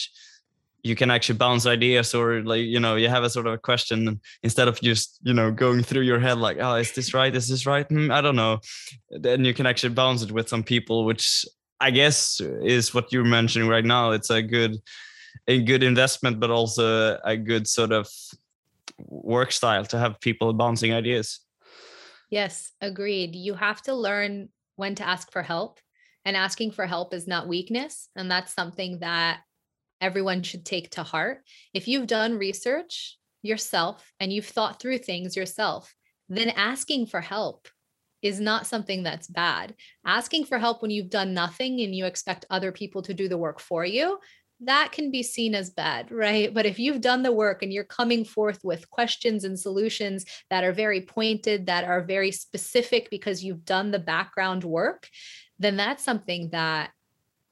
you 0.83 0.95
can 0.95 1.09
actually 1.09 1.37
bounce 1.37 1.65
ideas 1.65 2.13
or 2.13 2.43
like 2.43 2.61
you 2.61 2.79
know 2.79 2.95
you 2.95 3.09
have 3.09 3.23
a 3.23 3.29
sort 3.29 3.47
of 3.47 3.53
a 3.53 3.57
question 3.57 4.21
instead 4.43 4.67
of 4.67 4.79
just 4.81 5.19
you 5.23 5.33
know 5.33 5.51
going 5.51 5.81
through 5.81 6.03
your 6.03 6.19
head 6.19 6.37
like 6.37 6.57
oh 6.61 6.75
is 6.75 6.91
this 6.93 7.11
right? 7.11 7.35
Is 7.35 7.47
this 7.47 7.65
right? 7.65 7.89
Mm, 7.89 8.13
i 8.13 8.21
don't 8.21 8.35
know. 8.35 8.59
Then 9.09 9.43
you 9.43 9.53
can 9.55 9.65
actually 9.65 9.95
bounce 9.95 10.21
it 10.21 10.31
with 10.31 10.47
some 10.47 10.63
people 10.63 11.03
which 11.03 11.43
i 11.79 11.89
guess 11.89 12.39
is 12.61 12.93
what 12.93 13.11
you're 13.11 13.25
mentioning 13.25 13.67
right 13.67 13.83
now. 13.83 14.11
It's 14.11 14.29
a 14.29 14.43
good 14.43 14.77
a 15.47 15.61
good 15.61 15.83
investment 15.83 16.39
but 16.39 16.49
also 16.49 17.19
a 17.23 17.37
good 17.37 17.67
sort 17.67 17.91
of 17.91 18.07
work 18.99 19.51
style 19.51 19.85
to 19.85 19.97
have 19.97 20.19
people 20.19 20.53
bouncing 20.53 20.93
ideas 20.93 21.39
yes 22.29 22.71
agreed 22.81 23.35
you 23.35 23.53
have 23.53 23.81
to 23.81 23.93
learn 23.93 24.49
when 24.75 24.95
to 24.95 25.07
ask 25.07 25.31
for 25.31 25.43
help 25.43 25.79
and 26.25 26.35
asking 26.35 26.71
for 26.71 26.85
help 26.85 27.13
is 27.13 27.27
not 27.27 27.47
weakness 27.47 28.09
and 28.15 28.29
that's 28.29 28.53
something 28.53 28.99
that 28.99 29.41
everyone 30.01 30.43
should 30.43 30.65
take 30.65 30.89
to 30.91 31.03
heart. 31.03 31.43
If 31.73 31.87
you've 31.87 32.07
done 32.07 32.37
research 32.37 33.17
yourself 33.41 34.11
and 34.19 34.31
you've 34.31 34.45
thought 34.45 34.79
through 34.79 34.99
things 34.99 35.35
yourself, 35.35 35.93
then 36.29 36.49
asking 36.49 37.07
for 37.07 37.21
help 37.21 37.67
is 38.21 38.39
not 38.39 38.65
something 38.65 39.03
that's 39.03 39.27
bad. 39.27 39.75
Asking 40.05 40.45
for 40.45 40.57
help 40.57 40.81
when 40.81 40.91
you've 40.91 41.09
done 41.09 41.33
nothing 41.33 41.81
and 41.81 41.93
you 41.93 42.05
expect 42.05 42.45
other 42.49 42.71
people 42.71 43.03
to 43.03 43.13
do 43.13 43.27
the 43.27 43.37
work 43.37 43.59
for 43.59 43.85
you, 43.85 44.19
that 44.61 44.91
can 44.91 45.11
be 45.11 45.21
seen 45.21 45.53
as 45.53 45.69
bad, 45.69 46.11
right? 46.11 46.53
But 46.53 46.65
if 46.65 46.79
you've 46.79 47.01
done 47.01 47.23
the 47.23 47.31
work 47.31 47.61
and 47.61 47.73
you're 47.73 47.83
coming 47.83 48.23
forth 48.23 48.59
with 48.63 48.89
questions 48.89 49.43
and 49.43 49.59
solutions 49.59 50.25
that 50.49 50.63
are 50.63 50.71
very 50.71 51.01
pointed, 51.01 51.65
that 51.65 51.83
are 51.83 52.01
very 52.01 52.31
specific 52.31 53.09
because 53.09 53.43
you've 53.43 53.65
done 53.65 53.91
the 53.91 53.99
background 53.99 54.63
work, 54.63 55.09
then 55.59 55.75
that's 55.75 56.03
something 56.03 56.49
that 56.51 56.91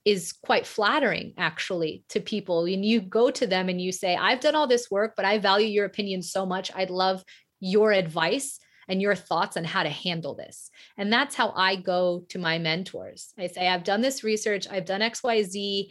is 0.05 0.33
quite 0.33 0.67
flattering 0.67 1.33
actually 1.37 2.03
to 2.09 2.19
people. 2.19 2.65
And 2.65 2.85
you 2.85 3.01
go 3.01 3.31
to 3.31 3.47
them 3.47 3.69
and 3.69 3.79
you 3.79 3.91
say 3.91 4.15
i've 4.15 4.41
done 4.41 4.55
all 4.55 4.67
this 4.67 4.91
work 4.91 5.13
but 5.15 5.23
i 5.25 5.37
value 5.37 5.67
your 5.67 5.85
opinion 5.85 6.21
so 6.21 6.45
much. 6.45 6.71
I'd 6.75 6.89
love 6.89 7.23
your 7.59 7.91
advice 7.93 8.59
and 8.89 9.01
your 9.01 9.15
thoughts 9.15 9.55
on 9.55 9.63
how 9.63 9.83
to 9.83 9.89
handle 9.89 10.35
this. 10.35 10.69
And 10.97 11.11
that's 11.11 11.35
how 11.35 11.53
i 11.55 11.77
go 11.77 12.25
to 12.29 12.39
my 12.39 12.59
mentors. 12.59 13.33
I 13.37 13.47
say 13.47 13.67
i've 13.67 13.85
done 13.85 14.01
this 14.01 14.23
research. 14.23 14.67
I've 14.69 14.85
done 14.85 15.01
xyz 15.01 15.87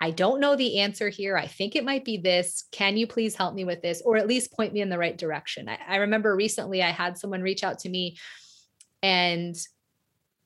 i 0.00 0.10
don't 0.10 0.40
know 0.40 0.56
the 0.56 0.80
answer 0.80 1.08
here 1.08 1.36
i 1.36 1.46
think 1.46 1.74
it 1.74 1.84
might 1.84 2.04
be 2.04 2.16
this 2.16 2.64
can 2.72 2.96
you 2.96 3.06
please 3.06 3.34
help 3.34 3.54
me 3.54 3.64
with 3.64 3.82
this 3.82 4.02
or 4.04 4.16
at 4.16 4.28
least 4.28 4.52
point 4.52 4.72
me 4.72 4.80
in 4.80 4.88
the 4.88 4.98
right 4.98 5.18
direction 5.18 5.68
i, 5.68 5.78
I 5.88 5.96
remember 5.96 6.34
recently 6.34 6.82
i 6.82 6.90
had 6.90 7.18
someone 7.18 7.42
reach 7.42 7.64
out 7.64 7.80
to 7.80 7.88
me 7.88 8.16
and 9.02 9.56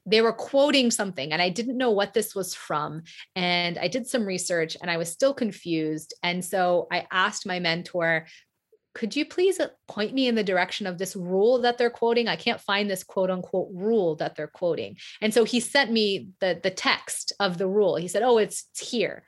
they 0.06 0.20
were 0.20 0.32
quoting 0.32 0.90
something 0.90 1.32
and 1.32 1.40
I 1.40 1.48
didn't 1.48 1.78
know 1.78 1.90
what 1.90 2.12
this 2.12 2.34
was 2.34 2.54
from. 2.54 3.02
And 3.36 3.78
I 3.78 3.88
did 3.88 4.06
some 4.06 4.26
research 4.26 4.76
and 4.80 4.90
I 4.90 4.96
was 4.96 5.10
still 5.10 5.32
confused. 5.32 6.14
And 6.22 6.44
so 6.44 6.88
I 6.90 7.06
asked 7.12 7.46
my 7.46 7.60
mentor, 7.60 8.26
could 8.94 9.16
you 9.16 9.24
please 9.24 9.58
uh, 9.58 9.68
point 9.88 10.12
me 10.12 10.28
in 10.28 10.34
the 10.34 10.44
direction 10.44 10.86
of 10.86 10.98
this 10.98 11.16
rule 11.16 11.62
that 11.62 11.78
they're 11.78 11.88
quoting? 11.88 12.28
I 12.28 12.36
can't 12.36 12.60
find 12.60 12.90
this 12.90 13.04
quote 13.04 13.30
unquote 13.30 13.68
rule 13.72 14.16
that 14.16 14.36
they're 14.36 14.48
quoting. 14.48 14.96
And 15.20 15.32
so 15.32 15.44
he 15.44 15.60
sent 15.60 15.90
me 15.90 16.28
the, 16.40 16.60
the 16.62 16.70
text 16.70 17.32
of 17.40 17.56
the 17.56 17.68
rule. 17.68 17.96
He 17.96 18.08
said, 18.08 18.22
Oh, 18.22 18.38
it's, 18.38 18.66
it's 18.70 18.90
here. 18.90 19.24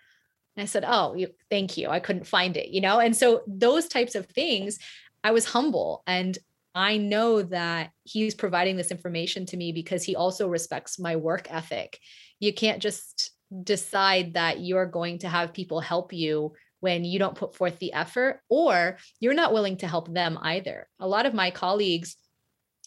And 0.57 0.63
I 0.63 0.67
said, 0.67 0.85
Oh, 0.87 1.15
you, 1.15 1.29
thank 1.51 1.77
you. 1.77 1.89
I 1.89 2.01
couldn't 2.01 2.27
find 2.27 2.57
it, 2.57 2.69
you 2.69 2.81
know? 2.81 3.01
And 3.01 3.17
so 3.17 3.43
those 3.47 3.89
types 3.89 4.15
of 4.15 4.27
things, 4.27 4.79
I 5.23 5.33
was 5.33 5.47
humble 5.47 6.03
and 6.07 6.37
I 6.75 6.97
know 6.97 7.43
that 7.43 7.91
he's 8.03 8.35
providing 8.35 8.77
this 8.77 8.91
information 8.91 9.47
to 9.47 9.57
me 9.57 9.73
because 9.73 10.03
he 10.03 10.17
also 10.17 10.49
respects 10.49 10.99
my 10.99 11.17
work 11.17 11.47
ethic. 11.51 12.01
You 12.41 12.53
can't 12.53 12.83
just 12.83 13.31
decide 13.63 14.35
that 14.35 14.61
you're 14.61 14.87
going 14.87 15.19
to 15.19 15.29
have 15.29 15.53
people 15.53 15.81
help 15.81 16.13
you 16.13 16.53
when 16.81 17.05
you 17.05 17.19
don't 17.19 17.37
put 17.37 17.55
forth 17.55 17.79
the 17.79 17.93
effort 17.93 18.41
or 18.49 18.99
you're 19.21 19.35
not 19.35 19.53
willing 19.53 19.77
to 19.79 19.89
help 19.89 20.13
them 20.13 20.37
either. 20.43 20.89
A 20.99 21.07
lot 21.07 21.27
of 21.27 21.33
my 21.33 21.51
colleagues 21.51 22.17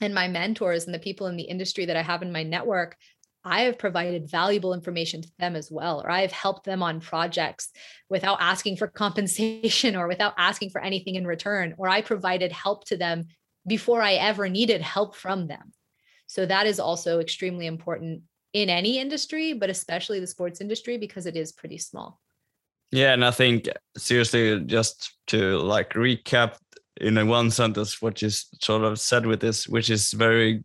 and 0.01 0.13
my 0.13 0.27
mentors 0.27 0.85
and 0.85 0.93
the 0.93 0.99
people 0.99 1.27
in 1.27 1.37
the 1.37 1.43
industry 1.43 1.85
that 1.85 1.97
I 1.97 2.03
have 2.03 2.21
in 2.21 2.31
my 2.31 2.43
network, 2.43 2.97
I 3.47 3.61
have 3.61 3.79
provided 3.79 4.29
valuable 4.29 4.73
information 4.73 5.21
to 5.21 5.31
them 5.39 5.55
as 5.55 5.71
well, 5.71 6.01
or 6.01 6.11
I've 6.11 6.31
helped 6.31 6.65
them 6.65 6.83
on 6.83 6.99
projects 6.99 7.69
without 8.09 8.39
asking 8.41 8.77
for 8.77 8.87
compensation 9.03 9.95
or 9.95 10.07
without 10.07 10.33
asking 10.37 10.71
for 10.71 10.81
anything 10.81 11.15
in 11.15 11.25
return, 11.25 11.73
or 11.77 11.87
I 11.87 12.01
provided 12.01 12.51
help 12.51 12.85
to 12.87 12.97
them 12.97 13.27
before 13.65 14.01
I 14.01 14.13
ever 14.13 14.49
needed 14.49 14.81
help 14.81 15.15
from 15.15 15.47
them. 15.47 15.73
So 16.27 16.45
that 16.45 16.67
is 16.67 16.79
also 16.79 17.19
extremely 17.19 17.67
important 17.67 18.23
in 18.53 18.69
any 18.69 18.99
industry, 18.99 19.53
but 19.53 19.69
especially 19.69 20.19
the 20.19 20.27
sports 20.27 20.61
industry 20.61 20.97
because 20.97 21.25
it 21.25 21.35
is 21.35 21.51
pretty 21.51 21.77
small. 21.77 22.19
Yeah, 22.91 23.13
and 23.13 23.23
I 23.23 23.31
think 23.31 23.67
seriously, 23.97 24.61
just 24.61 25.15
to 25.27 25.57
like 25.59 25.91
recap 25.93 26.55
in 26.99 27.17
a 27.17 27.25
one 27.25 27.51
sentence 27.51 28.01
what 28.01 28.21
you 28.21 28.29
sort 28.29 28.83
of 28.83 28.99
said 28.99 29.25
with 29.25 29.39
this, 29.39 29.67
which 29.67 29.89
is 29.89 30.11
very, 30.11 30.63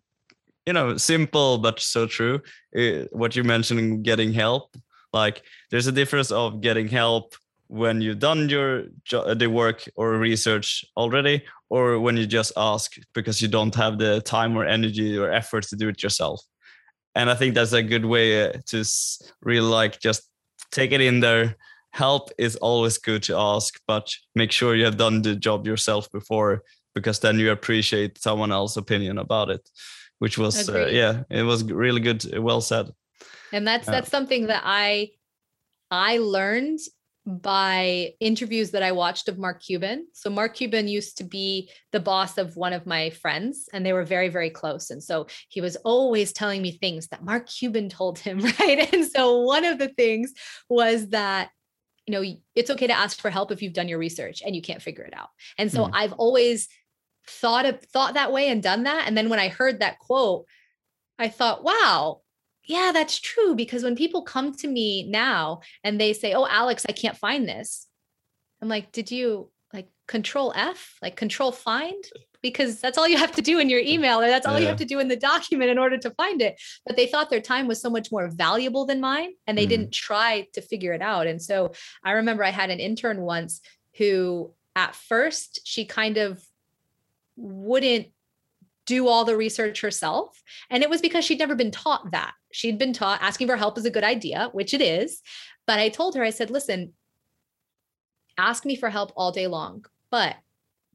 you 0.66 0.72
know, 0.72 0.96
simple 0.96 1.59
but 1.59 1.81
so 1.81 2.07
true. 2.07 2.40
It, 2.72 3.09
what 3.12 3.37
you 3.37 3.44
mentioned, 3.44 4.05
getting 4.05 4.33
help. 4.33 4.77
Like, 5.12 5.42
there's 5.70 5.87
a 5.87 5.92
difference 5.92 6.31
of 6.31 6.61
getting 6.61 6.88
help 6.88 7.35
when 7.72 8.03
you've 8.03 8.18
done 8.18 8.51
your 8.51 8.85
the 9.11 9.48
work 9.51 9.88
or 9.96 10.18
research 10.18 10.85
already 10.94 11.42
or 11.70 11.98
when 11.98 12.18
you 12.18 12.27
just 12.27 12.53
ask 12.55 12.96
because 13.14 13.40
you 13.40 13.48
don't 13.48 13.75
have 13.75 13.96
the 13.96 14.20
time 14.20 14.55
or 14.55 14.66
energy 14.66 15.16
or 15.16 15.33
effort 15.33 15.64
to 15.64 15.75
do 15.75 15.88
it 15.88 16.03
yourself 16.03 16.42
and 17.14 17.31
i 17.31 17.35
think 17.35 17.55
that's 17.55 17.72
a 17.72 17.83
good 17.83 18.05
way 18.05 18.44
uh, 18.44 18.53
to 18.66 18.85
really 19.40 19.66
like 19.66 19.98
just 20.01 20.29
take 20.70 20.92
it 20.92 21.01
in 21.01 21.20
there 21.20 21.57
help 21.92 22.29
is 22.37 22.57
always 22.57 22.98
good 22.98 23.22
to 23.22 23.35
ask 23.35 23.81
but 23.87 24.14
make 24.35 24.53
sure 24.53 24.77
you 24.77 24.85
have 24.85 24.98
done 24.98 25.22
the 25.22 25.35
job 25.35 25.66
yourself 25.66 26.12
before 26.12 26.62
because 26.94 27.20
then 27.20 27.38
you 27.38 27.51
appreciate 27.51 28.18
someone 28.18 28.53
else's 28.53 28.77
opinion 28.77 29.16
about 29.16 29.48
it 29.48 29.66
which 30.22 30.38
was 30.38 30.68
uh, 30.68 30.87
yeah 30.87 31.24
it 31.30 31.42
was 31.42 31.64
really 31.64 32.00
good 32.00 32.38
well 32.38 32.61
said 32.61 32.87
and 33.52 33.66
that's 33.66 33.87
that's 33.87 34.08
something 34.08 34.46
that 34.46 34.62
i 34.64 35.08
i 35.90 36.18
learned 36.18 36.78
by 37.24 38.12
interviews 38.18 38.72
that 38.72 38.82
I 38.82 38.90
watched 38.90 39.28
of 39.28 39.38
Mark 39.38 39.62
Cuban. 39.62 40.08
So 40.12 40.28
Mark 40.28 40.56
Cuban 40.56 40.88
used 40.88 41.18
to 41.18 41.24
be 41.24 41.70
the 41.92 42.01
boss 42.01 42.36
of 42.36 42.57
one 42.57 42.72
of 42.72 42.84
my 42.84 43.11
friends 43.11 43.68
and 43.72 43.86
they 43.86 43.92
were 43.92 44.03
very 44.05 44.28
very 44.28 44.51
close 44.51 44.90
and 44.90 45.01
so 45.01 45.28
he 45.49 45.61
was 45.61 45.76
always 45.76 46.32
telling 46.32 46.62
me 46.62 46.72
things 46.72 47.07
that 47.09 47.24
Mark 47.24 47.49
Cuban 47.49 47.88
told 47.88 48.18
him, 48.18 48.40
right? 48.61 48.92
And 48.92 49.05
so 49.07 49.40
one 49.42 49.64
of 49.64 49.78
the 49.78 49.88
things 49.88 50.32
was 50.68 51.11
that 51.11 51.51
you 52.07 52.12
know 52.12 52.24
it's 52.57 52.70
okay 52.70 52.88
to 52.88 52.99
ask 53.05 53.20
for 53.20 53.30
help 53.30 53.53
if 53.53 53.62
you've 53.62 53.72
done 53.80 53.88
your 53.88 54.01
research 54.01 54.42
and 54.44 54.57
you 54.57 54.62
can't 54.62 54.82
figure 54.82 55.05
it 55.05 55.14
out. 55.14 55.28
And 55.59 55.70
so 55.70 55.84
mm. 55.84 55.90
I've 55.92 56.14
always 56.14 56.68
thought 57.27 57.66
of, 57.66 57.81
thought 57.83 58.14
that 58.14 58.33
way 58.33 58.49
and 58.49 58.62
done 58.62 58.85
that. 58.85 59.07
And 59.07 59.16
then 59.16 59.29
when 59.29 59.39
I 59.39 59.49
heard 59.49 59.81
that 59.81 59.99
quote, 59.99 60.47
I 61.18 61.29
thought, 61.29 61.62
wow, 61.62 62.20
yeah, 62.64 62.91
that's 62.93 63.20
true. 63.20 63.55
Because 63.55 63.83
when 63.83 63.97
people 63.97 64.23
come 64.23 64.55
to 64.57 64.68
me 64.68 65.09
now 65.09 65.61
and 65.85 66.01
they 66.01 66.12
say, 66.12 66.33
oh, 66.33 66.47
Alex, 66.47 66.87
I 66.89 66.93
can't 66.93 67.16
find 67.16 67.49
this. 67.49 67.87
I'm 68.61 68.68
like, 68.68 68.93
did 68.93 69.11
you 69.11 69.51
like 69.73 69.89
control 70.07 70.53
F, 70.55 70.97
like 71.03 71.16
control 71.16 71.53
find? 71.53 72.05
Because 72.43 72.81
that's 72.81 72.99
all 72.99 73.07
you 73.07 73.18
have 73.18 73.33
to 73.33 73.43
do 73.43 73.61
in 73.61 73.70
your 73.70 73.81
email, 73.81 74.20
or 74.20 74.27
that's 74.27 74.47
all 74.47 74.55
yeah. 74.55 74.61
you 74.61 74.66
have 74.66 74.79
to 74.79 74.85
do 74.85 74.99
in 74.99 75.07
the 75.07 75.16
document 75.16 75.70
in 75.70 75.79
order 75.79 75.97
to 75.99 76.11
find 76.11 76.43
it. 76.43 76.61
But 76.85 76.97
they 76.97 77.07
thought 77.07 77.31
their 77.31 77.41
time 77.41 77.68
was 77.68 77.81
so 77.81 77.89
much 77.89 78.11
more 78.11 78.29
valuable 78.29 78.85
than 78.85 79.01
mine, 79.01 79.31
and 79.47 79.57
they 79.57 79.66
mm. 79.66 79.68
didn't 79.68 79.93
try 79.93 80.49
to 80.55 80.61
figure 80.61 80.93
it 80.93 81.03
out. 81.03 81.29
And 81.29 81.41
so 81.41 81.73
I 82.05 82.12
remember 82.12 82.43
I 82.43 82.51
had 82.51 82.70
an 82.70 82.81
intern 82.81 83.20
once 83.20 83.61
who, 83.97 84.53
at 84.75 84.97
first, 84.97 85.61
she 85.64 85.85
kind 85.85 86.16
of 86.16 86.45
wouldn't 87.43 88.09
do 88.86 89.09
all 89.09 89.24
the 89.24 89.36
research 89.36 89.80
herself. 89.80 90.43
And 90.70 90.82
it 90.82 90.90
was 90.90 91.01
because 91.01 91.24
she'd 91.24 91.38
never 91.38 91.55
been 91.55 91.70
taught 91.70 92.11
that. 92.12 92.32
She'd 92.53 92.78
been 92.78 92.93
taught 92.93 93.22
asking 93.22 93.47
for 93.47 93.57
help 93.57 93.78
is 93.78 93.84
a 93.84 93.90
good 93.90 94.05
idea, 94.05 94.49
which 94.53 94.74
it 94.74 94.80
is. 94.80 95.20
But 95.66 95.78
I 95.78 95.88
told 95.88 96.16
her, 96.16 96.22
I 96.22 96.30
said, 96.30 96.51
listen, 96.51 96.93
ask 98.38 98.64
me 98.64 98.76
for 98.76 98.90
help 98.90 99.12
all 99.16 99.30
day 99.30 99.47
long, 99.47 99.84
but 100.11 100.36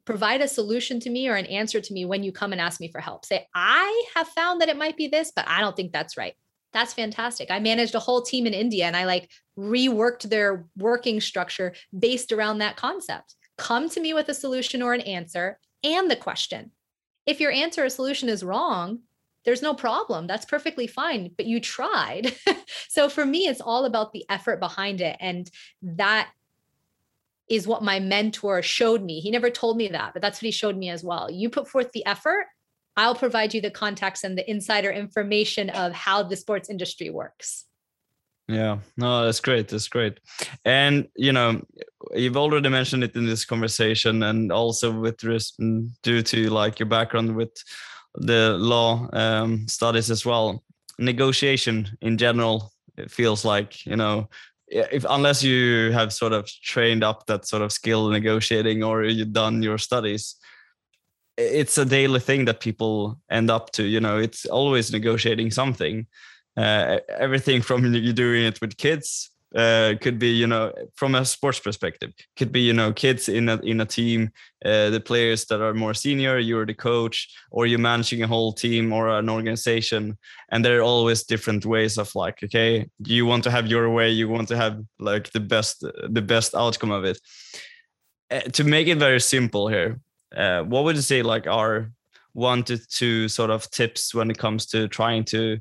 provide 0.06 0.41
a 0.41 0.48
solution 0.48 1.00
to 1.02 1.10
me 1.10 1.28
or 1.28 1.36
an 1.36 1.45
answer 1.45 1.80
to 1.82 1.93
me 1.93 2.06
when 2.06 2.24
you 2.24 2.32
come 2.32 2.52
and 2.52 2.62
ask 2.62 2.80
me 2.80 2.89
for 2.91 3.00
help. 3.00 3.26
Say, 3.26 3.48
I 3.54 4.06
have 4.16 4.28
found 4.30 4.62
that 4.62 4.70
it 4.70 4.78
might 4.78 4.98
be 4.98 5.08
this, 5.08 5.32
but 5.36 5.48
I 5.48 5.62
don't 5.62 5.76
think 5.76 5.91
that's 5.91 6.18
right. 6.18 6.34
That's 6.74 6.93
fantastic. 6.93 7.50
I 7.50 7.60
managed 7.60 7.95
a 7.95 8.00
whole 8.00 8.22
team 8.22 8.45
in 8.45 8.54
India 8.54 8.86
and 8.86 8.95
I 8.95 9.06
like 9.06 9.30
reworked 9.58 10.30
their 10.30 10.66
working 10.78 11.22
structure 11.22 11.74
based 11.98 12.32
around 12.32 12.60
that 12.60 12.76
concept. 12.76 13.36
Come 13.58 13.89
to 13.89 14.00
me 14.00 14.14
with 14.14 14.30
a 14.30 14.34
solution 14.34 14.82
or 14.82 14.93
an 14.93 15.02
answer 15.02 15.60
and 15.84 16.10
the 16.10 16.16
question. 16.16 16.72
If 17.26 17.40
your 17.40 17.52
answer 17.52 17.86
or 17.86 17.90
solution 17.90 18.30
is 18.30 18.44
wrong, 18.44 19.00
there's 19.46 19.62
no 19.62 19.74
problem. 19.74 20.28
That's 20.28 20.46
perfectly 20.46 20.88
fine, 20.88 21.32
but 21.38 21.46
you 21.46 21.60
tried. 21.60 22.34
so 22.90 23.08
for 23.08 23.26
me, 23.26 23.48
it's 23.48 23.62
all 23.62 23.86
about 23.86 24.12
the 24.12 24.26
effort 24.30 24.60
behind 24.60 25.02
it. 25.02 25.16
And 25.20 25.50
that 25.82 26.30
is 27.50 27.66
what 27.66 27.84
my 27.84 28.00
mentor 28.00 28.62
showed 28.62 29.04
me. 29.04 29.20
He 29.22 29.32
never 29.32 29.50
told 29.50 29.78
me 29.78 29.88
that, 29.90 30.12
but 30.14 30.22
that's 30.22 30.40
what 30.40 30.48
he 30.48 30.52
showed 30.52 30.76
me 30.76 30.90
as 30.90 31.04
well. 31.04 31.32
You 31.32 31.50
put 31.50 31.68
forth 31.68 31.92
the 31.94 32.06
effort, 32.06 32.48
I'll 32.98 33.16
provide 33.16 33.54
you 33.54 33.62
the 33.62 33.72
context 33.72 34.24
and 34.24 34.38
the 34.38 34.50
insider 34.50 34.90
information 34.90 35.70
of 35.70 35.94
how 35.94 36.24
the 36.24 36.36
sports 36.36 36.70
industry 36.70 37.10
works. 37.12 37.66
Yeah, 38.48 38.80
no, 38.95 39.26
that's 39.26 39.41
great. 39.41 39.68
That's 39.68 39.89
great. 39.89 40.20
And 40.64 41.10
you 41.16 41.34
know, 41.34 41.62
you've 42.14 42.38
already 42.38 42.70
mentioned 42.70 43.04
it 43.04 43.16
in 43.16 43.26
this 43.26 43.43
conversation, 43.43 44.24
and 44.24 44.52
also 44.52 44.91
with 44.98 45.18
due 45.18 46.22
to 46.22 46.50
like 46.50 46.80
your 46.80 46.88
background 46.88 47.36
with 47.36 47.52
the 48.16 48.56
law 48.58 49.10
um, 49.14 49.68
studies 49.68 50.10
as 50.10 50.26
well. 50.26 50.64
Negotiation 50.98 51.89
in 52.02 52.18
general, 52.18 52.72
it 52.98 53.12
feels 53.12 53.43
like 53.43 53.86
you 53.86 53.95
know 53.95 54.30
if 54.70 55.06
unless 55.10 55.43
you 55.43 55.91
have 55.91 56.12
sort 56.12 56.34
of 56.34 56.45
trained 56.64 57.04
up 57.04 57.26
that 57.26 57.48
sort 57.48 57.62
of 57.62 57.72
skill 57.72 58.10
negotiating 58.10 58.84
or 58.84 59.04
you've 59.04 59.32
done 59.32 59.64
your 59.64 59.78
studies 59.78 60.36
it's 61.38 61.78
a 61.78 61.86
daily 61.86 62.20
thing 62.20 62.45
that 62.45 62.60
people 62.60 63.18
end 63.32 63.50
up 63.50 63.72
to 63.72 63.84
you 63.84 64.00
know 64.02 64.18
it's 64.18 64.45
always 64.45 64.91
negotiating 64.91 65.52
something 65.52 66.06
uh, 66.58 66.97
everything 67.18 67.62
from 67.62 67.93
you 67.93 68.14
doing 68.14 68.45
it 68.45 68.60
with 68.62 68.78
kids 68.78 69.32
uh, 69.55 69.93
could 70.01 70.20
be 70.20 70.30
you 70.30 70.45
know 70.45 70.74
from 70.95 71.16
a 71.16 71.24
sports 71.24 71.60
perspective 71.60 72.12
could 72.36 72.51
be 72.51 72.62
you 72.62 72.74
know 72.74 72.91
kids 72.91 73.30
in 73.30 73.47
a 73.47 73.55
in 73.62 73.80
a 73.80 73.86
team 73.86 74.30
uh, 74.66 74.89
the 74.89 74.99
players 74.99 75.45
that 75.45 75.62
are 75.62 75.74
more 75.74 75.93
senior 75.93 76.38
you're 76.38 76.66
the 76.66 76.74
coach 76.74 77.34
or 77.51 77.66
you're 77.66 77.80
managing 77.80 78.24
a 78.24 78.28
whole 78.28 78.51
team 78.51 78.91
or 78.91 79.08
an 79.08 79.30
organization 79.30 80.18
and 80.49 80.66
there 80.66 80.80
are 80.80 80.84
always 80.84 81.24
different 81.24 81.66
ways 81.66 81.97
of 81.97 82.14
like 82.14 82.43
okay 82.43 82.86
you 83.05 83.26
want 83.26 83.43
to 83.43 83.51
have 83.51 83.68
your 83.68 83.89
way 83.89 84.10
you 84.10 84.28
want 84.28 84.47
to 84.47 84.58
have 84.58 84.84
like 84.99 85.32
the 85.32 85.39
best 85.39 85.86
the 86.10 86.22
best 86.22 86.53
outcome 86.53 86.91
of 86.91 87.05
it. 87.05 87.20
Uh, 88.30 88.41
to 88.41 88.66
make 88.66 88.88
it 88.88 88.97
very 88.97 89.22
simple 89.22 89.70
here 89.70 89.97
uh, 90.36 90.62
what 90.64 90.84
would 90.84 90.97
you 90.97 91.01
say 91.01 91.22
like 91.22 91.47
are 91.47 91.89
one 92.34 92.62
to 92.64 92.78
two 92.78 93.30
sort 93.30 93.49
of 93.49 93.70
tips 93.72 94.14
when 94.14 94.30
it 94.30 94.38
comes 94.38 94.66
to 94.66 94.89
trying 94.89 95.24
to 95.24 95.58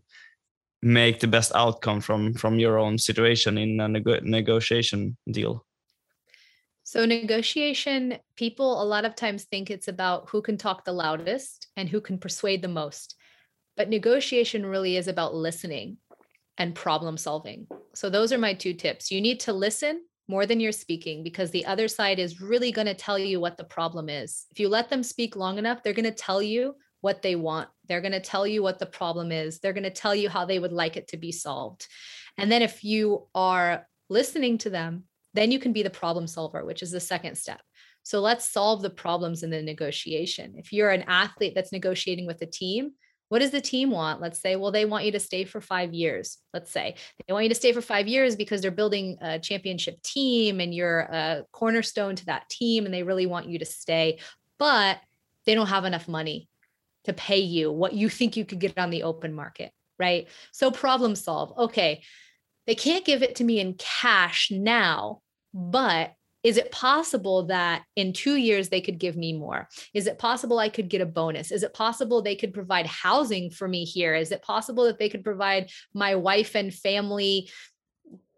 make 0.83 1.21
the 1.21 1.27
best 1.27 1.53
outcome 1.55 2.01
from 2.01 2.35
from 2.35 2.59
your 2.59 2.79
own 2.79 2.99
situation 2.99 3.59
in 3.59 3.81
a 3.81 3.89
nego- 3.89 4.21
negotiation 4.23 5.17
deal? 5.31 5.65
So 6.85 7.05
negotiation 7.05 8.19
people 8.37 8.81
a 8.81 8.85
lot 8.85 9.05
of 9.05 9.17
times 9.17 9.45
think 9.45 9.71
it's 9.71 9.89
about 9.89 10.29
who 10.31 10.41
can 10.41 10.57
talk 10.57 10.85
the 10.85 10.93
loudest 10.93 11.67
and 11.77 11.89
who 11.89 12.01
can 12.01 12.19
persuade 12.19 12.63
the 12.63 12.69
most. 12.69 13.17
But 13.77 13.89
negotiation 13.89 14.65
really 14.65 14.97
is 14.97 15.09
about 15.09 15.35
listening 15.35 15.99
and 16.59 16.75
problem 16.75 17.17
solving. 17.17 17.67
So 17.95 18.09
those 18.09 18.33
are 18.33 18.39
my 18.39 18.55
two 18.55 18.73
tips. 18.73 19.11
You 19.11 19.21
need 19.21 19.41
to 19.41 19.53
listen 19.53 20.03
more 20.29 20.47
than 20.47 20.61
you're 20.61 20.73
speaking 20.73 21.23
because 21.23 21.51
the 21.51 21.67
other 21.67 21.89
side 21.89 22.19
is 22.19 22.41
really 22.41 22.73
going 22.73 22.87
to 22.87 22.95
tell 22.95 23.19
you 23.19 23.41
what 23.41 23.57
the 23.57 23.65
problem 23.65 24.09
is. 24.09 24.47
If 24.51 24.61
you 24.61 24.69
let 24.69 24.89
them 24.89 25.03
speak 25.03 25.37
long 25.37 25.59
enough 25.59 25.83
they're 25.83 25.93
going 25.93 26.05
to 26.05 26.13
tell 26.13 26.43
you 26.43 26.77
what 27.01 27.23
they 27.23 27.37
want. 27.37 27.69
They're 27.89 28.01
going 28.01 28.13
to 28.13 28.21
tell 28.21 28.47
you 28.47 28.63
what 28.63 28.79
the 28.79 28.87
problem 28.87 29.33
is. 29.33 29.59
They're 29.59 29.73
going 29.73 29.85
to 29.85 29.91
tell 29.91 30.15
you 30.15 30.29
how 30.29 30.45
they 30.45 30.59
would 30.59 30.73
like 30.73 30.97
it 30.97 31.09
to 31.09 31.17
be 31.17 31.33
solved. 31.33 31.87
And 32.39 32.51
then 32.51 32.63
if 32.63 32.85
you 32.85 33.27
are 33.35 33.87
listening 34.09 34.59
to 34.59 34.71
them, 34.71 35.05
then 35.35 35.51
you 35.51 35.59
can 35.59 35.73
be 35.73 35.83
the 35.83 35.91
problem 35.91 36.27
solver, 36.27 36.65
which 36.65 36.83
is 36.83 36.91
the 36.91 37.01
second 37.01 37.37
step. 37.37 37.61
So 38.03 38.21
let's 38.21 38.49
solve 38.49 38.83
the 38.83 38.91
problems 38.91 39.43
in 39.43 39.51
the 39.51 39.63
negotiation. 39.63 40.55
If 40.57 40.73
you're 40.73 40.91
an 40.91 41.05
athlete 41.09 41.55
that's 41.55 41.73
negotiating 41.73 42.27
with 42.27 42.41
a 42.41 42.47
team, 42.47 42.93
what 43.29 43.41
does 43.41 43.51
the 43.51 43.61
team 43.61 43.91
want? 43.91 44.21
Let's 44.21 44.41
say, 44.41 44.55
well, 44.55 44.71
they 44.71 44.85
want 44.85 45.05
you 45.05 45.13
to 45.13 45.21
stay 45.21 45.45
for 45.45 45.61
five 45.61 45.93
years. 45.93 46.39
Let's 46.55 46.71
say 46.71 46.95
they 47.27 47.33
want 47.33 47.45
you 47.45 47.49
to 47.49 47.57
stay 47.57 47.73
for 47.73 47.81
five 47.81 48.07
years 48.07 48.37
because 48.37 48.63
they're 48.63 48.71
building 48.71 49.19
a 49.21 49.39
championship 49.39 50.01
team 50.03 50.61
and 50.61 50.73
you're 50.73 51.01
a 51.01 51.45
cornerstone 51.51 52.15
to 52.17 52.27
that 52.27 52.49
team 52.49 52.85
and 52.85 52.95
they 52.95 53.03
really 53.03 53.27
want 53.27 53.49
you 53.49 53.59
to 53.59 53.65
stay, 53.65 54.21
but 54.59 54.99
they 55.45 55.55
don't 55.55 55.67
have 55.67 55.85
enough 55.85 56.07
money 56.07 56.49
to 57.07 57.13
pay 57.13 57.39
you 57.39 57.73
what 57.73 57.95
you 57.95 58.09
think 58.09 58.37
you 58.37 58.45
could 58.45 58.61
get 58.61 58.79
on 58.79 58.91
the 58.91 59.03
open 59.03 59.35
market, 59.35 59.73
right? 59.99 60.29
So 60.53 60.71
problem 60.71 61.17
solve. 61.17 61.57
Okay, 61.59 62.03
they 62.67 62.75
can't 62.75 63.05
give 63.05 63.23
it 63.23 63.37
to 63.37 63.45
me 63.45 63.61
in 63.61 63.75
cash 63.75 64.51
now, 64.51 65.21
but 65.55 66.13
is 66.43 66.59
it 66.59 66.71
possible 66.71 67.47
that 67.47 67.83
in 67.97 68.13
two 68.13 68.37
years 68.37 68.69
they 68.69 68.81
could 68.81 68.99
give 68.99 69.17
me 69.17 69.33
more? 69.33 69.69
Is 69.95 70.07
it 70.07 70.19
possible 70.19 70.61
I 70.61 70.69
could 70.69 70.89
get 70.89 71.01
a 71.01 71.07
bonus? 71.07 71.51
Is 71.51 71.65
it 71.65 71.75
possible 71.75 72.23
they 72.23 72.37
could 72.37 72.55
provide 72.55 72.87
housing 72.87 73.51
for 73.51 73.67
me 73.67 73.85
here? 73.85 74.15
Is 74.15 74.31
it 74.31 74.43
possible 74.43 74.85
that 74.85 74.97
they 74.97 75.09
could 75.09 75.25
provide 75.25 75.71
my 75.93 76.15
wife 76.15 76.55
and 76.55 76.73
family 76.73 77.51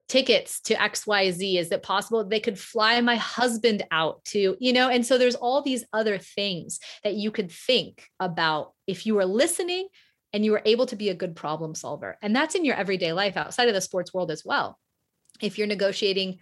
tickets 0.08 0.60
to 0.60 0.74
xyz 0.74 1.60
is 1.60 1.70
it 1.70 1.82
possible 1.82 2.24
they 2.24 2.40
could 2.40 2.58
fly 2.58 3.00
my 3.00 3.16
husband 3.16 3.84
out 3.90 4.24
to 4.24 4.56
you 4.58 4.72
know? 4.72 4.88
And 4.88 5.04
so 5.04 5.18
there's 5.18 5.34
all 5.34 5.62
these 5.62 5.84
other 5.92 6.18
things 6.18 6.80
that 7.04 7.14
you 7.14 7.30
could 7.30 7.50
think 7.50 8.08
about 8.20 8.72
if 8.86 9.06
you 9.06 9.14
were 9.14 9.26
listening 9.26 9.88
and 10.32 10.44
you 10.44 10.52
were 10.52 10.62
able 10.64 10.86
to 10.86 10.96
be 10.96 11.08
a 11.08 11.14
good 11.14 11.36
problem 11.36 11.74
solver. 11.74 12.18
And 12.22 12.34
that's 12.34 12.54
in 12.54 12.64
your 12.64 12.76
everyday 12.76 13.12
life 13.12 13.36
outside 13.36 13.68
of 13.68 13.74
the 13.74 13.80
sports 13.80 14.12
world 14.12 14.30
as 14.30 14.44
well. 14.44 14.78
If 15.40 15.58
you're 15.58 15.66
negotiating 15.66 16.38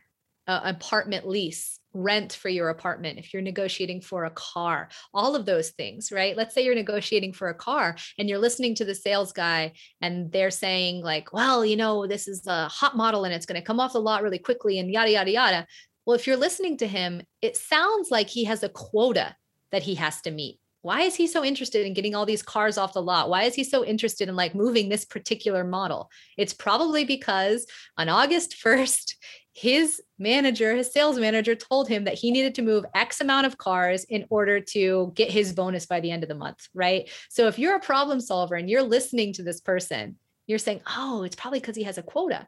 an 0.47 0.75
apartment 0.75 1.27
lease 1.27 1.79
rent 1.97 2.33
for 2.33 2.49
your 2.49 2.69
apartment, 2.69 3.19
if 3.19 3.33
you're 3.33 3.43
negotiating 3.43 4.01
for 4.01 4.25
a 4.25 4.31
car, 4.31 4.89
all 5.15 5.35
of 5.35 5.47
those 5.47 5.71
things, 5.71 6.13
right? 6.13 6.37
Let's 6.37 6.55
say 6.55 6.65
you're 6.65 6.75
negotiating 6.75 7.33
for 7.33 7.49
a 7.49 7.55
car 7.55 7.97
and 8.19 8.29
you're 8.29 8.39
listening 8.39 8.75
to 8.77 8.85
the 8.85 8.95
sales 8.95 9.33
guy 9.33 9.73
and 10.01 10.31
they're 10.31 10.51
saying, 10.51 11.03
like, 11.03 11.33
well, 11.33 11.65
you 11.65 11.77
know, 11.77 12.07
this 12.07 12.29
is 12.29 12.47
a 12.47 12.69
hot 12.69 12.97
model 12.97 13.25
and 13.25 13.35
it's 13.35 13.47
going 13.47 13.61
to 13.61 13.67
come 13.67 13.81
off 13.81 13.95
the 13.95 14.01
lot 14.01 14.23
really 14.23 14.39
quickly 14.39 14.79
and 14.79 14.91
yada, 14.91 15.11
yada, 15.11 15.31
yada. 15.31 15.67
Well, 16.05 16.15
if 16.17 16.27
you're 16.27 16.37
listening 16.37 16.77
to 16.79 16.87
him, 16.87 17.23
it 17.43 17.57
sounds 17.57 18.11
like 18.11 18.29
he 18.29 18.45
has 18.45 18.63
a 18.63 18.69
quota 18.69 19.35
that 19.73 19.83
he 19.83 19.97
has 19.97 20.21
to 20.23 20.31
meet. 20.31 20.61
Why 20.83 21.03
is 21.03 21.17
he 21.17 21.27
so 21.27 21.45
interested 21.45 21.85
in 21.85 21.95
getting 21.95 22.15
all 22.15 22.27
these 22.27 22.45
cars 22.45 22.79
off 22.79 22.93
the 22.93 23.03
lot? 23.03 23.29
Why 23.29 23.43
is 23.43 23.57
he 23.57 23.65
so 23.65 23.85
interested 23.85 24.29
in 24.29 24.37
like 24.37 24.55
moving 24.55 24.89
this 24.89 25.05
particular 25.05 25.65
model? 25.65 26.09
It's 26.39 26.55
probably 26.55 27.05
because 27.05 27.67
on 27.99 28.09
August 28.09 28.55
1st, 28.65 29.15
his 29.57 30.03
manager, 30.19 30.77
his 30.77 30.93
sales 30.93 31.19
manager 31.19 31.55
told 31.55 31.89
him 31.89 32.05
that 32.05 32.13
he 32.13 32.31
needed 32.31 32.55
to 32.57 32.63
move 32.63 32.85
X 32.95 33.23
amount 33.23 33.47
of 33.47 33.57
cars 33.57 34.05
in 34.05 34.27
order 34.29 34.61
to 34.61 35.13
get 35.15 35.31
his 35.31 35.55
bonus 35.55 35.87
by 35.87 35.99
the 35.99 36.11
end 36.11 36.23
of 36.23 36.29
the 36.29 36.35
month, 36.35 36.69
right? 36.75 37.09
So 37.31 37.47
if 37.47 37.59
you're 37.59 37.75
a 37.75 37.81
problem 37.81 38.21
solver 38.21 38.57
and 38.57 38.69
you're 38.69 38.83
listening 38.83 39.33
to 39.33 39.43
this 39.43 39.63
person, 39.63 40.17
you're 40.47 40.59
saying, 40.59 40.83
oh, 40.95 41.23
it's 41.23 41.37
probably 41.37 41.61
because 41.61 41.75
he 41.75 41.85
has 41.85 41.97
a 41.97 42.03
quota. 42.03 42.47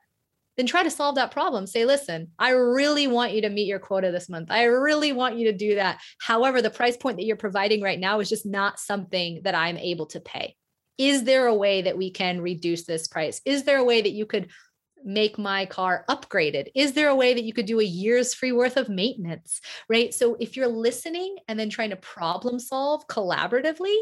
Then 0.58 0.66
try 0.66 0.82
to 0.82 0.90
solve 0.90 1.14
that 1.14 1.30
problem. 1.30 1.66
Say, 1.66 1.86
listen, 1.86 2.28
I 2.38 2.50
really 2.50 3.06
want 3.06 3.32
you 3.32 3.40
to 3.40 3.48
meet 3.48 3.68
your 3.68 3.78
quota 3.78 4.10
this 4.10 4.28
month. 4.28 4.50
I 4.50 4.64
really 4.64 5.12
want 5.12 5.38
you 5.38 5.50
to 5.50 5.56
do 5.56 5.76
that. 5.76 6.02
However, 6.20 6.60
the 6.60 6.68
price 6.68 6.98
point 6.98 7.16
that 7.16 7.24
you're 7.24 7.36
providing 7.36 7.80
right 7.80 7.98
now 7.98 8.20
is 8.20 8.28
just 8.28 8.44
not 8.44 8.78
something 8.78 9.40
that 9.44 9.54
I'm 9.54 9.78
able 9.78 10.06
to 10.08 10.20
pay. 10.20 10.56
Is 10.98 11.24
there 11.24 11.46
a 11.46 11.54
way 11.54 11.82
that 11.82 11.96
we 11.96 12.10
can 12.10 12.42
reduce 12.42 12.84
this 12.84 13.06
price? 13.06 13.40
Is 13.46 13.62
there 13.62 13.78
a 13.78 13.84
way 13.84 14.02
that 14.02 14.10
you 14.10 14.26
could 14.26 14.50
make 15.04 15.38
my 15.38 15.66
car 15.66 16.04
upgraded? 16.08 16.68
Is 16.74 16.92
there 16.92 17.08
a 17.08 17.14
way 17.14 17.34
that 17.34 17.44
you 17.44 17.52
could 17.52 17.66
do 17.66 17.80
a 17.80 17.84
year's 17.84 18.34
free 18.34 18.52
worth 18.52 18.76
of 18.76 18.88
maintenance? 18.88 19.60
Right. 19.88 20.12
So 20.12 20.36
if 20.40 20.56
you're 20.56 20.68
listening 20.68 21.36
and 21.48 21.58
then 21.58 21.70
trying 21.70 21.90
to 21.90 21.96
problem 21.96 22.58
solve 22.58 23.06
collaboratively, 23.08 23.96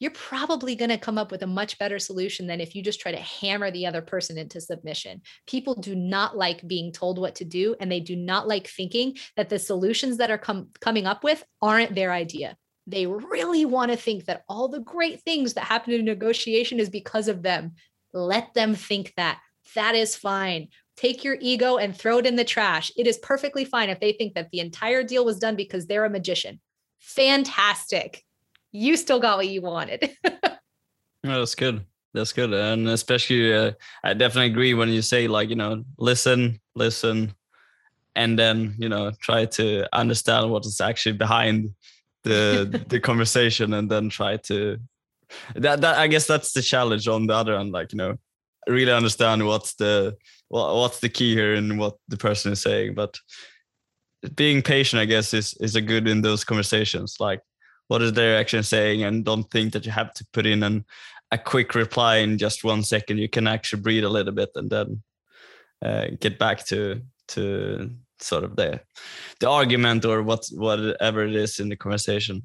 you're 0.00 0.12
probably 0.12 0.76
going 0.76 0.90
to 0.90 0.98
come 0.98 1.18
up 1.18 1.30
with 1.30 1.42
a 1.42 1.46
much 1.46 1.78
better 1.78 1.98
solution 1.98 2.46
than 2.46 2.60
if 2.60 2.74
you 2.74 2.82
just 2.82 3.00
try 3.00 3.10
to 3.10 3.18
hammer 3.18 3.70
the 3.70 3.86
other 3.86 4.02
person 4.02 4.38
into 4.38 4.60
submission. 4.60 5.22
People 5.46 5.74
do 5.74 5.94
not 5.94 6.36
like 6.36 6.66
being 6.66 6.92
told 6.92 7.18
what 7.18 7.34
to 7.36 7.44
do, 7.44 7.74
and 7.80 7.90
they 7.90 8.00
do 8.00 8.14
not 8.14 8.46
like 8.46 8.68
thinking 8.68 9.16
that 9.36 9.48
the 9.48 9.58
solutions 9.58 10.18
that 10.18 10.30
are 10.30 10.38
com- 10.38 10.68
coming 10.80 11.06
up 11.06 11.24
with 11.24 11.44
aren't 11.60 11.94
their 11.94 12.12
idea. 12.12 12.56
They 12.86 13.06
really 13.06 13.64
want 13.64 13.90
to 13.90 13.96
think 13.96 14.26
that 14.26 14.44
all 14.48 14.68
the 14.68 14.80
great 14.80 15.22
things 15.22 15.54
that 15.54 15.64
happen 15.64 15.92
in 15.92 16.04
negotiation 16.04 16.78
is 16.78 16.88
because 16.88 17.28
of 17.28 17.42
them. 17.42 17.72
Let 18.14 18.54
them 18.54 18.74
think 18.74 19.12
that. 19.16 19.40
That 19.74 19.94
is 19.94 20.16
fine. 20.16 20.68
Take 20.96 21.24
your 21.24 21.36
ego 21.40 21.76
and 21.76 21.96
throw 21.96 22.18
it 22.18 22.26
in 22.26 22.36
the 22.36 22.44
trash. 22.44 22.90
It 22.96 23.06
is 23.06 23.18
perfectly 23.18 23.64
fine 23.64 23.88
if 23.88 24.00
they 24.00 24.12
think 24.12 24.34
that 24.34 24.50
the 24.50 24.60
entire 24.60 25.02
deal 25.02 25.24
was 25.24 25.38
done 25.38 25.56
because 25.56 25.86
they're 25.86 26.04
a 26.04 26.10
magician. 26.10 26.60
Fantastic 26.98 28.24
you 28.72 28.96
still 28.96 29.20
got 29.20 29.38
what 29.38 29.48
you 29.48 29.62
wanted. 29.62 30.10
no, 30.24 31.38
that's 31.38 31.54
good. 31.54 31.84
That's 32.14 32.32
good. 32.32 32.52
And 32.52 32.88
especially, 32.88 33.54
uh, 33.54 33.72
I 34.02 34.14
definitely 34.14 34.50
agree 34.50 34.74
when 34.74 34.88
you 34.88 35.02
say, 35.02 35.28
like, 35.28 35.50
you 35.50 35.56
know, 35.56 35.84
listen, 35.98 36.60
listen, 36.74 37.34
and 38.14 38.38
then, 38.38 38.74
you 38.78 38.88
know, 38.88 39.12
try 39.20 39.44
to 39.44 39.86
understand 39.94 40.50
what 40.50 40.66
is 40.66 40.80
actually 40.80 41.16
behind 41.16 41.74
the 42.24 42.84
the 42.88 42.98
conversation 43.10 43.74
and 43.74 43.90
then 43.90 44.08
try 44.08 44.36
to 44.36 44.78
that, 45.54 45.82
that 45.82 45.98
I 45.98 46.06
guess 46.08 46.26
that's 46.26 46.52
the 46.52 46.62
challenge 46.62 47.06
on 47.06 47.26
the 47.26 47.34
other 47.34 47.56
end, 47.56 47.72
like, 47.72 47.92
you 47.92 47.98
know, 47.98 48.16
really 48.68 48.92
understand 48.92 49.46
what's 49.46 49.74
the 49.74 50.16
what, 50.48 50.74
what's 50.74 51.00
the 51.00 51.08
key 51.08 51.34
here 51.34 51.54
and 51.54 51.78
what 51.78 51.96
the 52.08 52.16
person 52.16 52.52
is 52.52 52.62
saying. 52.62 52.94
But 52.94 53.18
being 54.34 54.62
patient, 54.62 55.00
I 55.00 55.04
guess, 55.04 55.34
is 55.34 55.54
is 55.60 55.76
a 55.76 55.80
good 55.80 56.08
in 56.08 56.22
those 56.22 56.44
conversations. 56.44 57.16
Like 57.20 57.40
what 57.88 58.02
is 58.02 58.12
their 58.12 58.38
action 58.38 58.62
saying 58.62 59.02
and 59.02 59.24
don't 59.24 59.50
think 59.50 59.72
that 59.72 59.84
you 59.84 59.90
have 59.90 60.14
to 60.14 60.26
put 60.32 60.46
in 60.46 60.62
an, 60.62 60.84
a 61.32 61.38
quick 61.38 61.74
reply 61.74 62.16
in 62.18 62.38
just 62.38 62.62
one 62.64 62.82
second 62.82 63.18
you 63.18 63.28
can 63.28 63.46
actually 63.46 63.82
breathe 63.82 64.04
a 64.04 64.08
little 64.08 64.32
bit 64.32 64.50
and 64.54 64.70
then 64.70 65.02
uh, 65.84 66.06
get 66.20 66.38
back 66.38 66.64
to 66.66 67.02
to 67.26 67.90
sort 68.20 68.44
of 68.44 68.56
the 68.56 68.80
the 69.40 69.48
argument 69.48 70.04
or 70.04 70.22
what 70.22 70.44
whatever 70.52 71.24
it 71.24 71.34
is 71.34 71.60
in 71.60 71.68
the 71.68 71.76
conversation 71.76 72.42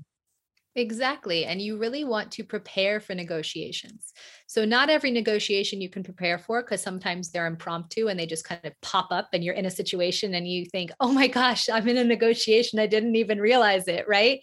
Exactly. 0.76 1.46
And 1.46 1.62
you 1.62 1.78
really 1.78 2.04
want 2.04 2.32
to 2.32 2.44
prepare 2.44 3.00
for 3.00 3.14
negotiations. 3.14 4.12
So, 4.48 4.66
not 4.66 4.90
every 4.90 5.12
negotiation 5.12 5.82
you 5.82 5.90
can 5.90 6.04
prepare 6.04 6.40
for 6.40 6.64
because 6.64 6.82
sometimes 6.82 7.30
they're 7.32 7.46
impromptu 7.46 8.08
and 8.08 8.20
they 8.20 8.26
just 8.26 8.44
kind 8.46 8.62
of 8.66 8.74
pop 8.82 9.12
up 9.12 9.30
and 9.34 9.44
you're 9.44 9.54
in 9.54 9.68
a 9.68 9.72
situation 9.72 10.34
and 10.34 10.48
you 10.48 10.66
think, 10.66 10.92
oh 11.00 11.12
my 11.12 11.28
gosh, 11.28 11.70
I'm 11.70 11.88
in 11.88 11.98
a 11.98 12.04
negotiation. 12.04 12.80
I 12.80 12.88
didn't 12.88 13.16
even 13.16 13.40
realize 13.40 13.88
it. 13.88 14.08
Right. 14.08 14.40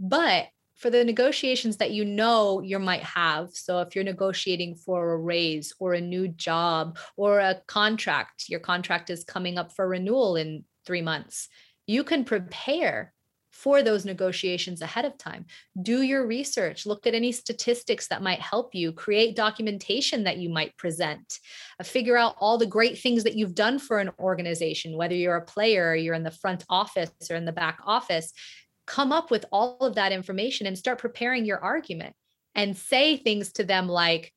But 0.00 0.46
for 0.76 0.90
the 0.90 1.04
negotiations 1.04 1.78
that 1.78 1.90
you 1.90 2.04
know 2.04 2.60
you 2.62 2.78
might 2.78 3.02
have, 3.02 3.50
so 3.52 3.80
if 3.80 3.94
you're 3.94 4.04
negotiating 4.04 4.76
for 4.76 5.12
a 5.12 5.18
raise 5.18 5.74
or 5.78 5.92
a 5.92 6.00
new 6.00 6.28
job 6.28 6.98
or 7.16 7.38
a 7.38 7.60
contract, 7.66 8.44
your 8.48 8.60
contract 8.60 9.10
is 9.10 9.24
coming 9.24 9.58
up 9.58 9.72
for 9.74 9.86
renewal 9.88 10.36
in 10.36 10.64
three 10.86 11.02
months, 11.02 11.48
you 11.86 12.02
can 12.04 12.24
prepare 12.24 13.12
for 13.56 13.82
those 13.82 14.04
negotiations 14.04 14.82
ahead 14.82 15.04
of 15.04 15.16
time. 15.16 15.46
Do 15.80 16.02
your 16.02 16.26
research, 16.26 16.86
look 16.86 17.06
at 17.06 17.14
any 17.14 17.32
statistics 17.32 18.08
that 18.08 18.22
might 18.22 18.40
help 18.40 18.74
you, 18.74 18.92
create 18.92 19.34
documentation 19.34 20.24
that 20.24 20.36
you 20.36 20.48
might 20.48 20.76
present, 20.76 21.40
uh, 21.80 21.84
figure 21.84 22.16
out 22.16 22.36
all 22.38 22.58
the 22.58 22.66
great 22.66 22.98
things 22.98 23.24
that 23.24 23.34
you've 23.34 23.54
done 23.54 23.78
for 23.78 23.98
an 23.98 24.10
organization, 24.18 24.96
whether 24.96 25.14
you're 25.14 25.36
a 25.36 25.44
player, 25.44 25.94
you're 25.94 26.14
in 26.14 26.22
the 26.22 26.30
front 26.30 26.64
office 26.68 27.10
or 27.30 27.36
in 27.36 27.44
the 27.44 27.52
back 27.52 27.80
office 27.84 28.32
come 28.86 29.12
up 29.12 29.30
with 29.30 29.44
all 29.52 29.78
of 29.80 29.96
that 29.96 30.12
information 30.12 30.66
and 30.66 30.78
start 30.78 30.98
preparing 30.98 31.44
your 31.44 31.58
argument 31.58 32.14
and 32.54 32.76
say 32.76 33.16
things 33.16 33.52
to 33.52 33.64
them 33.64 33.88
like, 33.88 34.32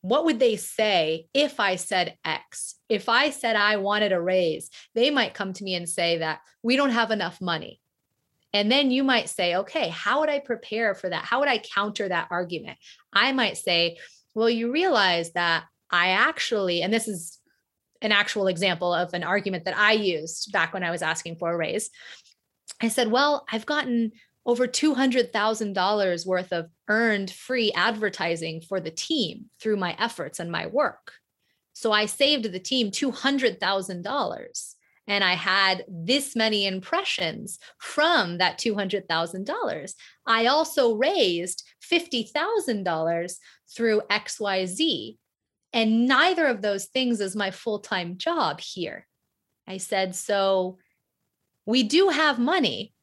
what 0.00 0.24
would 0.26 0.38
they 0.38 0.56
say 0.56 1.26
if 1.34 1.58
I 1.58 1.76
said 1.76 2.16
X? 2.24 2.76
If 2.88 3.08
I 3.08 3.30
said 3.30 3.56
I 3.56 3.76
wanted 3.76 4.12
a 4.12 4.20
raise, 4.20 4.70
they 4.94 5.10
might 5.10 5.34
come 5.34 5.52
to 5.54 5.64
me 5.64 5.74
and 5.74 5.88
say 5.88 6.18
that 6.18 6.40
we 6.62 6.76
don't 6.76 6.90
have 6.90 7.10
enough 7.10 7.40
money. 7.40 7.80
And 8.54 8.70
then 8.70 8.92
you 8.92 9.02
might 9.02 9.28
say, 9.28 9.56
okay, 9.56 9.88
how 9.88 10.20
would 10.20 10.30
I 10.30 10.38
prepare 10.38 10.94
for 10.94 11.10
that? 11.10 11.24
How 11.24 11.40
would 11.40 11.48
I 11.48 11.58
counter 11.58 12.08
that 12.08 12.28
argument? 12.30 12.78
I 13.12 13.32
might 13.32 13.58
say, 13.58 13.98
well, 14.34 14.48
you 14.48 14.72
realize 14.72 15.32
that 15.32 15.64
I 15.90 16.10
actually, 16.10 16.80
and 16.80 16.92
this 16.92 17.08
is 17.08 17.40
an 18.00 18.12
actual 18.12 18.46
example 18.46 18.94
of 18.94 19.12
an 19.12 19.24
argument 19.24 19.64
that 19.64 19.76
I 19.76 19.92
used 19.92 20.52
back 20.52 20.72
when 20.72 20.84
I 20.84 20.92
was 20.92 21.02
asking 21.02 21.36
for 21.36 21.52
a 21.52 21.56
raise. 21.56 21.90
I 22.80 22.88
said, 22.88 23.10
Well, 23.10 23.44
I've 23.50 23.66
gotten 23.66 24.12
over 24.46 24.66
$200,000 24.66 26.26
worth 26.26 26.52
of 26.52 26.68
earned 26.88 27.30
free 27.30 27.72
advertising 27.72 28.60
for 28.60 28.78
the 28.78 28.90
team 28.90 29.46
through 29.60 29.78
my 29.78 29.96
efforts 29.98 30.38
and 30.38 30.52
my 30.52 30.66
work. 30.66 31.12
So 31.72 31.92
I 31.92 32.06
saved 32.06 32.44
the 32.44 32.60
team 32.60 32.90
$200,000 32.90 34.73
and 35.06 35.22
I 35.22 35.34
had 35.34 35.84
this 35.88 36.34
many 36.34 36.66
impressions 36.66 37.58
from 37.78 38.38
that 38.38 38.58
$200,000. 38.58 39.94
I 40.26 40.46
also 40.46 40.94
raised 40.94 41.62
$50,000 41.90 43.34
through 43.74 44.02
XYZ. 44.10 45.16
And 45.72 46.06
neither 46.06 46.46
of 46.46 46.62
those 46.62 46.86
things 46.86 47.20
is 47.20 47.36
my 47.36 47.50
full 47.50 47.80
time 47.80 48.16
job 48.16 48.60
here. 48.60 49.06
I 49.66 49.78
said, 49.78 50.14
So 50.14 50.78
we 51.66 51.82
do 51.82 52.08
have 52.08 52.38
money 52.38 52.94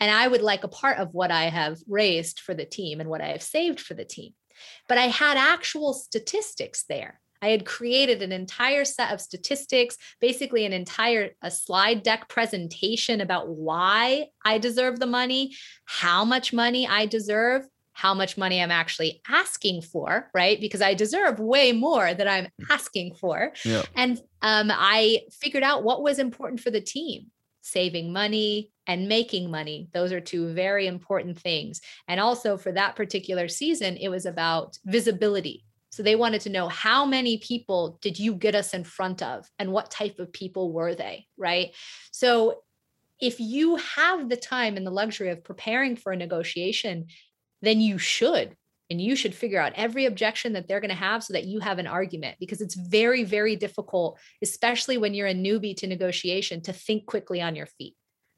and 0.00 0.10
I 0.10 0.28
would 0.28 0.42
like 0.42 0.64
a 0.64 0.68
part 0.68 0.98
of 0.98 1.14
what 1.14 1.30
I 1.30 1.44
have 1.44 1.78
raised 1.88 2.40
for 2.40 2.54
the 2.54 2.64
team 2.66 3.00
and 3.00 3.08
what 3.08 3.22
I 3.22 3.28
have 3.28 3.42
saved 3.42 3.80
for 3.80 3.94
the 3.94 4.04
team. 4.04 4.34
But 4.88 4.98
I 4.98 5.06
had 5.06 5.36
actual 5.36 5.94
statistics 5.94 6.84
there. 6.88 7.20
I 7.42 7.48
had 7.48 7.66
created 7.66 8.22
an 8.22 8.32
entire 8.32 8.84
set 8.84 9.12
of 9.12 9.20
statistics, 9.20 9.96
basically 10.20 10.64
an 10.64 10.72
entire 10.72 11.30
a 11.42 11.50
slide 11.50 12.02
deck 12.02 12.28
presentation 12.28 13.20
about 13.20 13.48
why 13.48 14.28
I 14.44 14.58
deserve 14.58 14.98
the 14.98 15.06
money, 15.06 15.54
how 15.84 16.24
much 16.24 16.52
money 16.52 16.86
I 16.86 17.06
deserve, 17.06 17.66
how 17.92 18.12
much 18.12 18.36
money 18.36 18.62
I'm 18.62 18.70
actually 18.70 19.22
asking 19.26 19.80
for, 19.82 20.30
right? 20.34 20.60
Because 20.60 20.82
I 20.82 20.92
deserve 20.92 21.40
way 21.40 21.72
more 21.72 22.12
than 22.12 22.28
I'm 22.28 22.48
asking 22.70 23.14
for. 23.14 23.52
Yeah. 23.64 23.82
And 23.94 24.18
um, 24.42 24.70
I 24.70 25.22
figured 25.32 25.62
out 25.62 25.82
what 25.82 26.02
was 26.02 26.18
important 26.18 26.60
for 26.60 26.70
the 26.70 26.80
team 26.80 27.30
saving 27.62 28.12
money 28.12 28.70
and 28.86 29.08
making 29.08 29.50
money. 29.50 29.88
Those 29.92 30.12
are 30.12 30.20
two 30.20 30.52
very 30.52 30.86
important 30.86 31.36
things. 31.36 31.80
And 32.06 32.20
also 32.20 32.56
for 32.56 32.70
that 32.72 32.94
particular 32.94 33.48
season, 33.48 33.96
it 33.96 34.08
was 34.08 34.24
about 34.24 34.78
visibility. 34.84 35.65
So 35.96 36.02
they 36.02 36.14
wanted 36.14 36.42
to 36.42 36.50
know 36.50 36.68
how 36.68 37.06
many 37.06 37.38
people 37.38 37.98
did 38.02 38.18
you 38.18 38.34
get 38.34 38.54
us 38.54 38.74
in 38.74 38.84
front 38.84 39.22
of 39.22 39.48
and 39.58 39.72
what 39.72 39.90
type 39.90 40.18
of 40.18 40.30
people 40.30 40.70
were 40.70 40.94
they, 40.94 41.26
right? 41.38 41.74
So 42.12 42.60
if 43.18 43.40
you 43.40 43.76
have 43.76 44.28
the 44.28 44.36
time 44.36 44.76
and 44.76 44.86
the 44.86 44.90
luxury 44.90 45.30
of 45.30 45.42
preparing 45.42 45.96
for 45.96 46.12
a 46.12 46.16
negotiation, 46.16 47.06
then 47.62 47.80
you 47.80 47.96
should 47.96 48.54
and 48.90 49.00
you 49.00 49.16
should 49.16 49.34
figure 49.34 49.58
out 49.58 49.72
every 49.74 50.04
objection 50.04 50.52
that 50.52 50.68
they're 50.68 50.82
going 50.82 50.90
to 50.90 50.94
have 50.94 51.24
so 51.24 51.32
that 51.32 51.46
you 51.46 51.60
have 51.60 51.78
an 51.78 51.86
argument 51.86 52.36
because 52.38 52.60
it's 52.60 52.74
very 52.74 53.24
very 53.24 53.56
difficult 53.56 54.16
especially 54.42 54.96
when 54.96 55.12
you're 55.12 55.26
a 55.26 55.34
newbie 55.34 55.74
to 55.74 55.88
negotiation 55.88 56.60
to 56.60 56.72
think 56.72 57.04
quickly 57.06 57.42
on 57.42 57.56
your 57.56 57.66
feet 57.66 57.96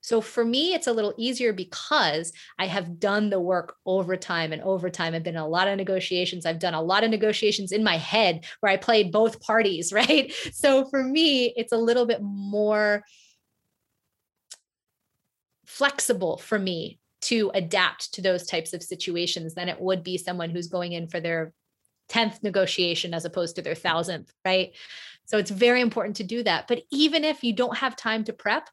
so 0.09 0.23
for 0.23 0.43
me 0.43 0.73
it's 0.73 0.87
a 0.87 0.93
little 0.93 1.15
easier 1.19 1.53
because 1.53 2.33
i 2.59 2.67
have 2.67 2.99
done 2.99 3.29
the 3.29 3.39
work 3.39 3.77
over 3.85 4.17
time 4.17 4.53
and 4.53 4.63
over 4.63 4.89
time 4.89 5.15
i've 5.15 5.23
been 5.23 5.35
in 5.35 5.41
a 5.41 5.47
lot 5.47 5.69
of 5.69 5.77
negotiations 5.77 6.47
i've 6.47 6.59
done 6.59 6.75
a 6.75 6.81
lot 6.81 7.05
of 7.05 7.11
negotiations 7.11 7.73
in 7.73 7.85
my 7.85 7.99
head 7.99 8.47
where 8.61 8.73
i 8.73 8.77
played 8.77 9.13
both 9.13 9.41
parties 9.41 9.93
right 10.01 10.33
so 10.53 10.87
for 10.87 11.03
me 11.03 11.53
it's 11.57 11.73
a 11.73 11.77
little 11.77 12.07
bit 12.07 12.23
more 12.23 13.05
flexible 15.67 16.39
for 16.39 16.59
me 16.59 16.99
to 17.21 17.51
adapt 17.53 18.15
to 18.15 18.23
those 18.23 18.47
types 18.47 18.73
of 18.73 18.83
situations 18.83 19.55
than 19.55 19.69
it 19.69 19.81
would 19.81 20.03
be 20.03 20.17
someone 20.17 20.51
who's 20.51 20.69
going 20.69 20.93
in 20.93 21.09
for 21.09 21.21
their 21.21 21.53
10th 22.09 22.43
negotiation 22.43 23.13
as 23.13 23.25
opposed 23.25 23.57
to 23.57 23.63
their 23.63 23.75
1000th, 23.75 24.29
right? 24.45 24.71
So 25.27 25.37
it's 25.37 25.51
very 25.51 25.81
important 25.81 26.17
to 26.17 26.25
do 26.25 26.43
that. 26.45 26.69
But 26.69 26.83
even 26.91 27.25
if 27.25 27.45
you 27.45 27.53
don't 27.53 27.77
have 27.77 27.97
time 27.97 28.25
to 28.25 28.33
prep, 28.33 28.71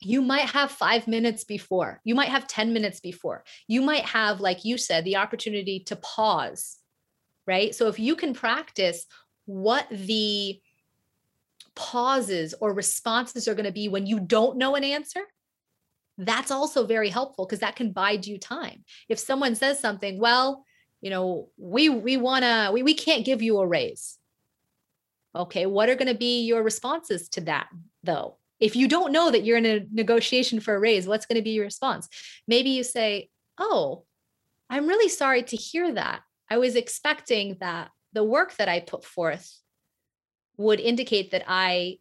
you 0.00 0.22
might 0.22 0.48
have 0.50 0.70
five 0.70 1.06
minutes 1.06 1.44
before, 1.44 2.00
you 2.04 2.14
might 2.14 2.28
have 2.28 2.46
10 2.46 2.72
minutes 2.72 3.00
before, 3.00 3.44
you 3.68 3.82
might 3.82 4.04
have, 4.04 4.40
like 4.40 4.64
you 4.64 4.78
said, 4.78 5.04
the 5.04 5.16
opportunity 5.16 5.80
to 5.80 5.96
pause, 5.96 6.78
right? 7.46 7.74
So 7.74 7.88
if 7.88 7.98
you 7.98 8.16
can 8.16 8.34
practice 8.34 9.06
what 9.46 9.86
the 9.90 10.60
pauses 11.74 12.54
or 12.60 12.72
responses 12.72 13.46
are 13.48 13.54
going 13.54 13.66
to 13.66 13.72
be 13.72 13.88
when 13.88 14.06
you 14.06 14.20
don't 14.20 14.58
know 14.58 14.74
an 14.74 14.84
answer, 14.84 15.22
that's 16.18 16.50
also 16.50 16.86
very 16.86 17.08
helpful 17.08 17.46
because 17.46 17.60
that 17.60 17.76
can 17.76 17.92
bide 17.92 18.26
you 18.26 18.38
time. 18.38 18.84
If 19.08 19.18
someone 19.18 19.54
says 19.54 19.80
something, 19.80 20.18
well, 20.18 20.64
you 21.00 21.10
know, 21.10 21.48
we 21.56 21.88
we 21.88 22.16
want 22.18 22.44
to 22.44 22.70
we 22.72 22.82
we 22.82 22.94
can't 22.94 23.24
give 23.24 23.40
you 23.40 23.58
a 23.58 23.66
raise. 23.66 24.18
Okay, 25.34 25.64
what 25.64 25.88
are 25.88 25.94
going 25.94 26.12
to 26.12 26.18
be 26.18 26.42
your 26.42 26.62
responses 26.62 27.28
to 27.30 27.40
that 27.42 27.68
though? 28.02 28.36
If 28.60 28.76
you 28.76 28.86
don't 28.86 29.12
know 29.12 29.30
that 29.30 29.44
you're 29.44 29.56
in 29.56 29.66
a 29.66 29.86
negotiation 29.90 30.60
for 30.60 30.74
a 30.74 30.78
raise, 30.78 31.06
what's 31.06 31.26
going 31.26 31.36
to 31.36 31.42
be 31.42 31.50
your 31.50 31.64
response? 31.64 32.08
Maybe 32.46 32.70
you 32.70 32.82
say, 32.84 33.30
Oh, 33.58 34.04
I'm 34.68 34.86
really 34.86 35.08
sorry 35.08 35.42
to 35.42 35.56
hear 35.56 35.92
that. 35.92 36.20
I 36.48 36.58
was 36.58 36.76
expecting 36.76 37.56
that 37.60 37.90
the 38.12 38.24
work 38.24 38.56
that 38.56 38.68
I 38.68 38.80
put 38.80 39.04
forth 39.04 39.60
would 40.56 40.80
indicate 40.80 41.30
that 41.32 41.44
I 41.46 41.98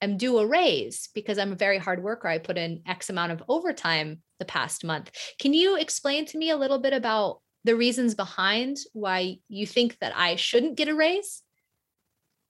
am 0.00 0.16
due 0.16 0.38
a 0.38 0.46
raise 0.46 1.08
because 1.14 1.38
I'm 1.38 1.52
a 1.52 1.56
very 1.56 1.78
hard 1.78 2.02
worker. 2.02 2.28
I 2.28 2.38
put 2.38 2.58
in 2.58 2.82
X 2.86 3.08
amount 3.08 3.32
of 3.32 3.42
overtime 3.48 4.22
the 4.38 4.44
past 4.44 4.84
month. 4.84 5.10
Can 5.38 5.54
you 5.54 5.76
explain 5.76 6.26
to 6.26 6.38
me 6.38 6.50
a 6.50 6.56
little 6.56 6.78
bit 6.78 6.92
about 6.92 7.40
the 7.64 7.76
reasons 7.76 8.14
behind 8.14 8.76
why 8.92 9.38
you 9.48 9.66
think 9.66 9.98
that 10.00 10.12
I 10.16 10.36
shouldn't 10.36 10.76
get 10.76 10.88
a 10.88 10.94
raise? 10.94 11.42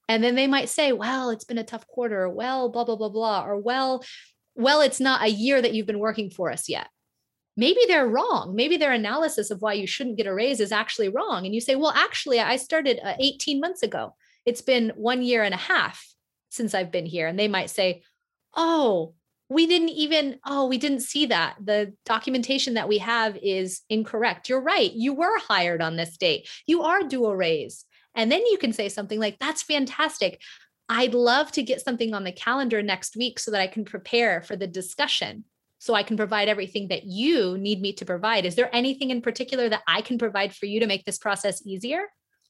And 0.08 0.22
then 0.22 0.34
they 0.34 0.46
might 0.46 0.68
say, 0.68 0.92
well, 0.92 1.30
it's 1.30 1.44
been 1.44 1.58
a 1.58 1.64
tough 1.64 1.86
quarter, 1.86 2.28
well, 2.28 2.68
blah, 2.68 2.84
blah, 2.84 2.96
blah, 2.96 3.08
blah, 3.08 3.44
or 3.44 3.56
well, 3.56 4.04
well, 4.54 4.80
it's 4.80 5.00
not 5.00 5.22
a 5.22 5.30
year 5.30 5.62
that 5.62 5.72
you've 5.72 5.86
been 5.86 5.98
working 5.98 6.30
for 6.30 6.50
us 6.50 6.68
yet. 6.68 6.88
Maybe 7.56 7.80
they're 7.86 8.08
wrong. 8.08 8.54
Maybe 8.54 8.76
their 8.76 8.92
analysis 8.92 9.50
of 9.50 9.60
why 9.60 9.74
you 9.74 9.86
shouldn't 9.86 10.16
get 10.16 10.26
a 10.26 10.34
raise 10.34 10.60
is 10.60 10.72
actually 10.72 11.08
wrong. 11.08 11.44
And 11.44 11.54
you 11.54 11.60
say, 11.60 11.74
well, 11.74 11.92
actually, 11.94 12.40
I 12.40 12.56
started 12.56 12.98
uh, 13.02 13.14
18 13.18 13.60
months 13.60 13.82
ago. 13.82 14.14
It's 14.46 14.62
been 14.62 14.92
one 14.96 15.22
year 15.22 15.42
and 15.42 15.54
a 15.54 15.58
half 15.58 16.06
since 16.50 16.74
I've 16.74 16.90
been 16.90 17.06
here. 17.06 17.26
And 17.26 17.38
they 17.38 17.48
might 17.48 17.70
say, 17.70 18.02
oh, 18.56 19.14
we 19.48 19.66
didn't 19.66 19.90
even, 19.90 20.38
oh, 20.46 20.66
we 20.66 20.78
didn't 20.78 21.00
see 21.00 21.26
that. 21.26 21.56
The 21.62 21.92
documentation 22.06 22.74
that 22.74 22.88
we 22.88 22.98
have 22.98 23.36
is 23.42 23.82
incorrect. 23.90 24.48
You're 24.48 24.62
right. 24.62 24.90
You 24.92 25.12
were 25.12 25.38
hired 25.38 25.82
on 25.82 25.96
this 25.96 26.16
date. 26.16 26.48
You 26.66 26.82
are 26.82 27.02
due 27.02 27.26
a 27.26 27.36
raise. 27.36 27.84
And 28.14 28.30
then 28.30 28.44
you 28.46 28.58
can 28.58 28.72
say 28.72 28.88
something 28.88 29.18
like, 29.18 29.38
that's 29.38 29.62
fantastic. 29.62 30.40
I'd 30.88 31.14
love 31.14 31.52
to 31.52 31.62
get 31.62 31.80
something 31.80 32.12
on 32.14 32.24
the 32.24 32.32
calendar 32.32 32.82
next 32.82 33.16
week 33.16 33.38
so 33.38 33.50
that 33.50 33.60
I 33.60 33.66
can 33.66 33.84
prepare 33.84 34.42
for 34.42 34.56
the 34.56 34.66
discussion. 34.66 35.44
So 35.78 35.94
I 35.94 36.02
can 36.02 36.16
provide 36.16 36.48
everything 36.48 36.88
that 36.88 37.04
you 37.04 37.58
need 37.58 37.80
me 37.80 37.92
to 37.94 38.04
provide. 38.04 38.44
Is 38.44 38.54
there 38.54 38.74
anything 38.74 39.10
in 39.10 39.20
particular 39.20 39.68
that 39.68 39.82
I 39.88 40.02
can 40.02 40.18
provide 40.18 40.54
for 40.54 40.66
you 40.66 40.80
to 40.80 40.86
make 40.86 41.04
this 41.04 41.18
process 41.18 41.66
easier? 41.66 42.02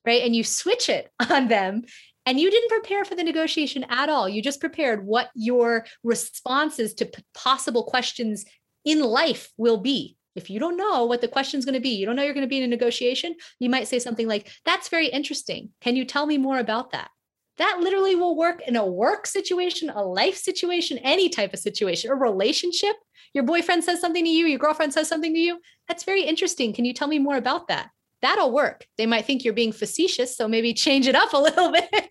Right. 0.05 0.23
And 0.23 0.35
you 0.35 0.45
switch 0.45 0.89
it 0.89 1.11
on 1.31 1.49
them 1.49 1.83
and 2.27 2.39
you 2.39 2.51
didn't 2.51 2.71
prepare 2.71 3.05
for 3.05 3.15
the 3.15 3.25
negotiation 3.25 3.85
at 3.89 4.09
all. 4.09 4.29
You 4.29 4.43
just 4.43 4.61
prepared 4.61 5.07
what 5.07 5.31
your 5.35 5.87
responses 6.03 6.95
to 6.95 7.11
possible 7.35 7.85
questions 7.85 8.45
in 8.85 9.01
life 9.01 9.51
will 9.57 9.79
be. 9.79 10.17
If 10.35 10.51
you 10.51 10.59
don't 10.59 10.77
know 10.77 11.05
what 11.05 11.21
the 11.21 11.29
question 11.29 11.59
is 11.59 11.65
going 11.65 11.75
to 11.75 11.81
be, 11.81 11.91
you 11.91 12.07
don't 12.07 12.17
know 12.17 12.23
you're 12.23 12.35
going 12.35 12.47
to 12.47 12.49
be 12.49 12.59
in 12.59 12.65
a 12.65 12.69
negotiation, 12.69 13.35
you 13.59 13.69
might 13.69 13.89
say 13.89 13.99
something 13.99 14.29
like, 14.29 14.51
That's 14.65 14.89
very 14.89 15.09
interesting. 15.09 15.71
Can 15.81 15.97
you 15.97 16.05
tell 16.05 16.27
me 16.27 16.39
more 16.39 16.59
about 16.59 16.93
that? 16.93 17.11
That 17.59 17.81
literally 17.81 18.15
will 18.15 18.37
work 18.37 18.63
in 18.67 18.77
a 18.77 18.87
work 18.87 19.27
situation, 19.27 19.91
a 19.91 20.03
life 20.03 20.37
situation, 20.37 20.99
any 20.99 21.29
type 21.29 21.53
of 21.53 21.61
situation, 21.61 22.11
a 22.11 22.15
relationship. 22.15 22.97
Your 23.35 23.45
boyfriend 23.45 23.85
says 23.85 24.01
something 24.01 24.25
to 24.25 24.31
you, 24.31 24.47
your 24.47 24.59
girlfriend 24.59 24.93
says 24.93 25.09
something 25.09 25.35
to 25.35 25.41
you. 25.41 25.61
That's 25.87 26.05
very 26.05 26.23
interesting. 26.23 26.73
Can 26.73 26.85
you 26.85 26.95
tell 26.95 27.09
me 27.09 27.19
more 27.19 27.37
about 27.37 27.69
that? 27.69 27.91
That'll 28.23 28.53
work. 28.53 28.87
They 28.97 29.07
might 29.07 29.27
think 29.27 29.45
you're 29.45 29.53
being 29.53 29.73
facetious, 29.73 30.37
so 30.37 30.49
maybe 30.49 30.73
change 30.73 31.09
it 31.09 31.15
up 31.15 31.33
a 31.33 31.39
little 31.39 31.73
bit. 31.73 32.11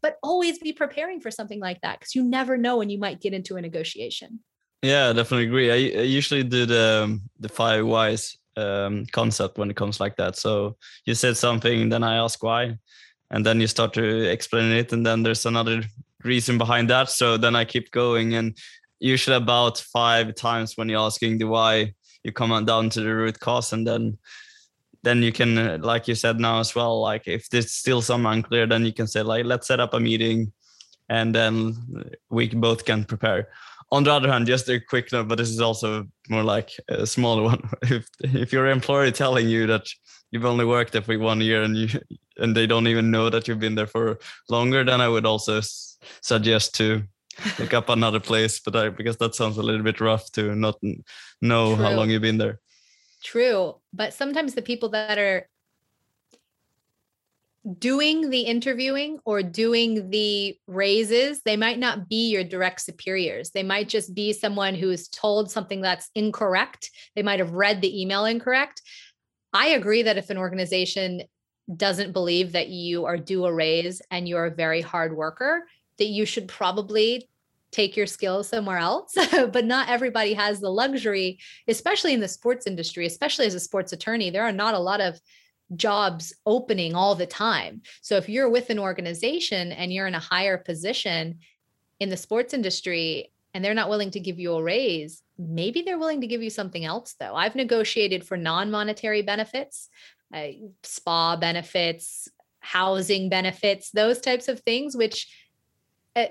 but 0.00 0.16
always 0.22 0.58
be 0.58 0.72
preparing 0.72 1.20
for 1.20 1.30
something 1.30 1.60
like 1.60 1.80
that 1.82 1.98
because 1.98 2.14
you 2.14 2.22
never 2.22 2.56
know 2.56 2.78
when 2.78 2.90
you 2.90 2.98
might 2.98 3.20
get 3.20 3.34
into 3.34 3.56
a 3.56 3.60
negotiation. 3.60 4.40
Yeah, 4.84 5.14
definitely 5.14 5.46
agree. 5.46 5.70
I, 5.70 6.00
I 6.00 6.02
usually 6.02 6.42
do 6.44 6.66
the 6.66 7.18
the 7.40 7.48
five 7.48 7.86
whys 7.86 8.36
um, 8.56 9.06
concept 9.12 9.56
when 9.56 9.70
it 9.70 9.76
comes 9.76 9.98
like 9.98 10.16
that. 10.16 10.36
So 10.36 10.76
you 11.06 11.14
said 11.14 11.38
something, 11.38 11.88
then 11.88 12.02
I 12.04 12.16
ask 12.16 12.42
why, 12.42 12.78
and 13.30 13.46
then 13.46 13.60
you 13.60 13.66
start 13.66 13.94
to 13.94 14.30
explain 14.30 14.72
it, 14.72 14.92
and 14.92 15.06
then 15.06 15.22
there's 15.22 15.46
another 15.46 15.82
reason 16.22 16.58
behind 16.58 16.90
that. 16.90 17.08
So 17.08 17.38
then 17.38 17.56
I 17.56 17.64
keep 17.64 17.90
going, 17.92 18.34
and 18.34 18.58
usually 19.00 19.36
about 19.36 19.78
five 19.78 20.34
times 20.34 20.76
when 20.76 20.90
you're 20.90 21.06
asking 21.06 21.38
the 21.38 21.46
why, 21.46 21.94
you 22.22 22.32
come 22.32 22.64
down 22.66 22.90
to 22.90 23.00
the 23.00 23.14
root 23.14 23.40
cause, 23.40 23.72
and 23.72 23.86
then 23.86 24.18
then 25.02 25.22
you 25.22 25.32
can, 25.32 25.80
like 25.82 26.08
you 26.08 26.14
said 26.14 26.40
now 26.40 26.60
as 26.60 26.74
well, 26.74 27.00
like 27.00 27.26
if 27.26 27.48
there's 27.48 27.70
still 27.72 28.02
some 28.02 28.26
unclear, 28.26 28.66
then 28.66 28.84
you 28.84 28.92
can 28.92 29.06
say 29.06 29.22
like 29.22 29.46
let's 29.46 29.66
set 29.66 29.80
up 29.80 29.94
a 29.94 30.00
meeting, 30.00 30.52
and 31.08 31.34
then 31.34 31.74
we 32.28 32.48
both 32.48 32.84
can 32.84 33.04
prepare 33.04 33.48
on 33.94 34.02
the 34.02 34.12
other 34.12 34.30
hand, 34.30 34.46
just 34.46 34.68
a 34.68 34.80
quick 34.80 35.12
note, 35.12 35.28
but 35.28 35.38
this 35.38 35.48
is 35.48 35.60
also 35.60 36.06
more 36.28 36.42
like 36.42 36.70
a 36.88 37.06
smaller 37.06 37.42
one. 37.42 37.62
If 37.82 38.08
if 38.20 38.52
your 38.52 38.66
employer 38.66 39.10
telling 39.10 39.48
you 39.48 39.66
that 39.68 39.86
you've 40.30 40.44
only 40.44 40.64
worked 40.64 40.92
there 40.92 41.02
for 41.02 41.16
one 41.18 41.40
year 41.40 41.62
and 41.62 41.76
you 41.76 41.88
and 42.38 42.56
they 42.56 42.66
don't 42.66 42.88
even 42.88 43.12
know 43.12 43.30
that 43.30 43.46
you've 43.46 43.60
been 43.60 43.76
there 43.76 43.86
for 43.86 44.18
longer, 44.48 44.84
then 44.84 45.00
I 45.00 45.08
would 45.08 45.26
also 45.26 45.60
suggest 46.20 46.74
to 46.74 47.04
look 47.58 47.72
up 47.72 47.88
another 47.88 48.20
place. 48.20 48.58
But 48.58 48.76
I, 48.76 48.88
because 48.88 49.16
that 49.18 49.34
sounds 49.36 49.58
a 49.58 49.62
little 49.62 49.84
bit 49.84 50.00
rough 50.00 50.30
to 50.32 50.54
not 50.54 50.76
know 51.40 51.76
True. 51.76 51.84
how 51.84 51.92
long 51.92 52.10
you've 52.10 52.28
been 52.28 52.38
there. 52.38 52.58
True, 53.22 53.76
but 53.92 54.12
sometimes 54.12 54.54
the 54.54 54.62
people 54.62 54.88
that 54.90 55.18
are 55.18 55.48
doing 57.78 58.28
the 58.28 58.42
interviewing 58.42 59.18
or 59.24 59.42
doing 59.42 60.10
the 60.10 60.56
raises, 60.66 61.40
they 61.42 61.56
might 61.56 61.78
not 61.78 62.08
be 62.08 62.28
your 62.28 62.44
direct 62.44 62.82
superiors. 62.82 63.50
They 63.50 63.62
might 63.62 63.88
just 63.88 64.14
be 64.14 64.32
someone 64.32 64.74
who 64.74 64.90
is 64.90 65.08
told 65.08 65.50
something 65.50 65.80
that's 65.80 66.10
incorrect. 66.14 66.90
They 67.16 67.22
might 67.22 67.38
have 67.38 67.52
read 67.52 67.80
the 67.80 68.00
email 68.00 68.26
incorrect. 68.26 68.82
I 69.52 69.68
agree 69.68 70.02
that 70.02 70.18
if 70.18 70.30
an 70.30 70.36
organization 70.36 71.22
doesn't 71.74 72.12
believe 72.12 72.52
that 72.52 72.68
you 72.68 73.06
are 73.06 73.16
due 73.16 73.46
a 73.46 73.52
raise 73.52 74.02
and 74.10 74.28
you're 74.28 74.46
a 74.46 74.54
very 74.54 74.82
hard 74.82 75.16
worker, 75.16 75.66
that 75.98 76.08
you 76.08 76.26
should 76.26 76.48
probably 76.48 77.28
take 77.72 77.96
your 77.96 78.06
skills 78.06 78.48
somewhere 78.48 78.78
else. 78.78 79.14
but 79.52 79.64
not 79.64 79.88
everybody 79.88 80.34
has 80.34 80.60
the 80.60 80.70
luxury, 80.70 81.38
especially 81.66 82.12
in 82.12 82.20
the 82.20 82.28
sports 82.28 82.66
industry, 82.66 83.06
especially 83.06 83.46
as 83.46 83.54
a 83.54 83.60
sports 83.60 83.92
attorney. 83.92 84.28
There 84.28 84.44
are 84.44 84.52
not 84.52 84.74
a 84.74 84.78
lot 84.78 85.00
of 85.00 85.18
jobs 85.76 86.34
opening 86.44 86.94
all 86.94 87.14
the 87.14 87.26
time. 87.26 87.82
So 88.02 88.16
if 88.16 88.28
you're 88.28 88.50
with 88.50 88.70
an 88.70 88.78
organization 88.78 89.72
and 89.72 89.92
you're 89.92 90.06
in 90.06 90.14
a 90.14 90.20
higher 90.20 90.58
position 90.58 91.38
in 92.00 92.10
the 92.10 92.16
sports 92.16 92.54
industry 92.54 93.32
and 93.52 93.64
they're 93.64 93.74
not 93.74 93.88
willing 93.88 94.10
to 94.12 94.20
give 94.20 94.38
you 94.38 94.52
a 94.54 94.62
raise, 94.62 95.22
maybe 95.38 95.82
they're 95.82 95.98
willing 95.98 96.20
to 96.20 96.26
give 96.26 96.42
you 96.42 96.50
something 96.50 96.84
else 96.84 97.14
though. 97.18 97.34
I've 97.34 97.54
negotiated 97.54 98.24
for 98.24 98.36
non-monetary 98.36 99.22
benefits, 99.22 99.88
uh, 100.34 100.48
spa 100.82 101.36
benefits, 101.36 102.28
housing 102.60 103.28
benefits, 103.28 103.90
those 103.90 104.20
types 104.20 104.48
of 104.48 104.60
things 104.60 104.96
which 104.96 105.28
uh, 106.16 106.26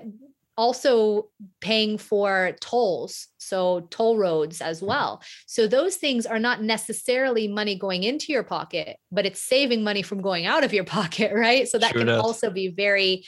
also 0.56 1.28
paying 1.60 1.98
for 1.98 2.56
tolls 2.60 3.28
so 3.38 3.86
toll 3.90 4.16
roads 4.16 4.60
as 4.60 4.80
mm. 4.80 4.86
well. 4.86 5.22
So 5.46 5.66
those 5.66 5.96
things 5.96 6.26
are 6.26 6.38
not 6.38 6.62
necessarily 6.62 7.48
money 7.48 7.76
going 7.76 8.02
into 8.02 8.32
your 8.32 8.44
pocket 8.44 8.98
but 9.10 9.26
it's 9.26 9.42
saving 9.42 9.82
money 9.82 10.02
from 10.02 10.22
going 10.22 10.46
out 10.46 10.64
of 10.64 10.72
your 10.72 10.84
pocket 10.98 11.32
right? 11.34 11.68
So 11.68 11.78
that 11.78 11.92
sure 11.92 12.00
can 12.00 12.06
does. 12.06 12.22
also 12.22 12.50
be 12.50 12.68
very 12.68 13.24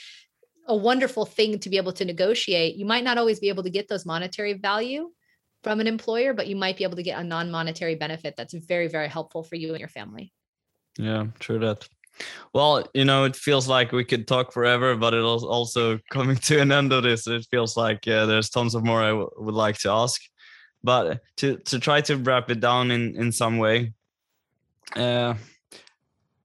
a 0.69 0.75
wonderful 0.75 1.25
thing 1.25 1.59
to 1.59 1.69
be 1.69 1.77
able 1.77 1.93
to 1.93 2.03
negotiate. 2.03 2.75
You 2.75 2.85
might 2.85 3.03
not 3.03 3.17
always 3.17 3.39
be 3.39 3.47
able 3.47 3.63
to 3.63 3.69
get 3.69 3.87
those 3.87 4.05
monetary 4.05 4.53
value 4.53 5.09
from 5.63 5.79
an 5.79 5.87
employer 5.87 6.33
but 6.33 6.47
you 6.47 6.55
might 6.55 6.77
be 6.77 6.83
able 6.83 6.95
to 6.95 7.03
get 7.03 7.19
a 7.19 7.23
non-monetary 7.23 7.95
benefit 7.95 8.35
that's 8.37 8.53
very 8.53 8.87
very 8.87 9.07
helpful 9.07 9.43
for 9.43 9.55
you 9.55 9.71
and 9.71 9.79
your 9.79 9.89
family. 9.89 10.31
Yeah 10.97 11.27
true 11.39 11.59
that 11.59 11.87
well, 12.53 12.87
you 12.93 13.05
know, 13.05 13.25
it 13.25 13.35
feels 13.35 13.67
like 13.67 13.91
we 13.91 14.03
could 14.03 14.27
talk 14.27 14.51
forever, 14.51 14.95
but 14.95 15.13
it 15.13 15.19
is 15.19 15.43
also 15.43 15.99
coming 16.11 16.37
to 16.37 16.59
an 16.59 16.71
end 16.71 16.93
of 16.93 17.03
this. 17.03 17.27
It 17.27 17.47
feels 17.51 17.77
like 17.77 18.05
yeah, 18.05 18.25
there's 18.25 18.49
tons 18.49 18.75
of 18.75 18.83
more 18.83 19.01
I 19.01 19.13
would 19.13 19.55
like 19.55 19.77
to 19.79 19.91
ask, 19.91 20.21
but 20.83 21.21
to 21.37 21.57
to 21.57 21.79
try 21.79 22.01
to 22.01 22.17
wrap 22.17 22.49
it 22.49 22.59
down 22.59 22.91
in 22.91 23.15
in 23.15 23.31
some 23.31 23.57
way. 23.57 23.93
Uh, 24.95 25.35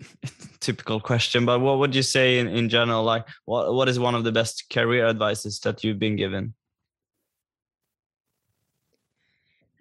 typical 0.60 1.00
question, 1.00 1.44
but 1.44 1.60
what 1.60 1.78
would 1.78 1.94
you 1.94 2.02
say 2.02 2.38
in, 2.38 2.48
in 2.48 2.68
general? 2.68 3.04
Like, 3.04 3.26
what 3.44 3.74
what 3.74 3.88
is 3.88 3.98
one 3.98 4.14
of 4.14 4.24
the 4.24 4.32
best 4.32 4.70
career 4.70 5.06
advices 5.06 5.60
that 5.60 5.84
you've 5.84 5.98
been 5.98 6.16
given? 6.16 6.54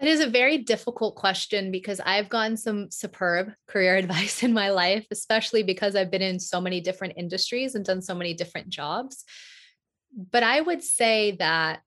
It 0.01 0.07
is 0.07 0.19
a 0.19 0.27
very 0.27 0.57
difficult 0.57 1.15
question 1.15 1.69
because 1.69 1.99
I've 2.03 2.27
gotten 2.27 2.57
some 2.57 2.89
superb 2.89 3.53
career 3.67 3.95
advice 3.97 4.41
in 4.41 4.51
my 4.51 4.71
life, 4.71 5.05
especially 5.11 5.61
because 5.61 5.95
I've 5.95 6.09
been 6.09 6.23
in 6.23 6.39
so 6.39 6.59
many 6.59 6.81
different 6.81 7.13
industries 7.17 7.75
and 7.75 7.85
done 7.85 8.01
so 8.01 8.15
many 8.15 8.33
different 8.33 8.69
jobs. 8.69 9.23
But 10.31 10.41
I 10.41 10.59
would 10.59 10.83
say 10.83 11.35
that 11.37 11.81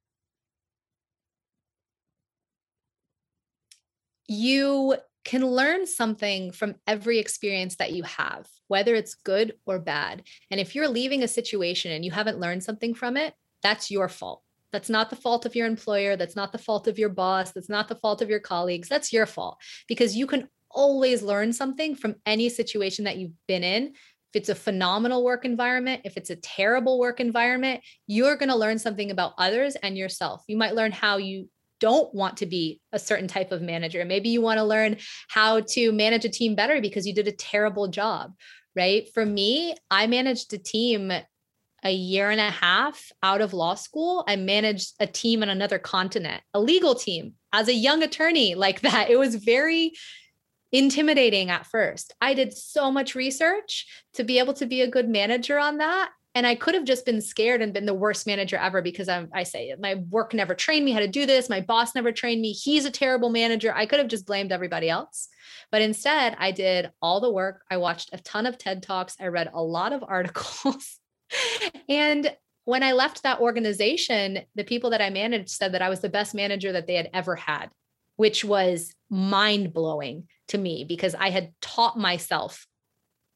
you 4.28 4.94
can 5.24 5.44
learn 5.44 5.86
something 5.86 6.52
from 6.52 6.76
every 6.86 7.18
experience 7.18 7.76
that 7.76 7.92
you 7.92 8.04
have, 8.04 8.46
whether 8.68 8.94
it's 8.94 9.16
good 9.16 9.54
or 9.66 9.80
bad. 9.80 10.22
And 10.52 10.60
if 10.60 10.74
you're 10.74 10.88
leaving 10.88 11.24
a 11.24 11.28
situation 11.28 11.90
and 11.90 12.04
you 12.04 12.12
haven't 12.12 12.38
learned 12.38 12.62
something 12.62 12.94
from 12.94 13.16
it, 13.16 13.34
that's 13.62 13.90
your 13.90 14.08
fault. 14.08 14.43
That's 14.74 14.90
not 14.90 15.08
the 15.08 15.16
fault 15.16 15.46
of 15.46 15.54
your 15.54 15.68
employer. 15.68 16.16
That's 16.16 16.34
not 16.34 16.50
the 16.50 16.58
fault 16.58 16.88
of 16.88 16.98
your 16.98 17.08
boss. 17.08 17.52
That's 17.52 17.68
not 17.68 17.86
the 17.86 17.94
fault 17.94 18.20
of 18.22 18.28
your 18.28 18.40
colleagues. 18.40 18.88
That's 18.88 19.12
your 19.12 19.24
fault 19.24 19.58
because 19.86 20.16
you 20.16 20.26
can 20.26 20.48
always 20.68 21.22
learn 21.22 21.52
something 21.52 21.94
from 21.94 22.16
any 22.26 22.48
situation 22.48 23.04
that 23.04 23.16
you've 23.16 23.36
been 23.46 23.62
in 23.62 23.94
if 24.34 24.40
it's 24.40 24.48
a 24.48 24.54
phenomenal 24.56 25.22
work 25.22 25.44
environment, 25.44 26.02
if 26.04 26.16
it's 26.16 26.30
a 26.30 26.34
terrible 26.34 26.98
work 26.98 27.20
environment, 27.20 27.82
you're 28.08 28.34
going 28.34 28.48
to 28.48 28.56
learn 28.56 28.80
something 28.80 29.12
about 29.12 29.34
others 29.38 29.76
and 29.76 29.96
yourself. 29.96 30.42
You 30.48 30.56
might 30.56 30.74
learn 30.74 30.90
how 30.90 31.18
you 31.18 31.48
don't 31.78 32.12
want 32.12 32.38
to 32.38 32.46
be 32.46 32.80
a 32.92 32.98
certain 32.98 33.28
type 33.28 33.52
of 33.52 33.62
manager. 33.62 34.04
Maybe 34.04 34.30
you 34.30 34.40
want 34.40 34.58
to 34.58 34.64
learn 34.64 34.96
how 35.28 35.60
to 35.60 35.92
manage 35.92 36.24
a 36.24 36.28
team 36.28 36.56
better 36.56 36.80
because 36.80 37.06
you 37.06 37.14
did 37.14 37.28
a 37.28 37.32
terrible 37.32 37.86
job, 37.86 38.32
right? 38.74 39.08
For 39.14 39.24
me, 39.24 39.76
I 39.88 40.08
managed 40.08 40.52
a 40.52 40.58
team 40.58 41.12
a 41.84 41.92
year 41.92 42.30
and 42.30 42.40
a 42.40 42.50
half 42.50 43.12
out 43.22 43.42
of 43.42 43.52
law 43.52 43.74
school. 43.74 44.24
I 44.26 44.36
managed 44.36 44.94
a 44.98 45.06
team 45.06 45.42
on 45.42 45.50
another 45.50 45.78
continent, 45.78 46.42
a 46.54 46.60
legal 46.60 46.94
team 46.94 47.34
as 47.52 47.68
a 47.68 47.74
young 47.74 48.02
attorney 48.02 48.54
like 48.54 48.80
that. 48.80 49.10
It 49.10 49.18
was 49.18 49.36
very 49.36 49.92
intimidating 50.72 51.50
at 51.50 51.66
first. 51.66 52.12
I 52.20 52.34
did 52.34 52.56
so 52.56 52.90
much 52.90 53.14
research 53.14 53.86
to 54.14 54.24
be 54.24 54.38
able 54.38 54.54
to 54.54 54.66
be 54.66 54.80
a 54.80 54.90
good 54.90 55.08
manager 55.08 55.58
on 55.58 55.78
that. 55.78 56.10
And 56.36 56.48
I 56.48 56.56
could 56.56 56.74
have 56.74 56.84
just 56.84 57.06
been 57.06 57.20
scared 57.20 57.62
and 57.62 57.72
been 57.72 57.86
the 57.86 57.94
worst 57.94 58.26
manager 58.26 58.56
ever 58.56 58.82
because 58.82 59.08
I'm, 59.08 59.28
I 59.32 59.44
say 59.44 59.72
my 59.78 59.96
work 60.10 60.34
never 60.34 60.52
trained 60.52 60.84
me 60.84 60.90
how 60.90 60.98
to 60.98 61.06
do 61.06 61.26
this. 61.26 61.48
My 61.48 61.60
boss 61.60 61.94
never 61.94 62.10
trained 62.10 62.40
me. 62.40 62.50
He's 62.50 62.84
a 62.86 62.90
terrible 62.90 63.30
manager. 63.30 63.72
I 63.72 63.86
could 63.86 64.00
have 64.00 64.08
just 64.08 64.26
blamed 64.26 64.50
everybody 64.50 64.90
else. 64.90 65.28
But 65.70 65.82
instead, 65.82 66.34
I 66.40 66.50
did 66.50 66.90
all 67.00 67.20
the 67.20 67.30
work. 67.30 67.62
I 67.70 67.76
watched 67.76 68.10
a 68.12 68.18
ton 68.18 68.46
of 68.46 68.58
TED 68.58 68.82
Talks. 68.82 69.16
I 69.20 69.26
read 69.26 69.50
a 69.52 69.62
lot 69.62 69.92
of 69.92 70.02
articles. 70.08 70.98
And 71.88 72.34
when 72.64 72.82
I 72.82 72.92
left 72.92 73.22
that 73.22 73.40
organization, 73.40 74.40
the 74.54 74.64
people 74.64 74.90
that 74.90 75.02
I 75.02 75.10
managed 75.10 75.50
said 75.50 75.72
that 75.72 75.82
I 75.82 75.88
was 75.88 76.00
the 76.00 76.08
best 76.08 76.34
manager 76.34 76.72
that 76.72 76.86
they 76.86 76.94
had 76.94 77.10
ever 77.12 77.36
had, 77.36 77.70
which 78.16 78.44
was 78.44 78.94
mind 79.10 79.72
blowing 79.72 80.28
to 80.48 80.58
me 80.58 80.84
because 80.84 81.14
I 81.14 81.30
had 81.30 81.52
taught 81.60 81.98
myself 81.98 82.66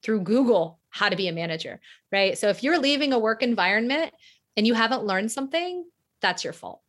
through 0.02 0.20
Google 0.20 0.78
how 0.90 1.08
to 1.08 1.16
be 1.16 1.28
a 1.28 1.32
manager, 1.32 1.80
right? 2.10 2.38
So 2.38 2.48
if 2.48 2.62
you're 2.62 2.78
leaving 2.78 3.12
a 3.12 3.18
work 3.18 3.42
environment 3.42 4.12
and 4.56 4.66
you 4.66 4.74
haven't 4.74 5.04
learned 5.04 5.30
something, 5.30 5.84
that's 6.22 6.44
your 6.44 6.52
fault. 6.52 6.80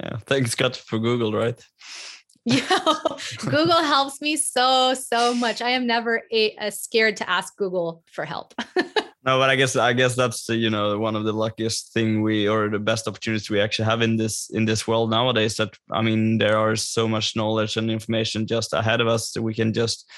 Yeah, 0.00 0.18
thanks 0.18 0.54
God 0.54 0.76
for 0.76 0.98
Google, 0.98 1.32
right? 1.32 1.60
yeah, 2.44 2.94
Google 3.38 3.82
helps 3.82 4.20
me 4.20 4.36
so 4.36 4.94
so 4.94 5.32
much. 5.32 5.62
I 5.62 5.70
am 5.70 5.86
never 5.86 6.22
a, 6.32 6.56
a 6.56 6.72
scared 6.72 7.16
to 7.18 7.30
ask 7.30 7.56
Google 7.56 8.02
for 8.10 8.24
help. 8.24 8.54
no, 9.24 9.38
but 9.38 9.50
I 9.50 9.56
guess 9.56 9.76
I 9.76 9.92
guess 9.92 10.16
that's 10.16 10.48
you 10.48 10.68
know 10.68 10.98
one 10.98 11.14
of 11.14 11.24
the 11.24 11.32
luckiest 11.32 11.92
thing 11.92 12.22
we 12.22 12.48
or 12.48 12.68
the 12.68 12.80
best 12.80 13.06
opportunities 13.06 13.50
we 13.50 13.60
actually 13.60 13.84
have 13.84 14.02
in 14.02 14.16
this 14.16 14.50
in 14.50 14.64
this 14.64 14.88
world 14.88 15.10
nowadays. 15.10 15.56
That 15.56 15.76
I 15.90 16.02
mean, 16.02 16.38
there 16.38 16.58
are 16.58 16.74
so 16.74 17.06
much 17.06 17.36
knowledge 17.36 17.76
and 17.76 17.90
information 17.90 18.46
just 18.46 18.72
ahead 18.72 19.00
of 19.00 19.06
us 19.06 19.32
that 19.32 19.42
we 19.42 19.54
can 19.54 19.72
just 19.72 20.10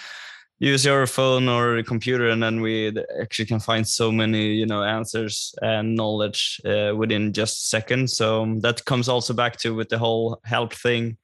use 0.59 0.85
your 0.85 1.07
phone 1.07 1.49
or 1.49 1.83
computer 1.83 2.29
and 2.29 2.43
then 2.43 2.61
we 2.61 2.93
actually 3.21 3.45
can 3.45 3.59
find 3.61 3.87
so 3.87 4.11
many 4.13 4.55
you 4.55 4.67
know 4.67 4.83
answers 4.85 5.55
and 5.63 5.95
knowledge 5.95 6.61
uh, 6.65 6.95
within 6.97 7.33
just 7.33 7.69
seconds 7.69 8.17
so 8.17 8.57
that 8.61 8.85
comes 8.85 9.09
also 9.09 9.35
back 9.35 9.57
to 9.57 9.75
with 9.75 9.89
the 9.89 9.99
whole 9.99 10.41
help 10.45 10.73
thing 10.73 11.17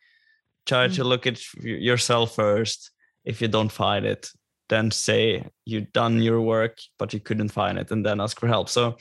try 0.66 0.87
mm-hmm. 0.87 0.97
to 0.97 1.05
look 1.05 1.26
at 1.26 1.41
yourself 1.62 2.35
first 2.35 2.91
if 3.24 3.41
you 3.41 3.47
don't 3.47 3.72
find 3.72 4.05
it 4.05 4.28
then 4.71 4.91
say 4.91 5.45
you've 5.66 5.93
done 5.93 6.23
your 6.23 6.41
work 6.41 6.79
but 6.99 7.12
you 7.12 7.21
couldn't 7.21 7.51
find 7.51 7.79
it 7.79 7.91
and 7.91 8.05
then 8.07 8.21
ask 8.21 8.41
for 8.41 8.49
help. 8.49 8.68
So 8.68 8.97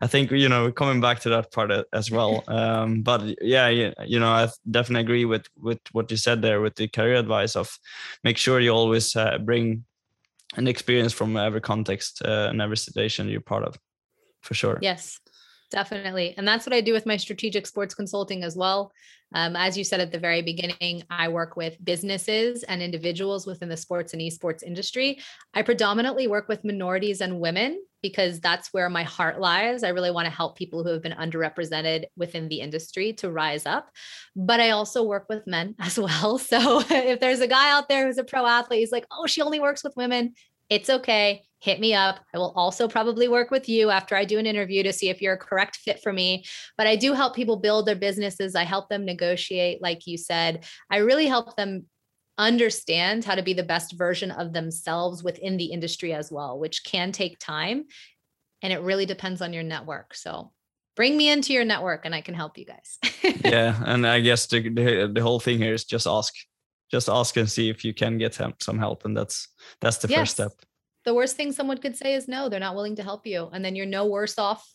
i 0.00 0.06
think 0.06 0.30
you 0.30 0.48
know 0.48 0.70
coming 0.70 1.00
back 1.00 1.18
to 1.20 1.28
that 1.30 1.50
part 1.50 1.70
as 1.92 2.10
well 2.10 2.44
um, 2.48 3.02
but 3.02 3.20
yeah 3.42 3.68
you 3.68 4.20
know 4.20 4.28
i 4.28 4.48
definitely 4.70 5.02
agree 5.02 5.24
with 5.24 5.46
with 5.60 5.80
what 5.92 6.10
you 6.10 6.16
said 6.16 6.42
there 6.42 6.60
with 6.60 6.76
the 6.76 6.88
career 6.88 7.16
advice 7.16 7.56
of 7.56 7.76
make 8.22 8.38
sure 8.38 8.60
you 8.60 8.70
always 8.70 9.16
uh, 9.16 9.38
bring 9.38 9.84
an 10.56 10.68
experience 10.68 11.12
from 11.12 11.36
every 11.36 11.60
context 11.60 12.22
uh, 12.24 12.48
and 12.50 12.62
every 12.62 12.76
situation 12.76 13.28
you're 13.28 13.40
part 13.40 13.64
of 13.64 13.76
for 14.42 14.54
sure. 14.54 14.78
Yes 14.82 15.20
definitely 15.74 16.34
and 16.36 16.46
that's 16.46 16.66
what 16.66 16.72
i 16.72 16.80
do 16.80 16.92
with 16.92 17.06
my 17.06 17.16
strategic 17.16 17.66
sports 17.66 17.94
consulting 17.94 18.42
as 18.42 18.56
well 18.56 18.92
um, 19.34 19.56
as 19.56 19.76
you 19.76 19.82
said 19.82 20.00
at 20.00 20.12
the 20.12 20.18
very 20.18 20.42
beginning, 20.42 21.02
I 21.10 21.28
work 21.28 21.56
with 21.56 21.84
businesses 21.84 22.62
and 22.62 22.80
individuals 22.80 23.46
within 23.46 23.68
the 23.68 23.76
sports 23.76 24.12
and 24.12 24.22
esports 24.22 24.62
industry. 24.62 25.18
I 25.52 25.62
predominantly 25.62 26.28
work 26.28 26.48
with 26.48 26.64
minorities 26.64 27.20
and 27.20 27.40
women 27.40 27.82
because 28.00 28.38
that's 28.38 28.72
where 28.72 28.88
my 28.88 29.02
heart 29.02 29.40
lies. 29.40 29.82
I 29.82 29.88
really 29.88 30.10
want 30.10 30.26
to 30.26 30.30
help 30.30 30.56
people 30.56 30.84
who 30.84 30.90
have 30.90 31.02
been 31.02 31.12
underrepresented 31.12 32.04
within 32.16 32.48
the 32.48 32.60
industry 32.60 33.14
to 33.14 33.30
rise 33.30 33.66
up. 33.66 33.90
But 34.36 34.60
I 34.60 34.70
also 34.70 35.02
work 35.02 35.26
with 35.28 35.46
men 35.46 35.74
as 35.80 35.98
well. 35.98 36.38
So 36.38 36.82
if 36.90 37.18
there's 37.18 37.40
a 37.40 37.48
guy 37.48 37.70
out 37.70 37.88
there 37.88 38.06
who's 38.06 38.18
a 38.18 38.24
pro 38.24 38.46
athlete, 38.46 38.80
he's 38.80 38.92
like, 38.92 39.06
oh, 39.10 39.26
she 39.26 39.42
only 39.42 39.58
works 39.58 39.82
with 39.82 39.96
women. 39.96 40.34
It's 40.70 40.90
okay 40.90 41.42
hit 41.64 41.80
me 41.80 41.94
up. 41.94 42.20
I 42.34 42.38
will 42.38 42.52
also 42.56 42.86
probably 42.86 43.26
work 43.26 43.50
with 43.50 43.70
you 43.70 43.88
after 43.88 44.14
I 44.14 44.26
do 44.26 44.38
an 44.38 44.44
interview 44.44 44.82
to 44.82 44.92
see 44.92 45.08
if 45.08 45.22
you're 45.22 45.32
a 45.32 45.38
correct 45.38 45.76
fit 45.76 45.98
for 46.02 46.12
me. 46.12 46.44
But 46.76 46.86
I 46.86 46.94
do 46.94 47.14
help 47.14 47.34
people 47.34 47.56
build 47.56 47.86
their 47.86 47.96
businesses. 47.96 48.54
I 48.54 48.64
help 48.64 48.90
them 48.90 49.06
negotiate, 49.06 49.80
like 49.80 50.06
you 50.06 50.18
said. 50.18 50.66
I 50.90 50.98
really 50.98 51.24
help 51.24 51.56
them 51.56 51.86
understand 52.36 53.24
how 53.24 53.34
to 53.34 53.42
be 53.42 53.54
the 53.54 53.62
best 53.62 53.96
version 53.96 54.30
of 54.30 54.52
themselves 54.52 55.24
within 55.24 55.56
the 55.56 55.66
industry 55.66 56.12
as 56.12 56.30
well, 56.30 56.58
which 56.58 56.84
can 56.84 57.12
take 57.12 57.38
time. 57.38 57.84
And 58.60 58.70
it 58.70 58.82
really 58.82 59.06
depends 59.06 59.40
on 59.40 59.54
your 59.54 59.62
network. 59.62 60.14
So 60.14 60.52
bring 60.96 61.16
me 61.16 61.30
into 61.30 61.54
your 61.54 61.64
network 61.64 62.04
and 62.04 62.14
I 62.14 62.20
can 62.20 62.34
help 62.34 62.58
you 62.58 62.66
guys. 62.66 62.98
yeah. 63.42 63.82
And 63.86 64.06
I 64.06 64.20
guess 64.20 64.46
the, 64.48 64.68
the, 64.68 65.10
the 65.14 65.22
whole 65.22 65.40
thing 65.40 65.56
here 65.56 65.72
is 65.72 65.84
just 65.84 66.06
ask 66.06 66.34
just 66.96 67.08
ask 67.08 67.36
and 67.36 67.50
see 67.50 67.66
if 67.74 67.84
you 67.86 67.92
can 68.02 68.18
get 68.18 68.32
some 68.66 68.78
help 68.78 69.04
and 69.04 69.14
that's 69.18 69.36
that's 69.80 69.98
the 69.98 70.08
yes. 70.08 70.18
first 70.18 70.34
step 70.38 70.52
the 71.04 71.14
worst 71.14 71.36
thing 71.36 71.52
someone 71.52 71.78
could 71.78 71.96
say 71.96 72.14
is 72.14 72.28
no, 72.28 72.48
they're 72.48 72.60
not 72.60 72.74
willing 72.74 72.96
to 72.96 73.02
help 73.02 73.26
you. 73.26 73.48
And 73.52 73.64
then 73.64 73.76
you're 73.76 73.86
no 73.86 74.06
worse 74.06 74.38
off 74.38 74.66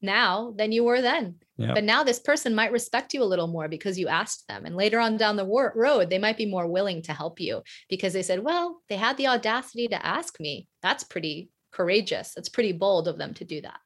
now 0.00 0.54
than 0.56 0.72
you 0.72 0.84
were 0.84 1.00
then. 1.00 1.36
Yep. 1.58 1.74
But 1.74 1.84
now 1.84 2.02
this 2.02 2.18
person 2.18 2.54
might 2.54 2.72
respect 2.72 3.14
you 3.14 3.22
a 3.22 3.24
little 3.32 3.46
more 3.46 3.68
because 3.68 3.98
you 3.98 4.08
asked 4.08 4.46
them. 4.48 4.64
And 4.64 4.76
later 4.76 4.98
on 4.98 5.16
down 5.16 5.36
the 5.36 5.44
war- 5.44 5.72
road, 5.74 6.08
they 6.08 6.18
might 6.18 6.36
be 6.36 6.46
more 6.46 6.66
willing 6.66 7.02
to 7.02 7.12
help 7.12 7.40
you 7.40 7.62
because 7.88 8.12
they 8.12 8.22
said, 8.22 8.42
well, 8.42 8.80
they 8.88 8.96
had 8.96 9.16
the 9.16 9.28
audacity 9.28 9.88
to 9.88 10.06
ask 10.06 10.40
me. 10.40 10.68
That's 10.82 11.04
pretty 11.04 11.50
courageous. 11.72 12.34
It's 12.36 12.48
pretty 12.48 12.72
bold 12.72 13.08
of 13.08 13.18
them 13.18 13.34
to 13.34 13.44
do 13.44 13.60
that. 13.62 13.78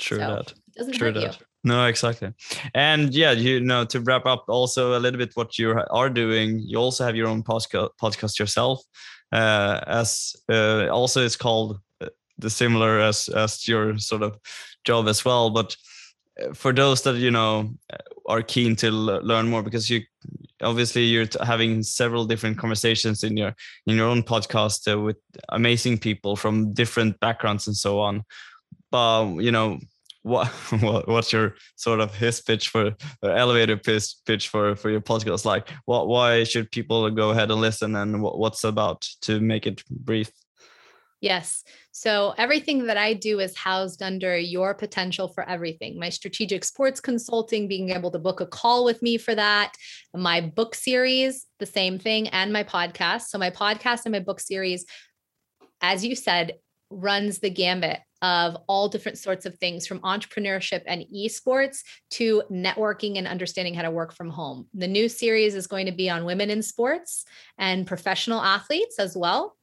True 0.00 0.18
so 0.18 0.26
that. 0.26 0.54
doesn't 0.76 0.94
True 0.94 1.08
hurt 1.08 1.14
that. 1.14 1.40
you. 1.40 1.46
No, 1.68 1.86
exactly. 1.86 2.32
And 2.74 3.12
yeah, 3.14 3.32
you 3.32 3.60
know, 3.60 3.84
to 3.84 4.00
wrap 4.00 4.24
up 4.24 4.44
also 4.48 4.96
a 4.96 5.00
little 5.00 5.18
bit 5.18 5.32
what 5.34 5.58
you 5.58 5.78
are 5.90 6.08
doing, 6.08 6.60
you 6.60 6.78
also 6.78 7.04
have 7.04 7.14
your 7.14 7.28
own 7.28 7.42
podcast, 7.42 7.90
podcast 8.00 8.38
yourself 8.38 8.82
uh, 9.32 9.80
as 9.86 10.34
uh, 10.48 10.88
also 10.88 11.24
it's 11.24 11.36
called 11.36 11.78
uh, 12.00 12.08
the 12.38 12.50
similar 12.50 13.00
as 13.00 13.28
as 13.28 13.68
your 13.68 13.98
sort 13.98 14.22
of 14.22 14.38
job 14.84 15.08
as 15.08 15.24
well. 15.24 15.50
But 15.50 15.76
uh, 16.42 16.54
for 16.54 16.72
those 16.72 17.02
that 17.02 17.16
you 17.16 17.30
know 17.30 17.74
uh, 17.92 17.96
are 18.26 18.42
keen 18.42 18.76
to 18.76 18.90
learn 18.90 19.48
more, 19.48 19.62
because 19.62 19.90
you 19.90 20.02
obviously 20.62 21.04
you're 21.04 21.26
having 21.42 21.82
several 21.82 22.24
different 22.24 22.58
conversations 22.58 23.22
in 23.24 23.36
your 23.36 23.54
in 23.86 23.96
your 23.96 24.08
own 24.08 24.22
podcast 24.22 24.90
uh, 24.90 24.98
with 24.98 25.18
amazing 25.50 25.98
people 25.98 26.34
from 26.34 26.72
different 26.72 27.20
backgrounds 27.20 27.66
and 27.66 27.76
so 27.76 28.00
on. 28.00 28.24
But 28.90 29.36
you 29.40 29.52
know 29.52 29.78
what, 30.80 31.08
what's 31.08 31.32
your 31.32 31.54
sort 31.76 32.00
of 32.00 32.14
his 32.14 32.40
pitch 32.40 32.68
for 32.68 32.94
elevator 33.22 33.76
pitch 33.76 34.14
pitch 34.26 34.48
for 34.48 34.76
for 34.76 34.90
your 34.90 35.00
podcast 35.00 35.44
like 35.44 35.68
what 35.86 36.08
why 36.08 36.44
should 36.44 36.70
people 36.70 37.10
go 37.10 37.30
ahead 37.30 37.50
and 37.50 37.60
listen 37.60 37.96
and 37.96 38.22
what, 38.22 38.38
what's 38.38 38.64
about 38.64 39.02
to 39.22 39.40
make 39.40 39.66
it 39.66 39.82
brief 39.90 40.30
Yes. 41.20 41.64
So 41.90 42.32
everything 42.38 42.86
that 42.86 42.96
I 42.96 43.12
do 43.12 43.40
is 43.40 43.56
housed 43.56 44.02
under 44.02 44.38
your 44.38 44.72
potential 44.74 45.28
for 45.28 45.48
everything. 45.48 45.98
My 45.98 46.10
strategic 46.10 46.64
sports 46.64 47.00
consulting, 47.00 47.66
being 47.66 47.90
able 47.90 48.12
to 48.12 48.20
book 48.20 48.40
a 48.40 48.46
call 48.46 48.84
with 48.84 49.02
me 49.02 49.18
for 49.18 49.34
that, 49.34 49.72
my 50.14 50.40
book 50.40 50.76
series, 50.76 51.46
the 51.58 51.66
same 51.66 51.98
thing, 51.98 52.28
and 52.28 52.52
my 52.52 52.62
podcast. 52.62 53.22
So 53.22 53.38
my 53.38 53.50
podcast 53.50 54.02
and 54.04 54.12
my 54.12 54.20
book 54.20 54.38
series, 54.38 54.86
as 55.80 56.04
you 56.04 56.14
said, 56.14 56.54
runs 56.88 57.40
the 57.40 57.50
gambit 57.50 57.98
of 58.22 58.56
all 58.68 58.88
different 58.88 59.18
sorts 59.18 59.46
of 59.46 59.56
things 59.58 59.86
from 59.86 60.00
entrepreneurship 60.00 60.82
and 60.86 61.04
esports 61.14 61.78
to 62.10 62.42
networking 62.50 63.16
and 63.18 63.26
understanding 63.26 63.74
how 63.74 63.82
to 63.82 63.90
work 63.90 64.12
from 64.12 64.30
home. 64.30 64.66
The 64.74 64.88
new 64.88 65.08
series 65.08 65.54
is 65.54 65.66
going 65.66 65.86
to 65.86 65.92
be 65.92 66.10
on 66.10 66.24
women 66.24 66.50
in 66.50 66.62
sports 66.62 67.24
and 67.58 67.86
professional 67.86 68.40
athletes 68.40 68.98
as 68.98 69.16
well. 69.16 69.56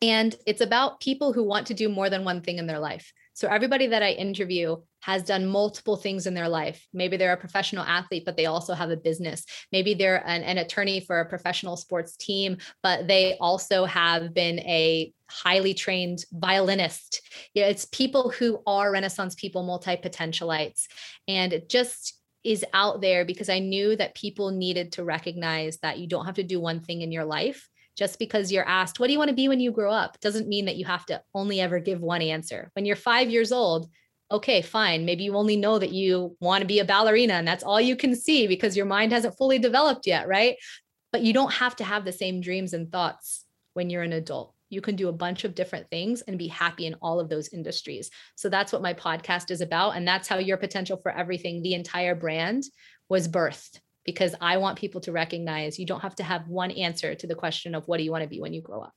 And 0.00 0.34
it's 0.46 0.60
about 0.60 1.00
people 1.00 1.32
who 1.32 1.44
want 1.44 1.66
to 1.68 1.74
do 1.74 1.88
more 1.88 2.10
than 2.10 2.24
one 2.24 2.40
thing 2.40 2.58
in 2.58 2.66
their 2.66 2.78
life. 2.78 3.12
So 3.34 3.48
everybody 3.48 3.88
that 3.88 4.02
I 4.02 4.10
interview 4.10 4.76
has 5.00 5.24
done 5.24 5.46
multiple 5.46 5.96
things 5.96 6.26
in 6.26 6.34
their 6.34 6.48
life. 6.48 6.86
Maybe 6.92 7.16
they're 7.16 7.32
a 7.32 7.36
professional 7.36 7.84
athlete, 7.84 8.22
but 8.24 8.36
they 8.36 8.46
also 8.46 8.74
have 8.74 8.90
a 8.90 8.96
business. 8.96 9.44
Maybe 9.72 9.92
they're 9.92 10.26
an, 10.26 10.42
an 10.44 10.58
attorney 10.58 11.00
for 11.00 11.20
a 11.20 11.28
professional 11.28 11.76
sports 11.76 12.16
team, 12.16 12.58
but 12.82 13.08
they 13.08 13.36
also 13.40 13.84
have 13.86 14.32
been 14.32 14.60
a 14.60 15.12
highly 15.34 15.74
trained 15.74 16.24
violinist. 16.32 17.20
You 17.54 17.62
know, 17.62 17.68
it's 17.68 17.86
people 17.86 18.30
who 18.30 18.62
are 18.66 18.92
Renaissance 18.92 19.34
people, 19.34 19.64
multi 19.64 19.96
potentialites. 19.96 20.84
And 21.26 21.52
it 21.52 21.68
just 21.68 22.18
is 22.44 22.64
out 22.72 23.00
there 23.00 23.24
because 23.24 23.48
I 23.48 23.58
knew 23.58 23.96
that 23.96 24.14
people 24.14 24.50
needed 24.50 24.92
to 24.92 25.04
recognize 25.04 25.78
that 25.78 25.98
you 25.98 26.06
don't 26.06 26.26
have 26.26 26.36
to 26.36 26.42
do 26.42 26.60
one 26.60 26.80
thing 26.80 27.00
in 27.00 27.10
your 27.10 27.24
life 27.24 27.68
just 27.96 28.18
because 28.18 28.52
you're 28.52 28.68
asked, 28.68 28.98
what 28.98 29.06
do 29.06 29.12
you 29.12 29.18
want 29.18 29.30
to 29.30 29.36
be 29.36 29.48
when 29.48 29.60
you 29.60 29.72
grow 29.72 29.90
up? 29.90 30.18
Doesn't 30.20 30.48
mean 30.48 30.66
that 30.66 30.76
you 30.76 30.84
have 30.84 31.06
to 31.06 31.22
only 31.34 31.60
ever 31.60 31.78
give 31.78 32.00
one 32.00 32.22
answer. 32.22 32.70
When 32.74 32.84
you're 32.84 32.96
five 32.96 33.30
years 33.30 33.52
old, 33.52 33.88
okay, 34.30 34.62
fine. 34.62 35.04
Maybe 35.04 35.24
you 35.24 35.36
only 35.36 35.56
know 35.56 35.78
that 35.78 35.92
you 35.92 36.36
want 36.40 36.62
to 36.62 36.66
be 36.66 36.80
a 36.80 36.84
ballerina 36.84 37.34
and 37.34 37.46
that's 37.46 37.64
all 37.64 37.80
you 37.80 37.96
can 37.96 38.16
see 38.16 38.46
because 38.46 38.76
your 38.76 38.86
mind 38.86 39.12
hasn't 39.12 39.36
fully 39.36 39.58
developed 39.58 40.06
yet, 40.06 40.26
right? 40.26 40.56
But 41.12 41.22
you 41.22 41.32
don't 41.32 41.52
have 41.52 41.76
to 41.76 41.84
have 41.84 42.04
the 42.04 42.12
same 42.12 42.40
dreams 42.40 42.72
and 42.72 42.90
thoughts 42.90 43.44
when 43.74 43.90
you're 43.90 44.02
an 44.02 44.12
adult. 44.12 44.53
You 44.74 44.80
can 44.80 44.96
do 44.96 45.08
a 45.08 45.12
bunch 45.12 45.44
of 45.44 45.54
different 45.54 45.88
things 45.88 46.22
and 46.22 46.36
be 46.38 46.48
happy 46.48 46.86
in 46.86 46.96
all 47.00 47.20
of 47.20 47.28
those 47.28 47.48
industries. 47.48 48.10
So 48.34 48.48
that's 48.48 48.72
what 48.72 48.82
my 48.82 48.92
podcast 48.92 49.50
is 49.50 49.60
about. 49.60 49.96
And 49.96 50.06
that's 50.06 50.28
how 50.28 50.38
your 50.38 50.56
potential 50.56 50.96
for 50.96 51.12
everything, 51.12 51.62
the 51.62 51.74
entire 51.74 52.14
brand, 52.14 52.64
was 53.08 53.28
birthed 53.28 53.80
because 54.04 54.34
I 54.40 54.56
want 54.56 54.78
people 54.78 55.00
to 55.02 55.12
recognize 55.12 55.78
you 55.78 55.86
don't 55.86 56.00
have 56.00 56.16
to 56.16 56.24
have 56.24 56.48
one 56.48 56.70
answer 56.72 57.14
to 57.14 57.26
the 57.26 57.34
question 57.34 57.74
of 57.74 57.86
what 57.86 57.98
do 57.98 58.04
you 58.04 58.10
want 58.10 58.22
to 58.22 58.28
be 58.28 58.40
when 58.40 58.52
you 58.52 58.62
grow 58.62 58.82
up. 58.82 58.94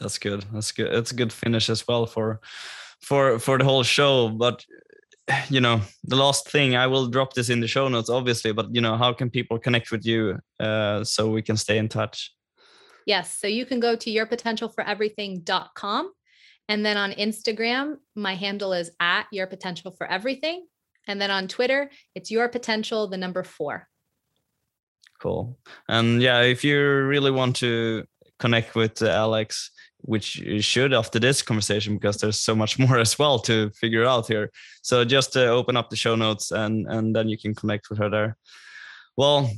That's 0.00 0.18
good. 0.18 0.44
That's 0.52 0.72
good. 0.72 0.92
It's 0.92 1.12
a 1.12 1.14
good 1.14 1.32
finish 1.32 1.70
as 1.70 1.86
well 1.86 2.06
for 2.06 2.40
for 3.00 3.38
for 3.38 3.58
the 3.58 3.64
whole 3.64 3.82
show. 3.82 4.28
But 4.28 4.64
you 5.48 5.60
know, 5.60 5.80
the 6.04 6.16
last 6.16 6.50
thing 6.50 6.76
I 6.76 6.86
will 6.86 7.06
drop 7.06 7.32
this 7.34 7.48
in 7.48 7.60
the 7.60 7.68
show 7.68 7.88
notes, 7.88 8.10
obviously. 8.10 8.52
But 8.52 8.74
you 8.74 8.80
know, 8.80 8.96
how 8.96 9.12
can 9.12 9.30
people 9.30 9.58
connect 9.58 9.90
with 9.90 10.04
you 10.04 10.38
uh, 10.60 11.04
so 11.04 11.30
we 11.30 11.42
can 11.42 11.56
stay 11.56 11.78
in 11.78 11.88
touch? 11.88 12.32
Yes. 13.06 13.38
So 13.38 13.46
you 13.46 13.64
can 13.64 13.80
go 13.80 13.96
to 13.96 14.10
yourpotentialforeverything.com. 14.10 16.12
And 16.68 16.84
then 16.84 16.96
on 16.96 17.12
Instagram, 17.12 17.98
my 18.16 18.34
handle 18.34 18.72
is 18.72 18.90
at 18.98 19.26
your 19.30 19.46
potential 19.46 19.92
for 19.92 20.04
everything. 20.06 20.66
And 21.06 21.20
then 21.20 21.30
on 21.30 21.46
Twitter, 21.46 21.88
it's 22.16 22.32
your 22.32 22.48
potential, 22.48 23.06
the 23.06 23.16
number 23.16 23.44
four. 23.44 23.86
Cool. 25.22 25.56
And 25.88 26.20
yeah, 26.20 26.42
if 26.42 26.64
you 26.64 26.80
really 26.80 27.30
want 27.30 27.56
to 27.56 28.04
connect 28.40 28.74
with 28.74 29.00
Alex, 29.02 29.70
which 30.00 30.36
you 30.36 30.60
should 30.60 30.92
after 30.92 31.18
this 31.18 31.42
conversation, 31.42 31.94
because 31.94 32.18
there's 32.18 32.40
so 32.40 32.54
much 32.54 32.78
more 32.88 32.98
as 32.98 33.18
well 33.18 33.38
to 33.40 33.70
figure 33.70 34.04
out 34.04 34.26
here. 34.26 34.50
So 34.82 35.04
just 35.04 35.36
uh, 35.36 35.42
open 35.42 35.76
up 35.76 35.90
the 35.90 35.96
show 35.96 36.16
notes 36.16 36.50
and 36.50 36.86
and 36.88 37.14
then 37.14 37.28
you 37.28 37.38
can 37.38 37.54
connect 37.54 37.88
with 37.88 38.00
her 38.00 38.10
there. 38.10 38.36
Well, 39.16 39.48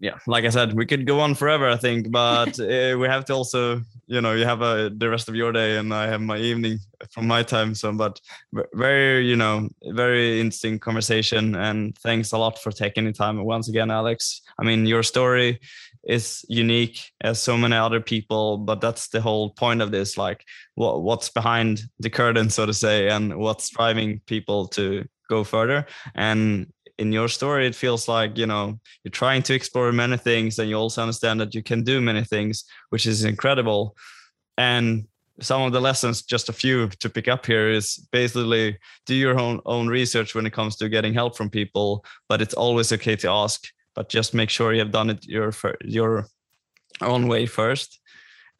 yeah, 0.00 0.18
like 0.26 0.46
I 0.46 0.48
said, 0.48 0.72
we 0.72 0.86
could 0.86 1.06
go 1.06 1.20
on 1.20 1.34
forever, 1.34 1.68
I 1.68 1.76
think, 1.76 2.10
but 2.10 2.58
uh, 2.58 2.96
we 2.98 3.06
have 3.06 3.26
to 3.26 3.34
also, 3.34 3.82
you 4.06 4.22
know, 4.22 4.32
you 4.32 4.46
have 4.46 4.62
uh, 4.62 4.88
the 4.96 5.10
rest 5.10 5.28
of 5.28 5.34
your 5.34 5.52
day 5.52 5.76
and 5.76 5.92
I 5.92 6.06
have 6.06 6.22
my 6.22 6.38
evening 6.38 6.78
from 7.10 7.26
my 7.26 7.42
time. 7.42 7.74
So, 7.74 7.92
but 7.92 8.18
very, 8.72 9.26
you 9.26 9.36
know, 9.36 9.68
very 9.84 10.40
interesting 10.40 10.78
conversation. 10.78 11.54
And 11.54 11.96
thanks 11.98 12.32
a 12.32 12.38
lot 12.38 12.58
for 12.58 12.72
taking 12.72 13.04
the 13.04 13.12
time 13.12 13.44
once 13.44 13.68
again, 13.68 13.90
Alex. 13.90 14.40
I 14.58 14.64
mean, 14.64 14.86
your 14.86 15.02
story 15.02 15.60
is 16.04 16.46
unique 16.48 17.12
as 17.20 17.42
so 17.42 17.58
many 17.58 17.76
other 17.76 18.00
people, 18.00 18.56
but 18.56 18.80
that's 18.80 19.08
the 19.08 19.20
whole 19.20 19.50
point 19.50 19.82
of 19.82 19.90
this. 19.90 20.16
Like, 20.16 20.46
what 20.76 21.02
what's 21.02 21.28
behind 21.28 21.82
the 21.98 22.08
curtain, 22.08 22.48
so 22.48 22.64
to 22.64 22.72
say, 22.72 23.10
and 23.10 23.36
what's 23.36 23.68
driving 23.68 24.22
people 24.26 24.66
to 24.68 25.04
go 25.30 25.44
further. 25.44 25.86
And 26.14 26.72
in 27.00 27.12
your 27.12 27.28
story 27.28 27.66
it 27.66 27.74
feels 27.74 28.06
like 28.08 28.38
you 28.38 28.46
know 28.46 28.78
you're 29.02 29.10
trying 29.10 29.42
to 29.42 29.54
explore 29.54 29.90
many 29.92 30.16
things 30.16 30.58
and 30.58 30.68
you 30.68 30.76
also 30.76 31.02
understand 31.02 31.40
that 31.40 31.54
you 31.54 31.62
can 31.62 31.82
do 31.82 32.00
many 32.00 32.24
things 32.24 32.64
which 32.90 33.06
is 33.06 33.24
incredible. 33.24 33.96
And 34.58 35.06
some 35.40 35.62
of 35.62 35.72
the 35.72 35.80
lessons 35.80 36.22
just 36.22 36.50
a 36.50 36.52
few 36.52 36.88
to 36.88 37.08
pick 37.08 37.26
up 37.26 37.46
here 37.46 37.70
is 37.70 37.96
basically 38.12 38.78
do 39.06 39.14
your 39.14 39.38
own 39.40 39.60
own 39.64 39.88
research 39.88 40.34
when 40.34 40.46
it 40.46 40.52
comes 40.52 40.76
to 40.76 40.88
getting 40.88 41.14
help 41.14 41.34
from 41.34 41.48
people 41.48 42.04
but 42.28 42.42
it's 42.42 42.52
always 42.54 42.92
okay 42.92 43.16
to 43.16 43.30
ask 43.30 43.66
but 43.94 44.08
just 44.08 44.34
make 44.34 44.50
sure 44.50 44.72
you 44.72 44.80
have 44.80 44.92
done 44.92 45.10
it 45.10 45.26
your 45.26 45.52
your 45.82 46.26
own 47.00 47.28
way 47.28 47.46
first. 47.46 48.00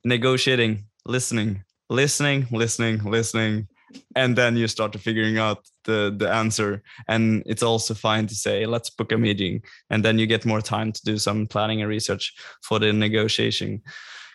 Negotiating 0.04 0.84
listening 1.04 1.64
listening 1.88 2.46
listening 2.50 3.02
listening 3.04 3.66
and 4.14 4.36
then 4.36 4.56
you 4.56 4.68
start 4.68 4.98
figuring 4.98 5.38
out 5.38 5.66
the 5.84 6.14
the 6.16 6.30
answer. 6.30 6.82
And 7.08 7.42
it's 7.46 7.62
also 7.62 7.94
fine 7.94 8.26
to 8.26 8.34
say 8.34 8.66
let's 8.66 8.90
book 8.90 9.12
a 9.12 9.18
meeting. 9.18 9.62
And 9.90 10.04
then 10.04 10.18
you 10.18 10.26
get 10.26 10.46
more 10.46 10.60
time 10.60 10.92
to 10.92 11.02
do 11.04 11.18
some 11.18 11.46
planning 11.46 11.80
and 11.80 11.90
research 11.90 12.34
for 12.62 12.78
the 12.78 12.92
negotiation 12.92 13.82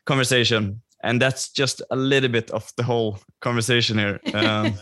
conversation. 0.05 0.81
And 1.03 1.21
that's 1.21 1.49
just 1.49 1.81
a 1.91 1.95
little 1.95 2.29
bit 2.29 2.51
of 2.51 2.71
the 2.77 2.83
whole 2.83 3.19
conversation 3.41 3.97
here. 3.97 4.19
Um, 4.33 4.79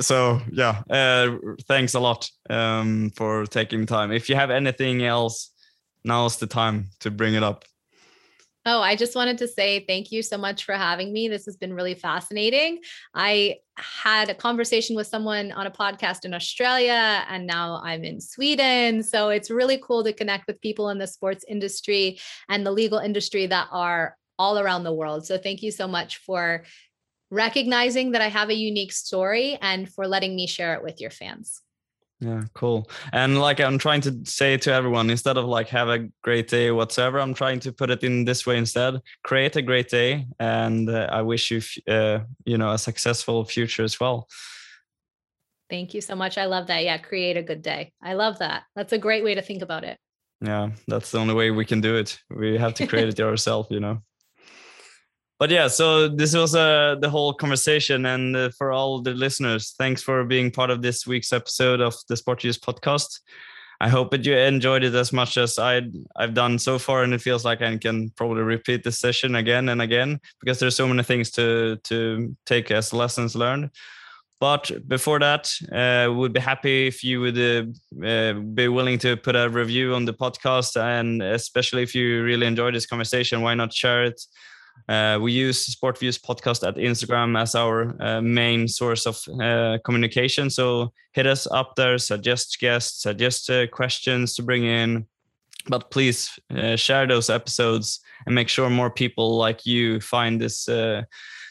so 0.00 0.40
yeah 0.50 0.82
uh, 0.88 1.36
thanks 1.68 1.94
a 1.94 2.00
lot 2.00 2.30
um, 2.48 3.10
for 3.14 3.44
taking 3.46 3.84
time. 3.84 4.12
If 4.12 4.28
you 4.28 4.36
have 4.36 4.50
anything 4.50 5.04
else 5.04 5.52
now's 6.04 6.38
the 6.38 6.46
time 6.46 6.86
to 7.00 7.10
bring 7.10 7.34
it 7.34 7.42
up 7.42 7.64
Oh, 8.64 8.80
I 8.80 8.94
just 8.94 9.16
wanted 9.16 9.38
to 9.38 9.48
say 9.48 9.84
thank 9.88 10.12
you 10.12 10.22
so 10.22 10.38
much 10.38 10.64
for 10.64 10.74
having 10.74 11.12
me. 11.12 11.26
This 11.26 11.46
has 11.46 11.56
been 11.56 11.74
really 11.74 11.94
fascinating. 11.94 12.78
I 13.12 13.56
had 13.76 14.28
a 14.28 14.36
conversation 14.36 14.94
with 14.94 15.08
someone 15.08 15.50
on 15.50 15.66
a 15.66 15.70
podcast 15.70 16.24
in 16.24 16.32
Australia, 16.32 17.24
and 17.28 17.44
now 17.44 17.80
I'm 17.82 18.04
in 18.04 18.20
Sweden. 18.20 19.02
So 19.02 19.30
it's 19.30 19.50
really 19.50 19.80
cool 19.82 20.04
to 20.04 20.12
connect 20.12 20.46
with 20.46 20.60
people 20.60 20.90
in 20.90 20.98
the 20.98 21.08
sports 21.08 21.44
industry 21.48 22.20
and 22.48 22.64
the 22.64 22.70
legal 22.70 22.98
industry 22.98 23.46
that 23.46 23.66
are 23.72 24.16
all 24.38 24.60
around 24.60 24.84
the 24.84 24.94
world. 24.94 25.26
So 25.26 25.38
thank 25.38 25.62
you 25.62 25.72
so 25.72 25.88
much 25.88 26.18
for 26.18 26.64
recognizing 27.32 28.12
that 28.12 28.22
I 28.22 28.28
have 28.28 28.48
a 28.48 28.54
unique 28.54 28.92
story 28.92 29.58
and 29.60 29.92
for 29.92 30.06
letting 30.06 30.36
me 30.36 30.46
share 30.46 30.74
it 30.74 30.84
with 30.84 31.00
your 31.00 31.10
fans. 31.10 31.62
Yeah, 32.22 32.44
cool. 32.54 32.88
And 33.12 33.40
like 33.40 33.58
I'm 33.58 33.78
trying 33.78 34.00
to 34.02 34.16
say 34.24 34.56
to 34.56 34.72
everyone, 34.72 35.10
instead 35.10 35.36
of 35.36 35.44
like 35.44 35.66
have 35.70 35.88
a 35.88 36.08
great 36.22 36.46
day 36.46 36.70
whatsoever, 36.70 37.18
I'm 37.18 37.34
trying 37.34 37.58
to 37.60 37.72
put 37.72 37.90
it 37.90 38.04
in 38.04 38.24
this 38.24 38.46
way 38.46 38.58
instead. 38.58 39.02
Create 39.24 39.56
a 39.56 39.62
great 39.62 39.88
day, 39.88 40.28
and 40.38 40.88
uh, 40.88 41.08
I 41.10 41.22
wish 41.22 41.50
you, 41.50 41.60
uh, 41.92 42.20
you 42.44 42.58
know, 42.58 42.70
a 42.70 42.78
successful 42.78 43.44
future 43.44 43.82
as 43.82 43.98
well. 43.98 44.28
Thank 45.68 45.94
you 45.94 46.00
so 46.00 46.14
much. 46.14 46.38
I 46.38 46.44
love 46.44 46.68
that. 46.68 46.84
Yeah, 46.84 46.96
create 46.98 47.36
a 47.36 47.42
good 47.42 47.60
day. 47.60 47.92
I 48.00 48.12
love 48.12 48.38
that. 48.38 48.64
That's 48.76 48.92
a 48.92 48.98
great 48.98 49.24
way 49.24 49.34
to 49.34 49.42
think 49.42 49.60
about 49.60 49.82
it. 49.82 49.98
Yeah, 50.40 50.70
that's 50.86 51.10
the 51.10 51.18
only 51.18 51.34
way 51.34 51.50
we 51.50 51.64
can 51.64 51.80
do 51.80 51.96
it. 51.96 52.20
We 52.30 52.56
have 52.56 52.74
to 52.74 52.86
create 52.86 53.08
it 53.08 53.20
ourselves, 53.20 53.68
you 53.68 53.80
know 53.80 54.00
but 55.42 55.50
yeah 55.50 55.66
so 55.66 56.06
this 56.06 56.36
was 56.36 56.54
uh, 56.54 56.94
the 57.00 57.10
whole 57.10 57.34
conversation. 57.34 58.06
And 58.06 58.36
uh, 58.36 58.50
for 58.50 58.70
all 58.70 59.02
the 59.02 59.12
listeners 59.12 59.74
thanks 59.76 60.00
for 60.00 60.24
being 60.24 60.52
part 60.52 60.70
of 60.70 60.82
this 60.82 61.04
week's 61.04 61.32
episode 61.32 61.80
of 61.80 61.96
the 62.08 62.16
Sport 62.16 62.42
Views 62.42 62.60
podcast. 62.60 63.18
I 63.80 63.88
hope 63.88 64.12
that 64.12 64.24
you 64.24 64.36
enjoyed 64.36 64.84
it 64.84 64.94
as 64.94 65.12
much 65.12 65.36
as 65.36 65.58
i 65.58 65.82
i've 66.14 66.34
done 66.34 66.60
so 66.60 66.78
far. 66.78 67.02
And 67.02 67.12
it 67.12 67.20
feels 67.20 67.44
like 67.44 67.60
i 67.60 67.76
can 67.76 68.10
probably 68.10 68.44
repeat 68.44 68.84
this 68.84 69.00
session 69.00 69.34
again 69.34 69.68
and 69.68 69.82
again 69.82 70.20
because 70.38 70.60
there's 70.60 70.76
so 70.76 70.86
many 70.86 71.02
things 71.02 71.32
to 71.32 71.76
to 71.90 72.36
take 72.46 72.70
as 72.70 72.92
lessons 72.92 73.34
learned. 73.34 73.70
But 74.38 74.70
before 74.86 75.18
that, 75.18 75.50
uh, 75.72 76.12
would 76.12 76.32
be 76.32 76.40
happy 76.40 76.86
if 76.86 77.02
you 77.02 77.20
would 77.20 77.38
uh, 77.38 77.64
uh, 78.06 78.34
be 78.34 78.68
willing 78.68 78.98
to 78.98 79.16
put 79.16 79.34
a 79.34 79.48
review 79.48 79.94
on 79.94 80.04
the 80.04 80.14
podcast, 80.14 80.76
and 80.76 81.22
especially 81.22 81.82
if 81.82 81.94
you 81.94 82.24
really 82.24 82.46
enjoyed 82.46 82.74
this 82.74 82.86
conversation, 82.86 83.42
why 83.42 83.54
not 83.54 83.72
share 83.72 84.04
it 84.04 84.20
uh, 84.88 85.18
we 85.20 85.32
use 85.32 85.64
Sport 85.64 85.98
Views 85.98 86.18
podcast 86.18 86.66
at 86.66 86.76
Instagram 86.76 87.40
as 87.40 87.54
our 87.54 87.94
uh, 88.02 88.20
main 88.20 88.66
source 88.68 89.06
of 89.06 89.18
uh, 89.40 89.78
communication. 89.84 90.50
So 90.50 90.92
hit 91.12 91.26
us 91.26 91.46
up 91.50 91.76
there, 91.76 91.98
suggest 91.98 92.58
guests, 92.60 93.02
suggest 93.02 93.48
uh, 93.48 93.66
questions 93.68 94.34
to 94.34 94.42
bring 94.42 94.64
in. 94.64 95.06
But 95.68 95.90
please 95.92 96.30
uh, 96.50 96.74
share 96.74 97.06
those 97.06 97.30
episodes 97.30 98.00
and 98.26 98.34
make 98.34 98.48
sure 98.48 98.68
more 98.68 98.90
people 98.90 99.36
like 99.36 99.64
you 99.64 100.00
find 100.00 100.40
this 100.40 100.68
uh, 100.68 101.02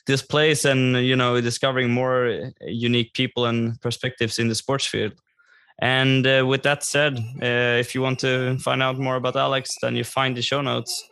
this 0.06 0.22
place 0.22 0.66
and 0.66 0.98
you 0.98 1.16
know 1.16 1.40
discovering 1.40 1.92
more 1.92 2.52
unique 2.62 3.14
people 3.14 3.46
and 3.46 3.80
perspectives 3.80 4.38
in 4.40 4.50
the 4.50 4.56
sports 4.56 4.86
field. 4.86 5.14
And 5.82 6.26
with 6.48 6.62
that 6.64 6.84
said, 6.84 7.18
if 7.42 7.96
you 7.96 8.04
want 8.04 8.20
to 8.20 8.58
find 8.60 8.84
out 8.84 9.00
more 9.00 9.16
about 9.16 9.36
Alex, 9.36 9.72
then 9.82 9.96
you 9.96 10.04
find 10.04 10.38
the 10.38 10.42
show 10.42 10.62
notes 10.62 11.10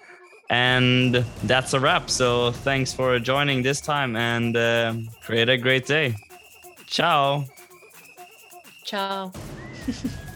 and 0.49 1.23
that's 1.43 1.73
a 1.73 1.79
wrap. 1.79 2.09
So 2.09 2.51
thanks 2.51 2.93
for 2.93 3.19
joining 3.19 3.61
this 3.61 3.81
time 3.81 4.15
and 4.15 4.57
uh, 4.57 4.93
create 5.21 5.49
a 5.49 5.57
great 5.57 5.85
day. 5.85 6.15
Ciao. 6.87 7.45
Ciao. 8.83 9.31